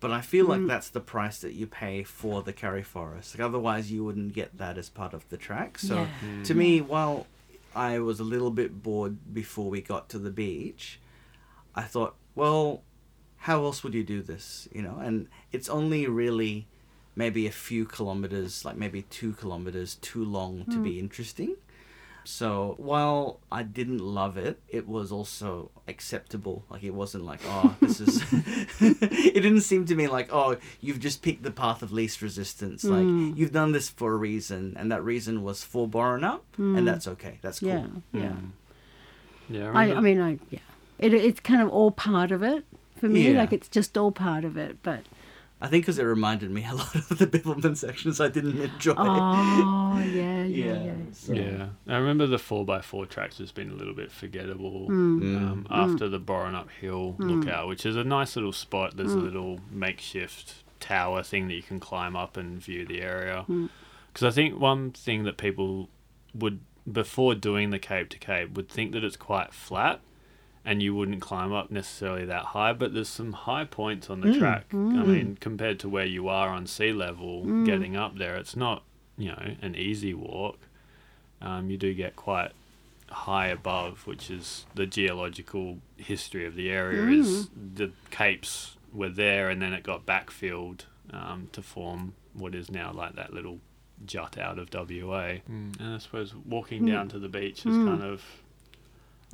[0.00, 0.68] but I feel like Mm.
[0.68, 4.58] that's the price that you pay for the Karri forest like otherwise you wouldn't get
[4.58, 6.08] that as part of the track so Yeah.
[6.44, 7.26] To me, while
[7.74, 11.00] I was a little bit bored before we got to the beach,
[11.74, 12.82] I thought, well,
[13.38, 14.68] how else would you do this?
[14.72, 16.68] You know, and it's only really
[17.16, 21.56] maybe a few kilometers, like maybe two kilometers too long to be interesting.
[22.24, 26.64] So while I didn't love it, it was also acceptable.
[26.70, 28.24] Like it wasn't like, oh, this is.
[28.80, 32.82] it didn't seem to me like, oh, you've just picked the path of least resistance.
[32.82, 33.28] Mm.
[33.28, 37.06] Like you've done this for a reason, and that reason was for Boranup, and that's
[37.06, 37.38] okay.
[37.42, 37.68] That's cool.
[37.68, 38.20] Yeah, yeah.
[38.22, 38.50] Mm.
[39.50, 40.60] Yeah, I, I, I mean, I yeah,
[40.98, 42.64] it, it's kind of all part of it
[42.96, 43.32] for me.
[43.32, 43.38] Yeah.
[43.38, 44.78] Like it's just all part of it.
[44.82, 45.00] But
[45.60, 48.94] I think because it reminded me a lot of the Bibbulmun sections I didn't enjoy.
[48.98, 50.82] oh yeah, yeah, yeah.
[50.84, 54.10] Yeah, so- Yeah, I remember the four x four tracks has been a little bit
[54.12, 55.36] forgettable Mm.
[55.36, 58.96] um, after the Boranup Hill lookout, which is a nice little spot.
[58.96, 59.22] There's a Mm.
[59.22, 63.44] little makeshift tower thing that you can climb up and view the area.
[63.48, 63.70] Mm.
[64.12, 65.88] Because I think one thing that people
[66.34, 66.60] would
[66.90, 70.00] before doing the Cape to Cape would think that it's quite flat.
[70.66, 74.28] And you wouldn't climb up necessarily that high, but there's some high points on the
[74.28, 74.38] Mm.
[74.38, 74.64] track.
[74.72, 75.06] I Mm.
[75.06, 77.64] mean, compared to where you are on sea level, Mm.
[77.66, 78.82] getting up there, it's not,
[79.18, 80.58] you know, an easy walk
[81.42, 82.52] um, you do get quite
[83.10, 87.06] high above, which is the geological history of the area.
[87.06, 92.70] Is the capes were there, and then it got backfilled um, to form what is
[92.70, 93.60] now like that little
[94.06, 95.42] jut out of WA.
[95.46, 96.86] And I suppose walking Mm.
[96.86, 97.84] down to the beach is Mm.
[97.84, 98.24] kind of.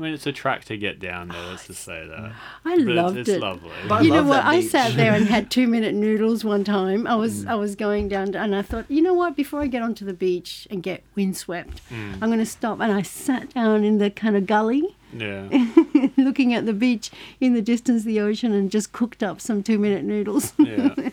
[0.01, 1.43] I mean, it's a track to get down there.
[1.48, 2.32] Let's just say that.
[2.64, 3.40] I But loved it's, it's it.
[3.43, 3.70] lovely.
[3.86, 4.44] But I you know what?
[4.44, 4.70] I beach.
[4.70, 7.06] sat there and had two minute noodles one time.
[7.06, 7.48] I was Mm.
[7.51, 9.36] I was going down and I thought, you know what?
[9.36, 12.14] Before I get onto the beach and get windswept, Mm.
[12.14, 12.81] I'm going to stop.
[12.81, 15.48] And I sat down in the kind of gully, Yeah.
[16.16, 17.10] looking at the beach
[17.40, 20.55] in the distance, the ocean, and just cooked up some two minute noodles.
[20.59, 20.94] yeah.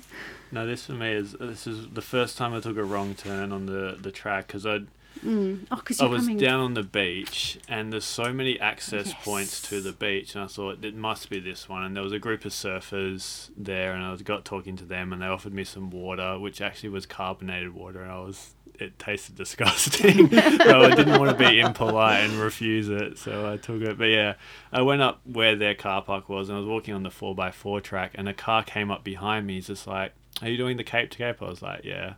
[0.49, 3.51] No, this for me is this is the first time I took a wrong turn
[3.51, 4.80] on the the track because I
[5.23, 5.65] mm.
[5.72, 6.38] Oh, I was coming.
[6.38, 9.23] down on the beach and there's so many access Yes.
[9.26, 12.14] points to the beach and I thought it must be this one and there was
[12.14, 15.53] a group of surfers there and I was got talking to them and they offered
[15.53, 20.81] me some water which actually was carbonated water and I was it tasted disgusting so
[20.81, 24.35] I didn't want to be impolite and refuse it so I took it but yeah
[24.72, 27.81] I went up where their car park was and I was walking on the 4x4
[27.81, 30.14] track and a car came up behind me he's just like
[30.44, 32.14] are you doing the Cape to Cape I was like yeah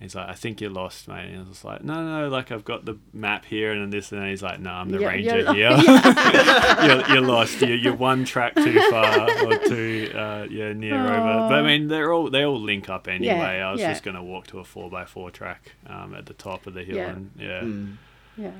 [0.00, 1.28] He's like, I think you're lost, mate.
[1.28, 4.10] And I was like, no, no, like I've got the map here and then this
[4.12, 5.70] and then he's like, no, I'm the Yeah, ranger you're lo- here.
[6.86, 7.60] you're, you're lost.
[7.60, 11.48] You're, you're one track too far or too, uh, yeah, near over.
[11.48, 13.60] But I mean, they're all they all link up anyway.
[13.60, 13.90] I was yeah.
[13.92, 16.82] just gonna walk to a four x four track um, at the top of the
[16.82, 17.10] hill Yeah.
[17.10, 17.60] and yeah.
[17.60, 17.96] Mm.
[18.38, 18.50] Yeah.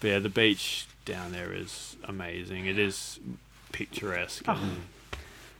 [0.00, 2.66] But yeah, the beach down there is amazing.
[2.66, 3.20] It is
[3.70, 4.58] picturesque and,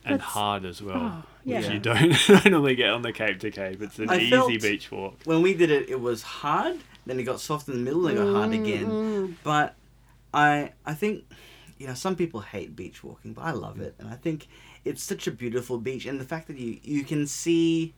[0.05, 0.15] and.
[0.15, 0.97] That's- hard as well.
[0.97, 1.59] Oh, yeah.
[1.61, 3.81] Which you don't normally get on the Cape to Cape.
[3.83, 5.15] It's an I easy felt- beach walk.
[5.25, 6.79] When we did it, it was hard.
[7.07, 8.03] Then it got soft in the middle.
[8.03, 9.37] Then it got hard again.
[9.43, 9.75] But
[10.35, 11.25] I I think
[11.79, 14.47] you know some people hate beach walking, but I love it, and I think
[14.85, 17.95] it's such a beautiful beach, and the fact that you you can see.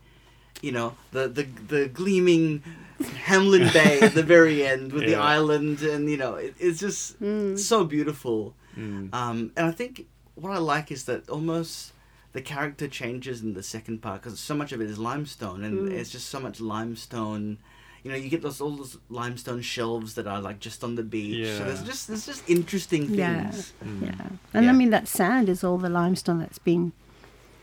[0.60, 2.62] You know the, the the gleaming
[3.26, 7.16] Hamelin Bay at the very end with the island, and you know it, it's just
[7.58, 8.54] so beautiful.
[8.76, 9.12] Mm.
[9.14, 11.91] Um, and I think what I like is that almost
[12.32, 15.88] the character changes in the second part because so much of it is limestone, and
[15.88, 15.92] Mm.
[15.92, 17.58] it's just so much limestone.
[18.04, 21.04] You know, you get those all those limestone shelves that are like just on the
[21.04, 21.46] beach.
[21.58, 23.50] So there's just there's just interesting Yeah.
[23.50, 23.72] things.
[23.84, 24.02] Mm.
[24.06, 24.26] Yeah.
[24.54, 26.92] And I mean, that sand is all the limestone that's been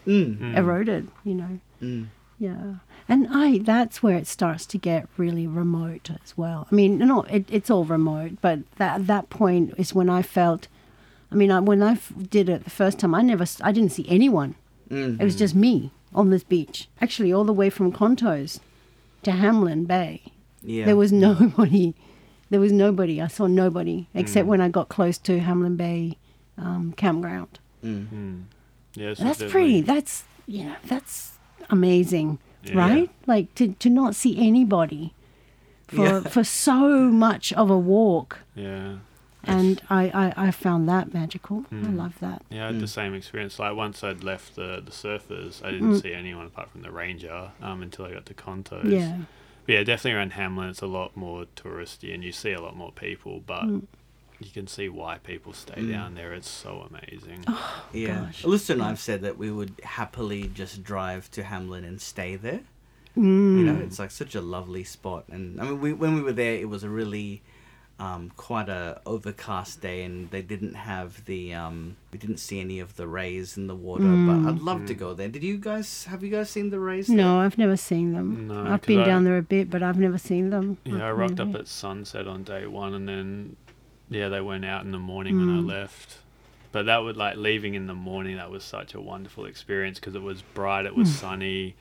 [0.07, 0.37] Mm.
[0.37, 0.57] Mm.
[0.57, 1.59] eroded, you know.
[1.81, 2.07] Mm.
[2.39, 2.75] Yeah.
[3.09, 6.67] And I that's where it starts to get really remote as well.
[6.71, 10.67] I mean, no, it, it's all remote, but that that point is when I felt
[11.31, 13.71] I mean, I, when I f- did it the first time, I never s- I
[13.71, 14.55] didn't see anyone.
[14.89, 15.19] Mm.
[15.21, 16.87] It was just me on this beach.
[17.01, 18.59] Actually, all the way from Contos
[19.23, 20.23] to Hamelin Bay.
[20.63, 20.85] Yeah.
[20.85, 21.93] There was nobody.
[22.49, 23.21] There was nobody.
[23.21, 24.49] I saw nobody except Mm.
[24.49, 26.17] when I got close to Hamelin Bay
[26.57, 27.59] um, campground.
[27.83, 28.07] Mm.
[28.07, 28.43] Mm.
[28.95, 29.81] Yeah, That's definitely- pretty.
[29.81, 31.37] That's you know that's
[31.69, 32.73] amazing, Yeah.
[32.77, 33.09] right?
[33.27, 35.13] Like to to not see anybody
[35.87, 36.19] for Yeah.
[36.21, 38.95] for so much of a walk, Yeah.
[39.49, 40.03] And I
[40.35, 41.65] I, I found that magical.
[41.71, 41.97] I Mm.
[41.97, 42.43] love that.
[42.49, 42.79] Yeah, I had Mm.
[42.81, 43.59] the same experience.
[43.59, 46.01] Like once I'd left the, the surfers, I didn't Mm.
[46.01, 48.91] see anyone apart from the ranger um, until I got to Contos.
[48.91, 49.17] Yeah,
[49.65, 52.75] But yeah, definitely around Hamelin, it's a lot more touristy and you see a lot
[52.75, 53.83] more people, but Mm.
[54.39, 55.91] you can see why people stay Mm.
[55.91, 56.33] down there.
[56.33, 57.45] It's so amazing.
[57.93, 58.21] Yeah.
[58.25, 58.43] gosh.
[58.43, 62.61] Alyssa and I've said that we would happily just drive to Hamelin and stay there.
[63.17, 63.57] Mm.
[63.59, 65.25] You know, it's like such a lovely spot.
[65.29, 67.41] And I mean, we, when we were there, it was a really
[67.99, 72.79] um, quite a overcast day, and they didn't have the um, we didn't see any
[72.79, 74.03] of the rays in the water.
[74.25, 74.99] But I'd love to Mm.
[74.99, 75.27] go there.
[75.27, 77.09] Did you guys have you guys seen the rays?
[77.09, 78.47] no, I've never seen them.
[78.47, 80.77] No, I've been I- down there a bit, but I've never seen them.
[80.85, 83.55] Yeah, I I've rocked up at sunset on day one, and then
[84.09, 85.67] yeah, they went out in the morning when I Mm.
[85.67, 86.19] left.
[86.71, 88.37] But that would like leaving in the morning.
[88.37, 91.13] That was such a wonderful experience because it was bright, it was Mm.
[91.13, 91.75] sunny.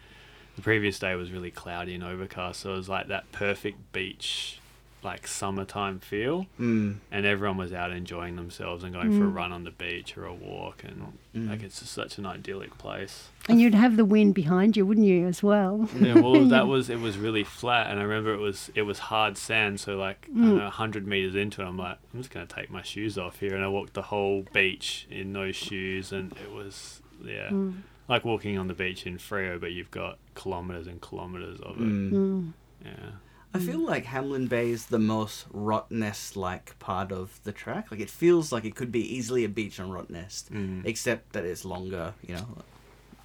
[0.56, 4.57] The previous day was really cloudy and overcast, so it was like that perfect beach,
[5.02, 6.46] like summertime feel.
[6.58, 6.96] Mm.
[7.12, 9.34] And everyone was out enjoying themselves and going for a Mm.
[9.34, 11.50] run on the beach or a walk, and Mm.
[11.50, 13.28] like it's just such an idyllic place.
[13.48, 15.88] And you'd have the wind behind you, wouldn't you, as well?
[15.98, 18.98] Yeah, well, that was it was really flat, and I remember it was it was
[18.98, 19.78] hard sand.
[19.80, 20.58] So like I don't Mm.
[20.58, 23.54] know, hundred meters into it, I'm like, I'm just gonna take my shoes off here,
[23.54, 27.74] and I walked the whole beach in no shoes, and it was yeah, Mm.
[28.08, 31.84] like walking on the beach in Freo, but you've got kilometers and kilometers of it.
[31.84, 32.10] Mm.
[32.12, 32.52] Mm.
[32.84, 33.10] Yeah,
[33.54, 37.90] I feel like Hamlin Bay is the most Rottnest like part of the track.
[37.90, 40.84] Like it feels like it could be easily a beach on Rottnest, Mm.
[40.84, 42.14] except that it's longer.
[42.26, 42.58] You know.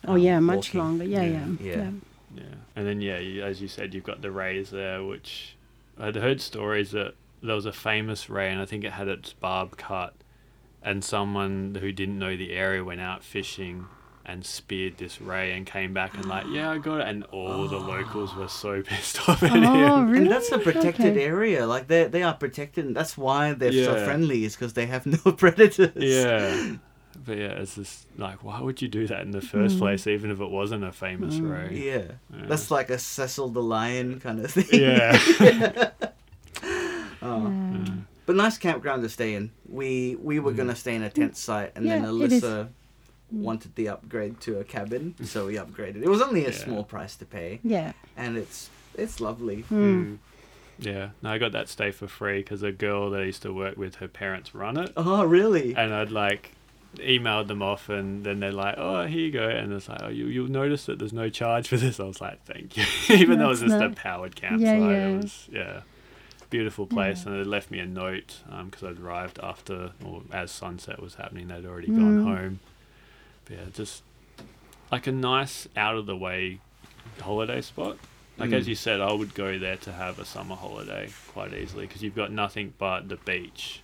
[0.07, 0.79] Oh um, yeah, much walking.
[0.79, 1.03] longer.
[1.03, 1.47] Yeah, Yeah.
[1.59, 1.91] yeah, Yeah.
[2.35, 2.43] yeah,
[2.75, 5.55] and then yeah, you, as you said, you've got the rays there, which
[5.99, 9.33] I'd heard stories that there was a famous ray, and I think it had its
[9.33, 10.13] barb cut,
[10.81, 13.87] and someone who didn't know the area went out fishing
[14.25, 17.67] and speared this ray and came back and like, yeah, I got it, and all
[17.67, 19.55] the locals were so pissed off at Oh,
[20.01, 20.09] him.
[20.09, 20.23] really?
[20.23, 21.23] And that's a protected Okay.
[21.25, 21.65] area.
[21.67, 22.85] Like they they are protected.
[22.85, 24.45] And that's why they're so friendly.
[24.45, 25.91] Is because they have no predators.
[26.03, 26.77] Yeah.
[27.25, 29.79] But yeah, it's just like, why would you do that in the first Mm.
[29.79, 31.51] place, even if it wasn't a famous Mm.
[31.51, 31.77] ray?
[31.77, 32.11] Yeah.
[32.35, 32.47] Yeah.
[32.47, 34.65] That's like a Cecil the Lion kind of thing.
[34.81, 35.91] Yeah.
[37.21, 37.53] Oh.
[37.71, 37.85] Yeah.
[38.25, 39.51] But nice campground to stay in.
[39.69, 40.57] We we were Mm.
[40.57, 42.43] gonna stay in a tent site, and then Yeah, it is.
[42.43, 42.69] Alyssa
[43.33, 46.01] wanted the upgrade to a cabin, so we upgraded.
[46.03, 46.55] It was only a Yeah.
[46.55, 47.93] small price to pay, Yeah.
[48.15, 49.63] and it's it's lovely.
[49.71, 50.03] Mm.
[50.03, 50.17] Mm.
[50.79, 53.53] Yeah, no, I got that stay for free because a girl that I used to
[53.53, 55.75] work with, her parents run it, Oh, really?
[55.75, 56.51] and I'd like
[56.97, 60.09] emailed them off, and then they're like, "Oh, here you go," and it's like, "Oh,
[60.09, 62.83] you you'll notice that there's no charge for this." I was like, "Thank you,"
[63.15, 63.97] even though it was That's just a nice.
[63.97, 64.79] powered campsite.
[64.79, 65.07] yeah.
[65.07, 65.81] It was yeah,
[66.51, 67.31] beautiful place, Yeah.
[67.33, 71.47] and they left me a note because I'd arrived after or as sunset was happening.
[71.47, 72.23] They'd already gone Mm.
[72.23, 72.59] home.
[73.45, 74.03] But yeah, just
[74.91, 76.59] like a nice out of the way
[77.21, 77.97] holiday spot.
[78.37, 78.53] Like Mm.
[78.53, 82.01] as you said, I would go there to have a summer holiday quite easily because
[82.01, 83.81] you've got nothing but the beach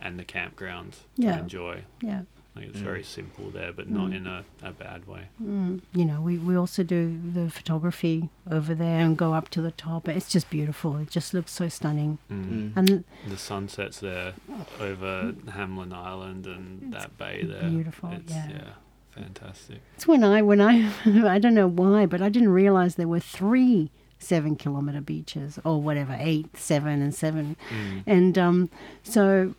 [0.00, 1.36] and the campground Yeah.
[1.36, 1.82] to enjoy.
[2.02, 2.22] Yeah.
[2.56, 5.28] Like it's very simple there, but not in a, a bad way.
[5.42, 9.60] Mm, you know, we, we also do the photography over there and go up to
[9.60, 10.08] the top.
[10.08, 10.96] It's just beautiful.
[10.96, 12.16] It just looks so stunning.
[12.32, 12.72] Mm.
[12.74, 14.32] And The sunsets there
[14.80, 17.68] over Hamelin Island and that bay there.
[17.68, 18.70] beautiful, It's, yeah.
[19.16, 19.80] Fantastic.
[19.94, 23.20] it's when I when I I don't know why, but I didn't realize there were
[23.20, 27.56] three seven kilometer beaches or whatever, eight, seven, and seven.
[27.70, 28.02] Mm.
[28.06, 28.70] And um,
[29.02, 29.54] so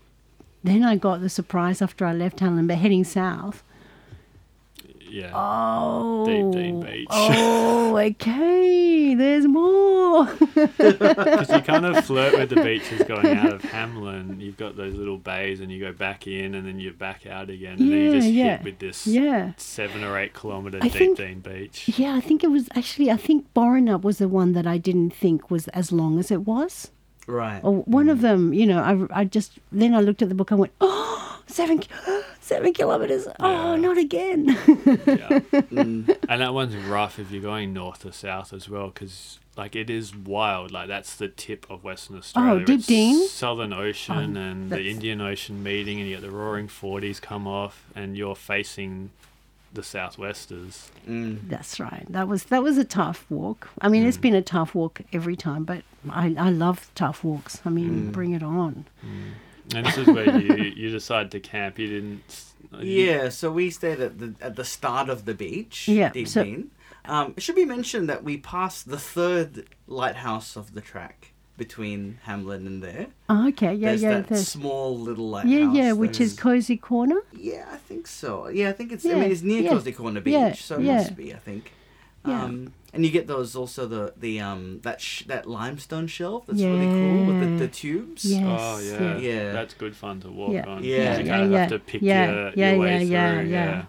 [0.64, 3.64] then I got the surprise after I left Hamelin, but heading south.
[5.10, 5.32] Yeah.
[5.34, 7.08] Oh, Deep Dean Beach.
[7.10, 9.16] Oh, okay.
[9.16, 10.26] There's more.
[10.78, 14.40] Because you kind of flirt with the beaches going out of Hamelin.
[14.42, 17.50] You've got those little bays and you go back in and then you're back out
[17.50, 17.74] again.
[17.80, 18.58] And then you Yeah, just yeah.
[18.58, 19.52] hit with this yeah.
[19.58, 21.90] seven or eight kilometre I Deep think- Dean Beach.
[21.98, 25.12] Yeah, I think it was actually, I think Boranup was the one that I didn't
[25.12, 26.92] think was as long as it was.
[27.28, 27.60] Right.
[27.64, 28.80] Or one of them, you know,
[29.12, 31.90] I, I just, then I looked at the book and went, oh, seven, ki-
[32.42, 33.28] seven kilometers.
[33.40, 33.82] Oh, Yeah.
[33.82, 34.46] not again.
[34.48, 35.40] Yeah.
[35.68, 36.18] Mm.
[36.30, 39.90] And that one's rough if you're going north or south as well, because like it
[39.90, 40.72] is wild.
[40.72, 42.62] Like that's the tip of Western Australia.
[42.62, 43.28] Oh, Deep It's Dean?
[43.28, 47.48] Southern Ocean Oh, and the Indian Ocean meeting, and you get the Roaring Forties come
[47.48, 49.10] off, and you're facing
[49.74, 50.92] the southwesters.
[51.08, 51.48] Mm.
[51.50, 52.06] That's right.
[52.10, 53.70] That was that was a tough walk.
[53.82, 54.08] I mean, Mm.
[54.08, 57.62] it's been a tough walk every time, but I, I love tough walks.
[57.66, 58.12] I mean, Mm.
[58.12, 58.86] bring it on.
[59.76, 61.78] And this is where you you decide to camp.
[61.80, 62.44] You didn't.
[62.80, 66.28] you- Yeah, so we stayed at the at the start of the beach, Yeah, Deep
[66.28, 66.64] so-
[67.06, 72.20] Um, it should be mentioned that we passed the third lighthouse of the track between
[72.28, 73.08] Hamelin and there.
[73.30, 75.52] Oh, okay, yeah, there's yeah, that there's- small little lighthouse.
[75.52, 77.22] yeah, yeah, which is cozy corner.
[77.34, 78.48] Yeah, I think so.
[78.48, 79.04] Yeah, I think it's.
[79.04, 80.96] Yeah, I mean, it's near yeah, Cozy Corner Beach, yeah, so it yeah.
[80.98, 81.34] must be.
[81.34, 81.74] I think.
[82.26, 82.44] Yeah.
[82.44, 86.62] Um, and you get those also the the um that sh- that limestone shelf that's
[86.62, 88.26] really cool with the, the tubes.
[88.26, 88.58] Yeah.
[88.60, 89.00] Oh yeah.
[89.02, 89.18] yeah.
[89.18, 89.52] Yeah.
[89.54, 90.66] That's good fun to walk Yeah.
[90.68, 90.84] on.
[90.84, 91.18] Yeah.
[91.20, 93.50] You Yeah, kind of yeah, have to pick yeah, your, yeah, your way yeah, through.
[93.50, 93.66] yeah, Yeah.
[93.70, 93.86] yeah.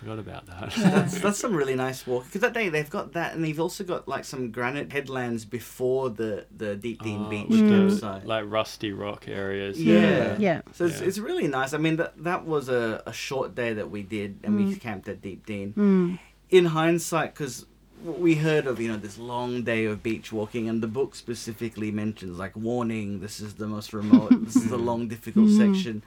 [0.00, 0.72] Forgot about that.
[0.78, 3.84] That's that's some really nice walk because that day they've got that and they've also
[3.84, 8.92] got like some granite headlands before the the Deepdene Oh, Beach with the, like rusty
[8.92, 9.78] rock areas.
[9.78, 10.36] Yeah.
[10.38, 10.62] Yeah.
[10.72, 11.06] So it's, Yeah.
[11.06, 11.74] it's really nice.
[11.74, 15.06] I mean, that that was a, a short day that we did, and we camped
[15.08, 15.74] at Deepdene.
[15.74, 16.18] Mm.
[16.48, 17.66] In hindsight, because
[18.02, 21.90] we heard of you know this long day of beach walking, and the book specifically
[21.90, 26.02] mentions like warning: this is the most remote, this is the long, difficult section.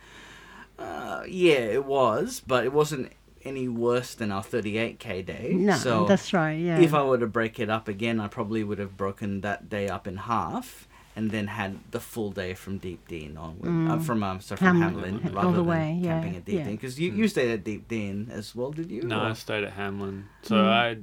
[0.80, 3.12] Uh, yeah, it was, but it wasn't
[3.46, 5.54] any worse than our 38k day.
[5.56, 6.54] No, so that's right.
[6.60, 6.80] Yeah.
[6.80, 9.88] if I were to break it up again, I probably would have broken that day
[9.90, 10.88] up in half.
[11.16, 15.20] And then had the full day from Deepdene onward, uh, from um, sorry, from Hamelin,
[15.22, 16.64] Hamelin, all rather the than way, yeah, camping at Deep yeah.
[16.64, 16.76] Dean.
[16.76, 19.04] Because you, you stayed at Deepdene as well, did you?
[19.04, 20.24] No, Or- I stayed at Hamelin.
[20.42, 20.68] So Mm.
[20.68, 20.98] I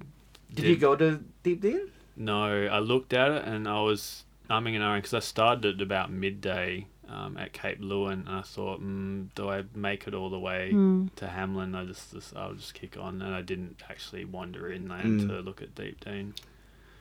[0.53, 1.91] Did you go to Deepdene?
[2.17, 5.81] No, I looked at it and I was umming and ahhing because I started at
[5.81, 10.31] about midday um, at Cape Leeuwin and I thought, mm, do I make it all
[10.31, 11.13] the way Mm.
[11.17, 11.75] to Hamelin?
[11.77, 15.29] I just, just I'll just kick on and I didn't actually wander inland Mm.
[15.29, 16.33] to look at Deepdene.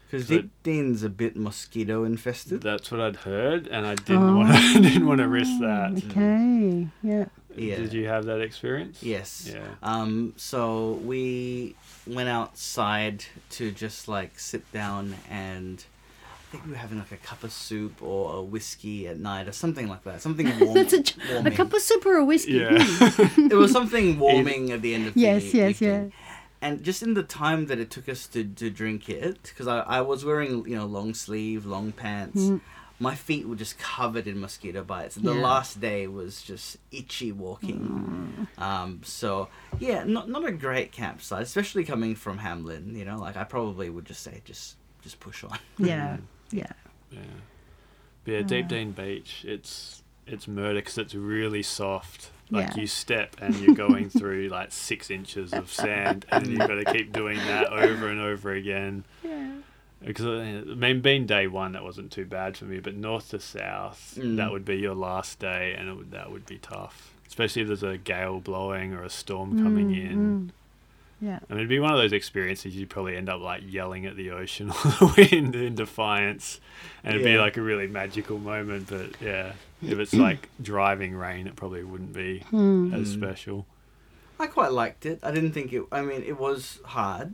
[0.10, 2.61] Because So- Deep Dean's a bit mosquito infested.
[2.61, 4.38] That's what I'd heard and I didn't Oh.
[4.38, 6.02] want to didn't want to risk that.
[6.10, 6.88] Okay.
[7.03, 7.26] Yeah.
[7.56, 7.76] Yeah.
[7.77, 9.03] Did you have that experience?
[9.03, 9.52] Yes.
[9.53, 9.68] Yeah.
[9.84, 10.34] Um.
[10.38, 11.76] So we
[12.07, 15.84] went outside to just like sit down and.
[16.49, 19.47] I think we were having like a cup of soup or a whiskey at night
[19.47, 20.19] or something like that.
[20.21, 20.73] Something warm.
[20.73, 20.97] That's a,
[21.30, 21.53] a warming.
[21.53, 22.53] cup of soup or a whiskey.
[22.53, 22.69] Yeah.
[22.71, 23.51] Mm.
[23.51, 25.27] it was something warming at the end of the day.
[25.27, 26.11] Yes, yes, evening.
[26.11, 26.17] yeah.
[26.61, 29.80] And just in the time that it took us to, to drink it, because I,
[29.81, 32.61] I was wearing you know long sleeve, long pants, Mm.
[32.99, 35.15] my feet were just covered in mosquito bites.
[35.17, 35.41] And the Yeah.
[35.43, 38.47] last day was just itchy walking.
[38.57, 39.49] Um, so
[39.80, 42.95] yeah, not not a great campsite, especially coming from Hamelin.
[42.97, 45.59] You know, like I probably would just say just just push on.
[45.77, 46.17] Yeah.
[46.51, 46.71] Yeah.
[47.11, 47.19] Yeah.
[48.26, 52.30] But yeah, Deepdene Beach, it's it's murder because it's really soft.
[52.51, 52.81] Like Yeah.
[52.81, 56.85] you step and you're going through like six inches of sand, and you've got to
[56.85, 59.03] keep doing that over and over again.
[59.23, 59.51] Yeah.
[60.03, 63.30] Because uh, I mean, being day one, that wasn't too bad for me, but north
[63.31, 64.38] to south, Mm.
[64.38, 67.13] that would be your last day, and it would, that would be tough.
[67.27, 70.51] Especially if there's a gale blowing or a storm coming Mm, in.
[71.21, 71.27] Mm.
[71.27, 71.39] Yeah.
[71.49, 74.15] I mean, it'd be one of those experiences you'd probably end up like yelling at
[74.15, 76.59] the ocean or the wind in defiance,
[77.03, 78.87] and it'd be like a really magical moment.
[78.89, 82.93] But yeah, if it's like driving rain, it probably wouldn't be Mm.
[82.93, 83.19] as Mm.
[83.19, 83.65] special.
[84.39, 85.19] I quite liked it.
[85.21, 85.83] I didn't think it.
[85.91, 87.33] I mean, it was hard,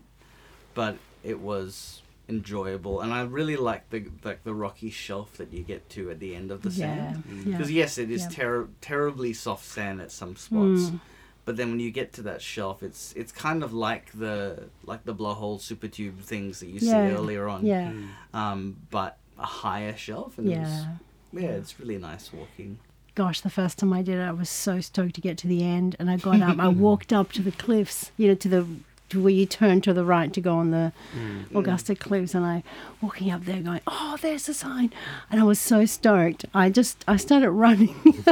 [0.74, 5.62] but it was enjoyable, and I really liked the like the rocky shelf that you
[5.62, 6.76] get to at the end of the Yeah.
[7.14, 7.24] sand.
[7.28, 7.44] Yeah.
[7.52, 8.30] Because yes, it is Yeah.
[8.30, 11.00] terri terribly soft sand at some spots, Mm.
[11.46, 15.06] But then when you get to that shelf, it's it's kind of like the like
[15.06, 17.10] the blowhole super tube things that you Yeah.
[17.10, 17.66] see earlier on.
[17.66, 17.92] Yeah.
[17.92, 18.08] Mm.
[18.38, 20.96] Um, but a higher shelf, and it was, Yeah.
[21.34, 22.80] yeah, it's really nice walking.
[23.16, 25.64] gosh, the first time I did it, I was so stoked to get to the
[25.64, 26.60] end, and I got up.
[26.60, 29.94] I walked up to the cliffs, you know, to the to where you turn to
[29.94, 31.56] the right to go on the mm.
[31.56, 32.00] Augusta mm.
[32.00, 32.64] Cliffs, and I
[33.02, 34.92] walking up there, going, "Oh, there's a sign,"
[35.30, 36.46] and I was so stoked.
[36.54, 37.96] I just I started running.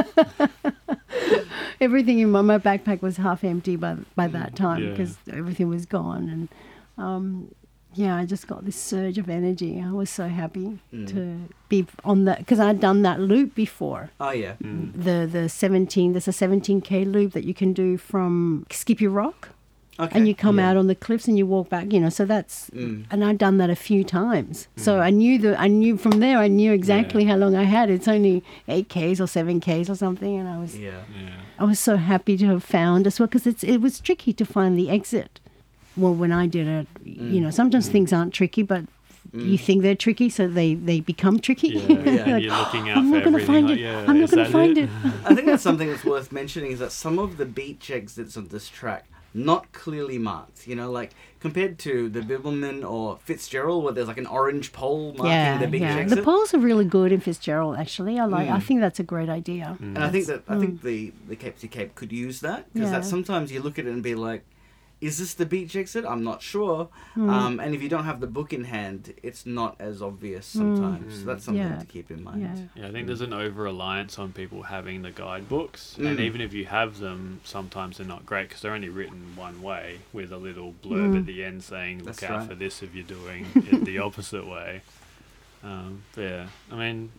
[1.80, 4.56] Everything in my, my backpack was half empty by by that mm.
[4.56, 4.90] time Yeah.
[4.90, 6.48] because everything was gone, and
[6.96, 7.54] um,
[7.94, 9.80] yeah, I just got this surge of energy.
[9.80, 14.10] I was so happy to be on that because I'd done that loop before.
[14.20, 14.54] Oh yeah.
[14.60, 19.50] The the seventeen there's a seventeen k loop that you can do from Skippy Rock,
[19.98, 20.18] Okay.
[20.18, 20.70] and you come yeah.
[20.70, 21.92] out on the cliffs and you walk back.
[21.92, 23.04] You know, so that's Mm.
[23.10, 24.68] and I'd done that a few times.
[24.76, 24.82] Mm.
[24.82, 27.90] So I knew the I knew from there I knew exactly how long I had.
[27.90, 30.90] It's only eight k's or seven k's or something, and I was Yeah.
[30.90, 31.30] Yeah.
[31.58, 34.44] I was so happy to have found as well because it's it was tricky to
[34.44, 35.40] find the exit.
[35.96, 37.54] Well, when I did it, you know, mm.
[37.54, 37.92] sometimes mm.
[37.92, 38.84] things aren't tricky, but
[39.32, 41.68] you think they're tricky, so they they become tricky.
[41.68, 42.32] Yeah, yeah.
[42.34, 43.82] Like, you're looking out I'm for not gonna find like, it.
[43.82, 44.84] yeah, I'm not gonna find it?
[44.84, 44.90] it.
[45.24, 48.48] I think that's something that's worth mentioning is that some of the beach exits on
[48.48, 50.66] this track not clearly marked.
[50.68, 55.12] You know, like compared to the Bibbulmun or Fitzgerald, where there's like an orange pole
[55.12, 55.96] marking Yeah, the beach yeah.
[55.96, 56.18] exit.
[56.18, 57.76] The poles are really good in Fitzgerald.
[57.76, 58.48] Actually, I like.
[58.48, 58.62] I Mm.
[58.62, 59.76] think that's a great idea.
[59.80, 62.90] and I think that I think the the Cape to Cape could use that because
[62.90, 62.98] Yeah.
[63.00, 64.44] that sometimes you look at it and be like,
[65.06, 66.04] is this the beach exit?
[66.04, 66.88] I'm not sure.
[67.14, 67.30] Hmm.
[67.30, 71.20] Um, and if you don't have the book in hand, it's not as obvious sometimes.
[71.20, 71.72] So that's something Hmm.
[71.74, 71.78] Yeah.
[71.80, 72.42] to keep in mind.
[72.42, 72.82] Yeah.
[72.82, 76.20] Yeah, I think there's an over reliance on people having the guidebooks, and Mm.
[76.20, 79.98] even if you have them, sometimes they're not great because they're only written one way
[80.12, 82.48] with a little blurb at the end saying, "Look That's out right.
[82.48, 84.82] for this if you're doing it the opposite way."
[85.62, 87.10] Um, but yeah, I mean,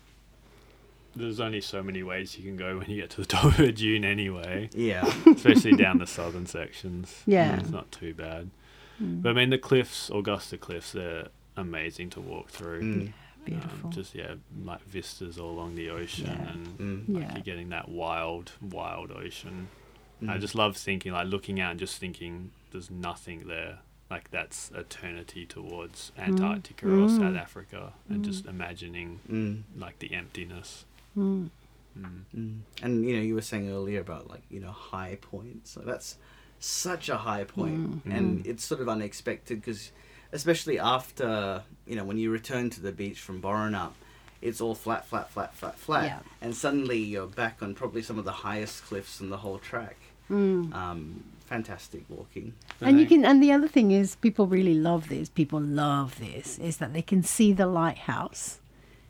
[1.16, 3.60] there's only so many ways you can go when you get to the top of
[3.60, 5.06] a dune anyway, Yeah.
[5.28, 7.24] especially down the southern sections.
[7.26, 7.60] Yeah.
[7.60, 8.50] it's not too bad.
[9.00, 11.28] But I mean, the cliffs, Augusta Cliffs, they're
[11.58, 12.82] amazing to walk through.
[12.82, 13.14] Mm.
[13.44, 13.88] Beautiful.
[13.88, 16.52] Um, just yeah, like vistas all along the ocean, Yeah.
[16.52, 17.14] and Mm.
[17.16, 17.34] like Yeah.
[17.36, 19.68] you're getting that wild, wild ocean.
[20.22, 20.40] I Mm.
[20.40, 23.80] just love thinking, like looking out and just thinking, there's nothing there.
[24.10, 27.18] Like that's eternity towards Antarctica or Mm.
[27.18, 29.64] South Africa, and just imagining Mm.
[29.78, 30.86] like the emptiness.
[31.18, 31.50] Mm.
[31.98, 32.10] Mm.
[32.36, 32.60] Mm.
[32.82, 35.72] And you know, you were saying earlier about like you know high points.
[35.72, 36.18] So that's
[36.60, 39.92] such a high point, and it's sort of unexpected because,
[40.32, 43.94] especially after you know when you return to the beach from Boranup,
[44.42, 46.20] it's all flat, flat, flat, flat, flat, Yeah.
[46.42, 49.98] and suddenly you're back on probably some of the highest cliffs in the whole track.
[50.30, 50.74] Mm.
[50.74, 52.54] Um, fantastic walking.
[52.82, 55.30] And you can, and the other thing is, people really love this.
[55.30, 58.60] People love this is that they can see the lighthouse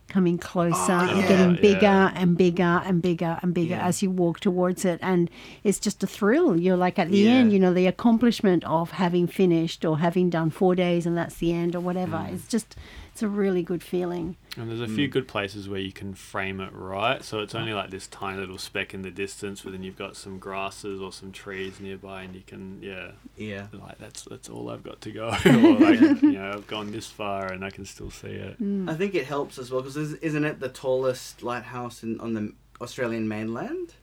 [0.08, 1.28] coming closer Oh, and yeah.
[1.28, 1.60] getting Yeah.
[1.60, 3.86] bigger and bigger and bigger and bigger Yeah.
[3.86, 5.28] as you walk towards it, and
[5.64, 6.58] it's just a thrill.
[6.58, 7.30] You're like at the Yeah.
[7.32, 11.36] end, you know, the accomplishment of having finished or having done four days and that's
[11.36, 12.16] the end or whatever.
[12.18, 12.34] Mm.
[12.34, 12.76] It's just,
[13.16, 14.36] it's a really good feeling.
[14.58, 14.94] And there's a Mm.
[14.94, 18.38] few good places where you can frame it right, so it's only like this tiny
[18.38, 22.24] little speck in the distance, but then you've got some grasses or some trees nearby,
[22.24, 23.68] and you can yeah, Yeah.
[23.72, 25.28] like that's that's all I've got to go.
[25.46, 28.60] or like you know, I've gone this far and I can still see it.
[28.62, 28.90] Mm.
[28.90, 32.52] I think it helps as well because isn't it the tallest lighthouse in, on the
[32.82, 33.94] Australian mainland?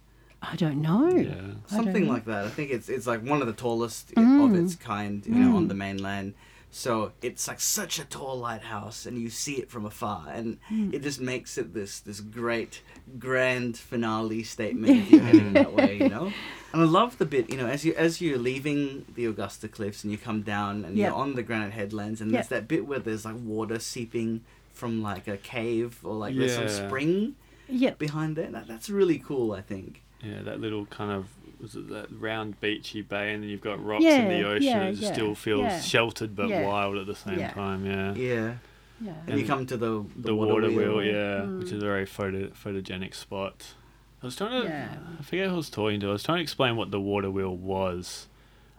[0.42, 1.08] I don't know.
[1.08, 1.30] Yeah.
[1.30, 2.14] I don't something know.
[2.14, 2.46] like that.
[2.46, 4.44] I think it's it's like one of the tallest Mm.
[4.44, 6.34] of its kind, you know, on the mainland.
[6.76, 10.92] So it's like such a tall lighthouse, and you see it from afar, and Mm.
[10.92, 12.82] it just makes it this this great
[13.20, 16.34] grand finale statement if you're heading that way, you know.
[16.74, 20.04] And I love the bit, you know, as you as you're leaving the Augusta Cliffs
[20.04, 21.10] and you come down and Yeah.
[21.10, 22.38] you're on the granite headlands, and Yeah.
[22.38, 24.42] there's that bit where there's like water seeping
[24.74, 27.36] from like a cave or like there's some spring
[27.70, 28.00] Yep.
[28.00, 28.50] behind there.
[28.50, 30.02] That, that's really cool, I think.
[30.24, 31.28] Yeah, that little kind of
[31.64, 34.64] was it that round beachy bay, and then you've got rocks Yeah, in the ocean.
[34.64, 35.80] yeah, and it yeah, still feels yeah.
[35.82, 36.68] sheltered but Yeah.
[36.68, 37.52] wild at the same Yeah.
[37.52, 37.86] time.
[37.86, 38.14] Yeah.
[38.14, 38.54] Yeah.
[39.02, 39.14] Yeah.
[39.28, 41.60] And, you come to the The, water, wheel, yeah, Mm.
[41.60, 43.74] which is a very photo, photogenic spot.
[44.22, 44.96] I was trying to, Yeah.
[45.20, 46.10] I forget who I was talking to.
[46.10, 48.28] I was trying to explain what the water wheel was.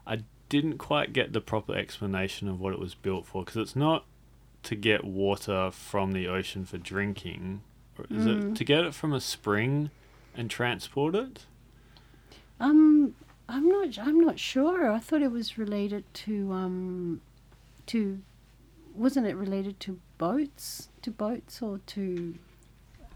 [0.07, 3.75] I didn't quite get the proper explanation of what it was built for because it's
[3.77, 4.05] not
[4.63, 7.63] to get water from the ocean for drinking.
[7.99, 8.53] Or is Mm.
[8.53, 9.91] it to get it from a spring
[10.37, 11.45] and transport it?
[12.61, 13.15] Um,
[13.49, 13.99] I'm not.
[13.99, 14.91] I'm not sure.
[14.91, 17.21] I thought it was related to um,
[17.87, 18.21] to,
[18.95, 20.89] wasn't it related to boats?
[21.03, 22.35] To boats or to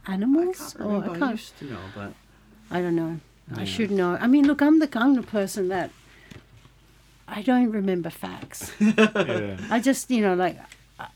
[0.06, 0.58] I animals?
[0.58, 1.10] can't or remember.
[1.10, 1.30] I I, can't.
[1.32, 2.12] used to know, but
[2.70, 3.20] I don't know.
[3.54, 3.64] I Yeah.
[3.64, 4.18] should know.
[4.20, 5.90] I mean, look, I'm the I'm the person that
[7.26, 8.72] I don't remember facts.
[8.80, 9.56] yeah.
[9.70, 10.58] I just, you know, like
[10.98, 11.06] uh,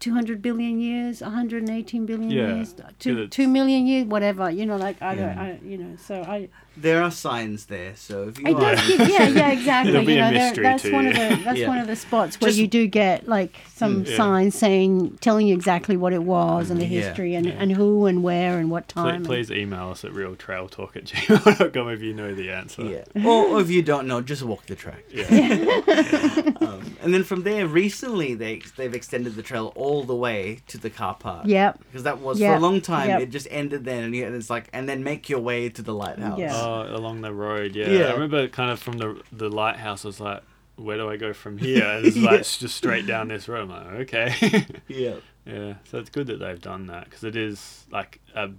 [0.00, 2.54] 200 billion years, 118 billion Yeah.
[2.56, 4.50] years, two, 2 million years, whatever.
[4.50, 8.28] You know, like, I don't, I, you know, so I, There are signs there, so
[8.28, 9.92] if you it are, does give, yeah, yeah, exactly.
[9.92, 11.68] There'll be you a know, there- mystery that's to one of the that's Yeah.
[11.68, 14.16] one of the spots where Just- you do get like some Mm, yeah.
[14.16, 17.00] signs saying, telling you exactly what it was and the Yeah.
[17.02, 17.52] history and, Yeah.
[17.58, 19.16] and who and where and what time.
[19.16, 22.82] and- please email us at realtrailtalk at gmail.com if you know the answer.
[22.84, 25.02] yeah, or, or if you don't know, just walk the track.
[25.12, 25.26] Yeah.
[26.60, 30.78] Um, and then from there, recently they they've extended the trail all the way to
[30.78, 31.46] the car park.
[31.46, 31.78] Yep.
[31.84, 33.08] because that was for a long time.
[33.08, 33.22] yep.
[33.22, 35.94] It just ended then, and and it's like, and then make your way to the
[35.94, 36.38] lighthouse.
[36.38, 36.52] Yeah.
[36.60, 37.88] Oh, along the road, yeah.
[37.88, 38.04] Yeah.
[38.06, 40.42] I remember kind of from the the lighthouse, I was like,
[40.76, 41.84] where do I go from here?
[41.84, 43.70] And it's like, it's just straight down this road.
[43.70, 44.66] I'm like, okay.
[44.88, 48.50] yeah, yeah, so it's good that they've done that because it is like a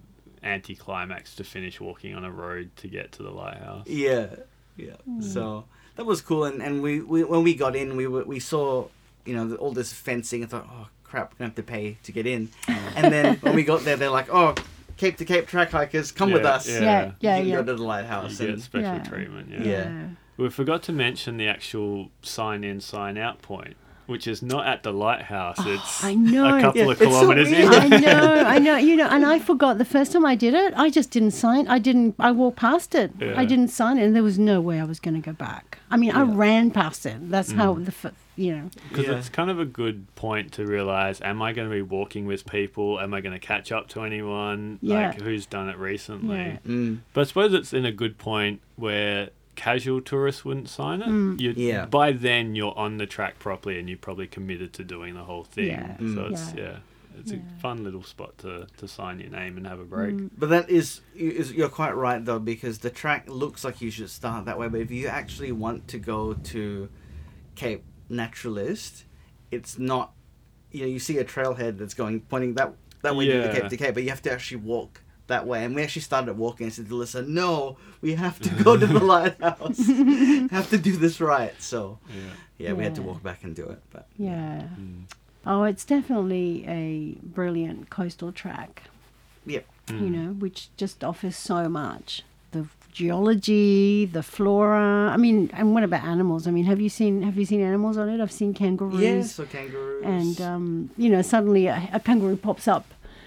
[0.44, 3.88] anticlimax to finish walking on a road to get to the lighthouse.
[3.88, 4.28] yeah,
[4.78, 4.96] yeah.
[5.06, 5.22] Hmm.
[5.22, 5.66] So
[5.96, 8.88] that was cool, and and we, we when we got in, we were, we saw
[9.26, 10.44] you know all this fencing.
[10.44, 12.50] I thought, oh crap, we're gonna have to pay to get in.
[12.68, 14.56] and then when we got there, they're like, oh,
[15.02, 16.70] Cape to Cape track hikers, come with us.
[16.70, 16.80] yeah.
[16.80, 17.56] Yeah, yeah, you yeah.
[17.58, 18.40] go to the lighthouse.
[18.40, 19.04] You get special Yeah.
[19.04, 19.64] treatment, yeah.
[19.64, 19.92] Yeah.
[20.38, 24.84] We forgot to mention the actual sign in, sign out point, which is not at
[24.84, 25.58] the lighthouse.
[25.66, 26.58] It's Oh, I know.
[26.58, 27.68] a couple Yeah, of it's so kilometers in.
[27.68, 30.72] I know, I know, you know, and I forgot the first time I did it,
[30.78, 31.68] I just didn't sign.
[31.68, 33.12] I didn't, I walked past it.
[33.20, 33.34] Yeah.
[33.36, 35.80] I didn't sign it, and there was no way I was going to go back.
[35.90, 37.18] I mean, I ran past it.
[37.30, 37.86] That's how Mm.
[37.86, 39.18] the, f- you know, Because Yeah.
[39.18, 42.46] it's kind of a good point to realize: Am I going to be walking with
[42.46, 43.00] people?
[43.00, 44.80] Am I going to catch up to anyone?
[44.82, 45.10] Yeah.
[45.10, 46.38] Like who's done it recently?
[46.38, 46.58] Yeah.
[46.68, 51.08] Mm, But I suppose it's in a good point where casual tourists wouldn't sign it.
[51.08, 51.40] Mm.
[51.40, 51.86] You, Yeah.
[51.86, 55.44] By then, you're on the track properly, and you're probably committed to doing the whole
[55.44, 55.68] thing.
[55.68, 55.98] Yeah.
[56.00, 56.16] Mm.
[56.16, 56.64] So it's Yeah.
[56.64, 56.78] yeah,
[57.20, 57.40] it's Yeah.
[57.58, 60.16] a fun little spot to, to sign your name and have a break.
[60.16, 60.30] Mm.
[60.38, 64.10] But that is, is you're quite right though because the track looks like you should
[64.10, 64.68] start that way.
[64.70, 66.90] But if you actually want to go to
[67.56, 69.04] Cape Naturaliste,
[69.52, 70.12] it's not.
[70.72, 73.48] You know, you see a trailhead that's going pointing that that way to Yeah.
[73.48, 75.64] the Cape to Cape, but you have to actually walk that way.
[75.66, 78.86] And we actually started walking and said to Alyssa, "No, we have to go to
[78.86, 79.80] the lighthouse.
[80.52, 82.22] have to do this right." So Yeah.
[82.58, 83.82] yeah, we had to walk back and do it.
[83.92, 84.68] But yeah.
[84.80, 85.04] Mm.
[85.46, 88.84] Oh, it's definitely a brilliant coastal track,
[89.46, 90.12] yep, you Mm.
[90.12, 92.22] know, which just offers so much.
[92.92, 95.10] The geology, the flora.
[95.14, 96.46] I mean, and what about animals?
[96.48, 98.20] I mean, have you seen have you seen animals on it?
[98.22, 99.02] I've seen kangaroos.
[99.02, 99.22] yeah.
[99.24, 102.86] So kangaroos And um, you know, suddenly a, a kangaroo pops up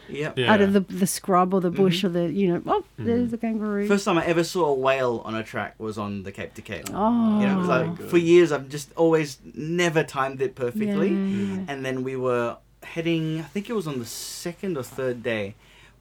[0.09, 0.36] yep.
[0.39, 0.53] Yeah.
[0.53, 3.35] out of the the scrub or the bush or the you know, oh, there's Mhm.
[3.35, 3.89] a kangaroo.
[3.89, 6.62] First time I ever saw a whale on a track was on the Cape to
[6.62, 6.85] Cape.
[6.93, 7.70] oh, You know, 'cause.
[7.70, 11.09] I, for years I've just always never timed it perfectly.
[11.11, 11.65] Yeah, yeah.
[11.69, 14.05] And then we were heading, I think it was on the
[14.45, 15.55] second or third day.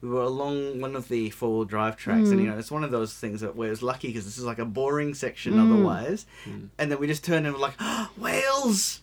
[0.04, 2.50] We were along one of the four wheel drive tracks, and you Mm.
[2.52, 4.64] know, it's one of those things that where it's lucky because this is like a
[4.66, 5.64] boring section Mm.
[5.72, 6.26] otherwise.
[6.46, 6.68] Mm.
[6.78, 7.80] And then we just turned and were like,
[8.18, 9.00] whales!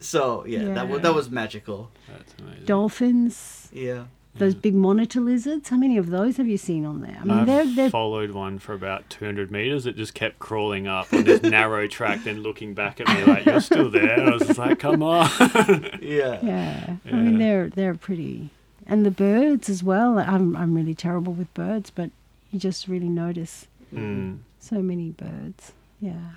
[0.00, 1.90] So, yeah, that, was, that was magical.
[2.08, 2.64] That's amazing.
[2.64, 3.68] Dolphins.
[3.72, 4.04] Yeah.
[4.34, 5.68] Those big monitor lizards.
[5.68, 7.18] How many of those have you seen on there?
[7.20, 9.84] I mean, I've they're they're followed one for about 200 meters.
[9.86, 13.44] It just kept crawling up on this narrow track, then looking back at me like,
[13.44, 15.28] "You're still there." And I was just like, "Come on!"
[16.00, 16.38] Yeah.
[16.42, 18.48] Yeah, I mean they're they're pretty,
[18.86, 20.18] and the birds as well.
[20.18, 22.10] I'm I'm really terrible with birds, but
[22.50, 24.38] you just really notice mm.
[24.60, 25.72] so many birds.
[26.00, 26.32] Yeah,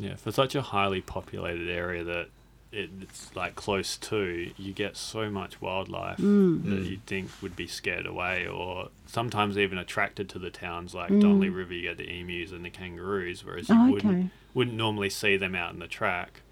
[0.00, 2.28] Yeah, for such a highly populated area that
[2.70, 6.62] it, it's like close to, you get so much wildlife Mm.
[6.64, 6.90] that Mm.
[6.90, 11.20] you'd think would be scared away, or sometimes even attracted to the towns like Mm.
[11.22, 11.72] Donnelly River.
[11.74, 14.28] You get the emus and the kangaroos, whereas you Oh, wouldn't okay.
[14.54, 16.42] wouldn't normally see them out in the track.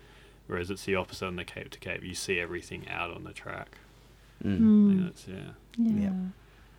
[0.48, 2.02] Whereas it's the opposite on the Cape to Cape.
[2.04, 3.78] You see everything out on the track.
[4.44, 4.58] Mm.
[4.60, 4.90] Mm.
[4.90, 5.34] And yeah.
[5.78, 6.02] Yeah.
[6.04, 6.10] Yeah.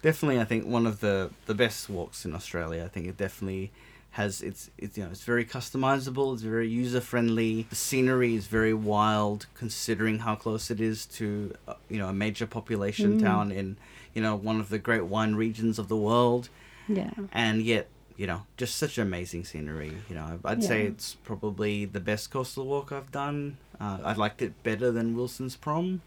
[0.02, 2.84] Definitely, I think one of the the best walks in Australia.
[2.86, 3.72] I think it definitely
[4.12, 6.34] has it's it's you know it's very customizable.
[6.34, 7.64] It's very user friendly.
[7.70, 12.14] The scenery is very wild, considering how close it is to uh, you know a
[12.14, 13.24] major population Mm.
[13.24, 13.78] town in
[14.14, 16.50] you know one of the great wine regions of the world,
[16.88, 17.12] Yeah.
[17.34, 19.94] and yet you know just such amazing scenery.
[20.10, 23.58] You know, I'd say it's probably the best coastal walk I've done.
[23.80, 26.02] Uh, I liked it better than Wilson's Prom,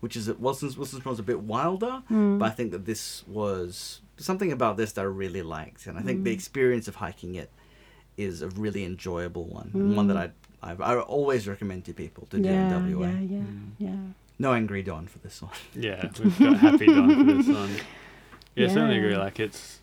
[0.00, 2.02] which is Wilson's Wilson's Prom's a bit wilder.
[2.10, 2.38] Mm.
[2.38, 6.02] But I think that this was something about this that I really liked, and I
[6.02, 6.34] think the Mm.
[6.34, 7.50] experience of hiking it
[8.16, 10.32] is a really enjoyable one, and one that Mm.
[10.62, 13.06] I I I always recommend to people to do yeah, in WA.
[13.08, 13.70] yeah, yeah, Mm.
[13.78, 13.96] yeah.
[14.40, 15.52] No angry Dawn for this one.
[15.74, 17.70] Yeah, we've got Happy Dawn for this one.
[18.56, 19.16] Yeah, I certainly agree.
[19.16, 19.78] Like, it's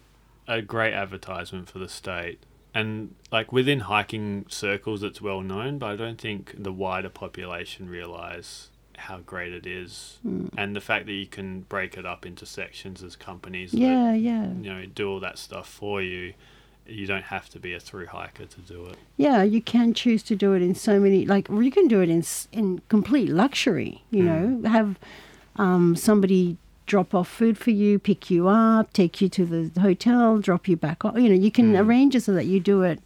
[0.48, 2.40] a great advertisement for the state.
[2.74, 7.88] And, like, within hiking circles, it's well known, but I don't think the wider population
[7.90, 10.18] realise how great it is.
[10.26, 10.50] Mm.
[10.58, 14.48] And the fact that you can break it up into sections as companies Yeah, yeah,
[14.48, 16.34] you know, do all that stuff for you.
[16.88, 18.98] You don't have to be a through hiker to do it.
[19.18, 19.42] yeah.
[19.42, 21.26] You can choose to do it in so many.
[21.26, 24.04] Like you can do it in in complete luxury.
[24.12, 24.26] You Mm.
[24.64, 25.00] know, have
[25.58, 30.38] um, somebody drop off food for you, pick you up, take you to the hotel,
[30.38, 31.16] drop you back off.
[31.18, 31.80] You know, you can Mm.
[31.84, 33.00] arrange it so that you do it,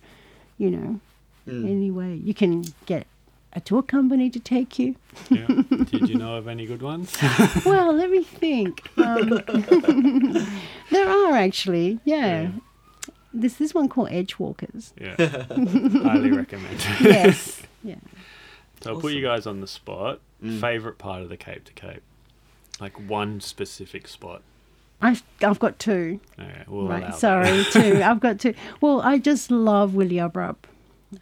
[0.57, 0.99] you know,
[1.47, 1.69] Mm.
[1.69, 2.15] any way.
[2.15, 3.07] You can get
[3.53, 4.95] a tour company to take you.
[5.29, 5.47] Yeah.
[5.47, 7.15] Did you know of any good ones?
[7.65, 8.87] well, let me think.
[8.97, 9.29] Um,
[10.91, 12.41] there are actually, yeah.
[12.41, 12.51] Yeah.
[13.33, 14.93] There's this one called Edgewalkers.
[14.99, 15.15] Yeah.
[16.03, 16.79] Highly recommend.
[17.01, 17.61] Yes.
[17.83, 17.95] yeah.
[18.81, 20.19] So I'll put you guys on the spot.
[20.43, 20.61] Mm.
[20.61, 22.01] Favorite part of the Cape to Cape?
[22.79, 24.41] Like one specific spot.
[25.01, 26.19] I've, I've got two.
[26.39, 27.11] Okay, we'll allow right.
[27.11, 27.19] that.
[27.19, 28.01] Sorry, two.
[28.03, 28.53] I've got two.
[28.81, 30.55] Well, I just love Wilyabrup.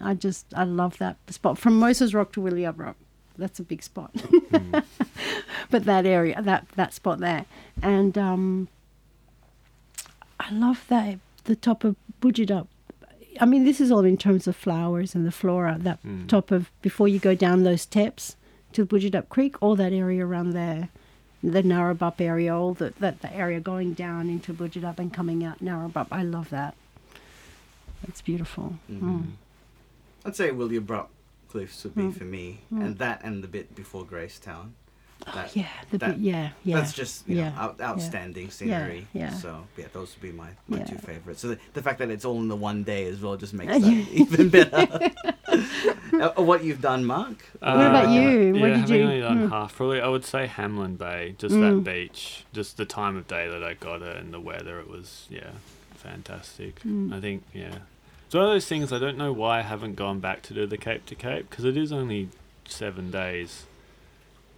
[0.02, 1.58] I just, I love that spot.
[1.58, 2.96] From Moses Rock to Wilyabrup.
[3.38, 4.14] That's a big spot.
[4.14, 4.84] Mm.
[5.70, 7.46] but that area, that, that spot there.
[7.82, 8.68] And um,
[10.40, 12.68] I love that, the top of Boodjidup.
[13.40, 15.78] I mean, this is all in terms of flowers and the flora.
[15.80, 16.28] That Mm.
[16.28, 18.36] top of, before you go down those steps
[18.74, 20.90] to Boodjidup Creek, all that area around there
[21.44, 25.60] the Gnarabup area, all the, that the area going down into Boodjidup and coming out
[25.60, 26.08] Gnarabup.
[26.12, 26.76] I love that.
[28.08, 28.78] It's beautiful.
[28.92, 29.32] Mm.
[30.28, 31.08] I'd say Wilyabrup
[31.50, 32.18] Cliffs would be Mm.
[32.18, 32.82] for me, Mm.
[32.86, 34.72] and that and the bit before Gracetown.
[35.34, 36.76] That- Yeah, the that- bit, yeah, yeah.
[36.80, 39.08] That's just you yeah, know, out, outstanding scenery.
[39.14, 39.32] yeah.
[39.32, 39.34] yeah.
[39.34, 41.42] So yeah, those would be my, my two favorites.
[41.42, 43.74] So the, the fact that it's all in the one day as well just makes
[43.74, 45.10] Uh, that even better.
[46.22, 47.38] uh, what you've done, Mark?
[47.60, 48.54] What about you?
[48.54, 49.50] Yeah, What did having you- only done Mm.
[49.50, 51.36] half, probably I would say Hamelin Bay.
[51.40, 51.84] Just Mm.
[51.84, 54.80] that beach, just the time of day that I got it and the weather.
[54.80, 55.52] It was yeah,
[55.96, 56.82] fantastic.
[56.82, 57.14] Mm.
[57.14, 57.80] I think yeah,
[58.28, 58.94] it's one of those things.
[58.94, 61.66] I don't know why I haven't gone back to do the Cape to Cape because
[61.66, 62.30] it is only
[62.66, 63.66] seven days.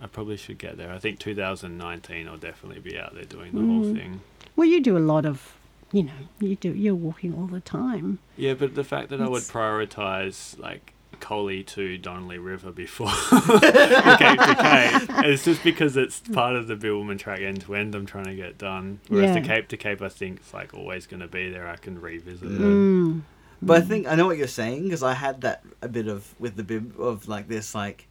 [0.02, 0.92] I probably should get there.
[0.94, 3.96] I think 2019 I'll definitely be out there doing the whole Mm.
[3.96, 4.22] thing.
[4.56, 5.56] Well, you do a lot of,
[5.92, 6.74] you know, you do.
[6.74, 8.20] You're walking all the time.
[8.38, 14.16] Yeah, but the fact that I would prioritize like Collie to Donnelly River before the
[14.18, 17.94] Cape to Cape, it's just because it's part of the Bibbulmun track end to end.
[17.94, 19.00] I'm trying to get done.
[19.10, 21.68] Whereas the Cape to Cape, I think it's like always going to be there.
[21.68, 23.22] I can revisit it.
[23.64, 23.68] Mm.
[23.68, 26.34] But I think I know what you're saying because I had that a bit of
[26.40, 28.08] with the bib of like this like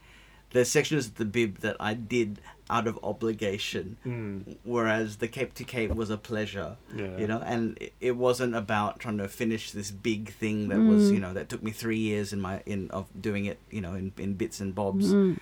[0.50, 5.54] the sections of the bib that I did out of obligation, Mm, whereas the Cape
[5.54, 6.76] to Cape was a pleasure.
[6.94, 7.16] yeah.
[7.16, 11.14] you know and it- wasn't about trying to finish this big thing that was Mm.
[11.14, 13.94] you know that took me three years in my in of doing it you know
[13.94, 15.38] in, in bits and bobs Mm.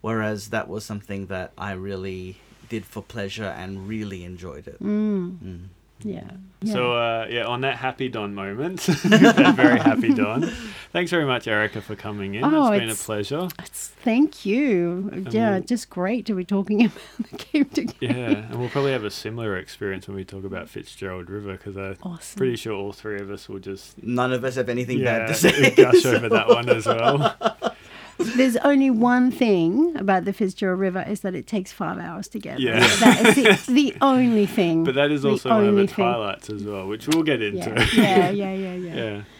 [0.00, 2.36] whereas that was something that i really
[2.70, 4.78] did for pleasure and really enjoyed it
[6.02, 6.30] Yeah.
[6.64, 6.98] So yeah.
[6.98, 10.50] uh, yeah, on that happy Don moment, that very happy Don.
[10.90, 12.42] Thanks very much, Erica, for coming in.
[12.44, 13.48] Oh, it's been a pleasure.
[13.60, 15.26] It's- thank you.
[15.30, 16.98] yeah, we'll- just great to be talking about
[17.30, 17.96] the Cape to Cape.
[18.00, 18.10] Yeah,
[18.48, 21.96] and we'll probably have a similar experience when we talk about Fitzgerald River because I'm
[22.02, 22.36] Awesome.
[22.38, 25.28] pretty sure all three of us will just none of us have anything yeah, bad
[25.28, 27.36] to say gush so- over that one as well.
[28.18, 32.38] There's only one thing about the Fitzgerald River is that it takes five hours to
[32.38, 32.80] get Yeah.
[32.80, 32.88] there.
[32.96, 34.84] That is the, the only thing.
[34.84, 36.04] But that is also one of only its thing.
[36.04, 37.70] highlights as well, which we'll get into.
[37.94, 38.94] Yeah, yeah, yeah, yeah, yeah.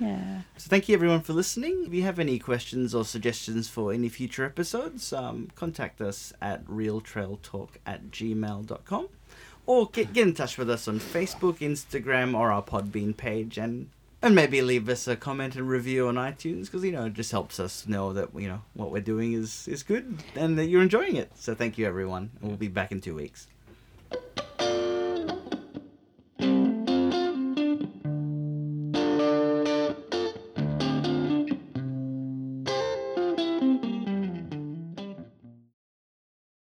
[0.00, 0.06] Yeah.
[0.08, 0.40] yeah.
[0.56, 4.08] so thank you everyone for listening if you have any questions or suggestions for any
[4.08, 9.08] future episodes um, contact us at realtrailtalk at gmail.com
[9.66, 13.88] or get, get in touch with us on facebook instagram or our podbean page and
[14.22, 17.30] and maybe leave us a comment and review on itunes because you know it just
[17.30, 20.82] helps us know that you know what we're doing is is good and that you're
[20.82, 21.30] enjoying it.
[21.36, 22.30] So thank you everyone.
[22.40, 23.46] And we'll be back in two weeks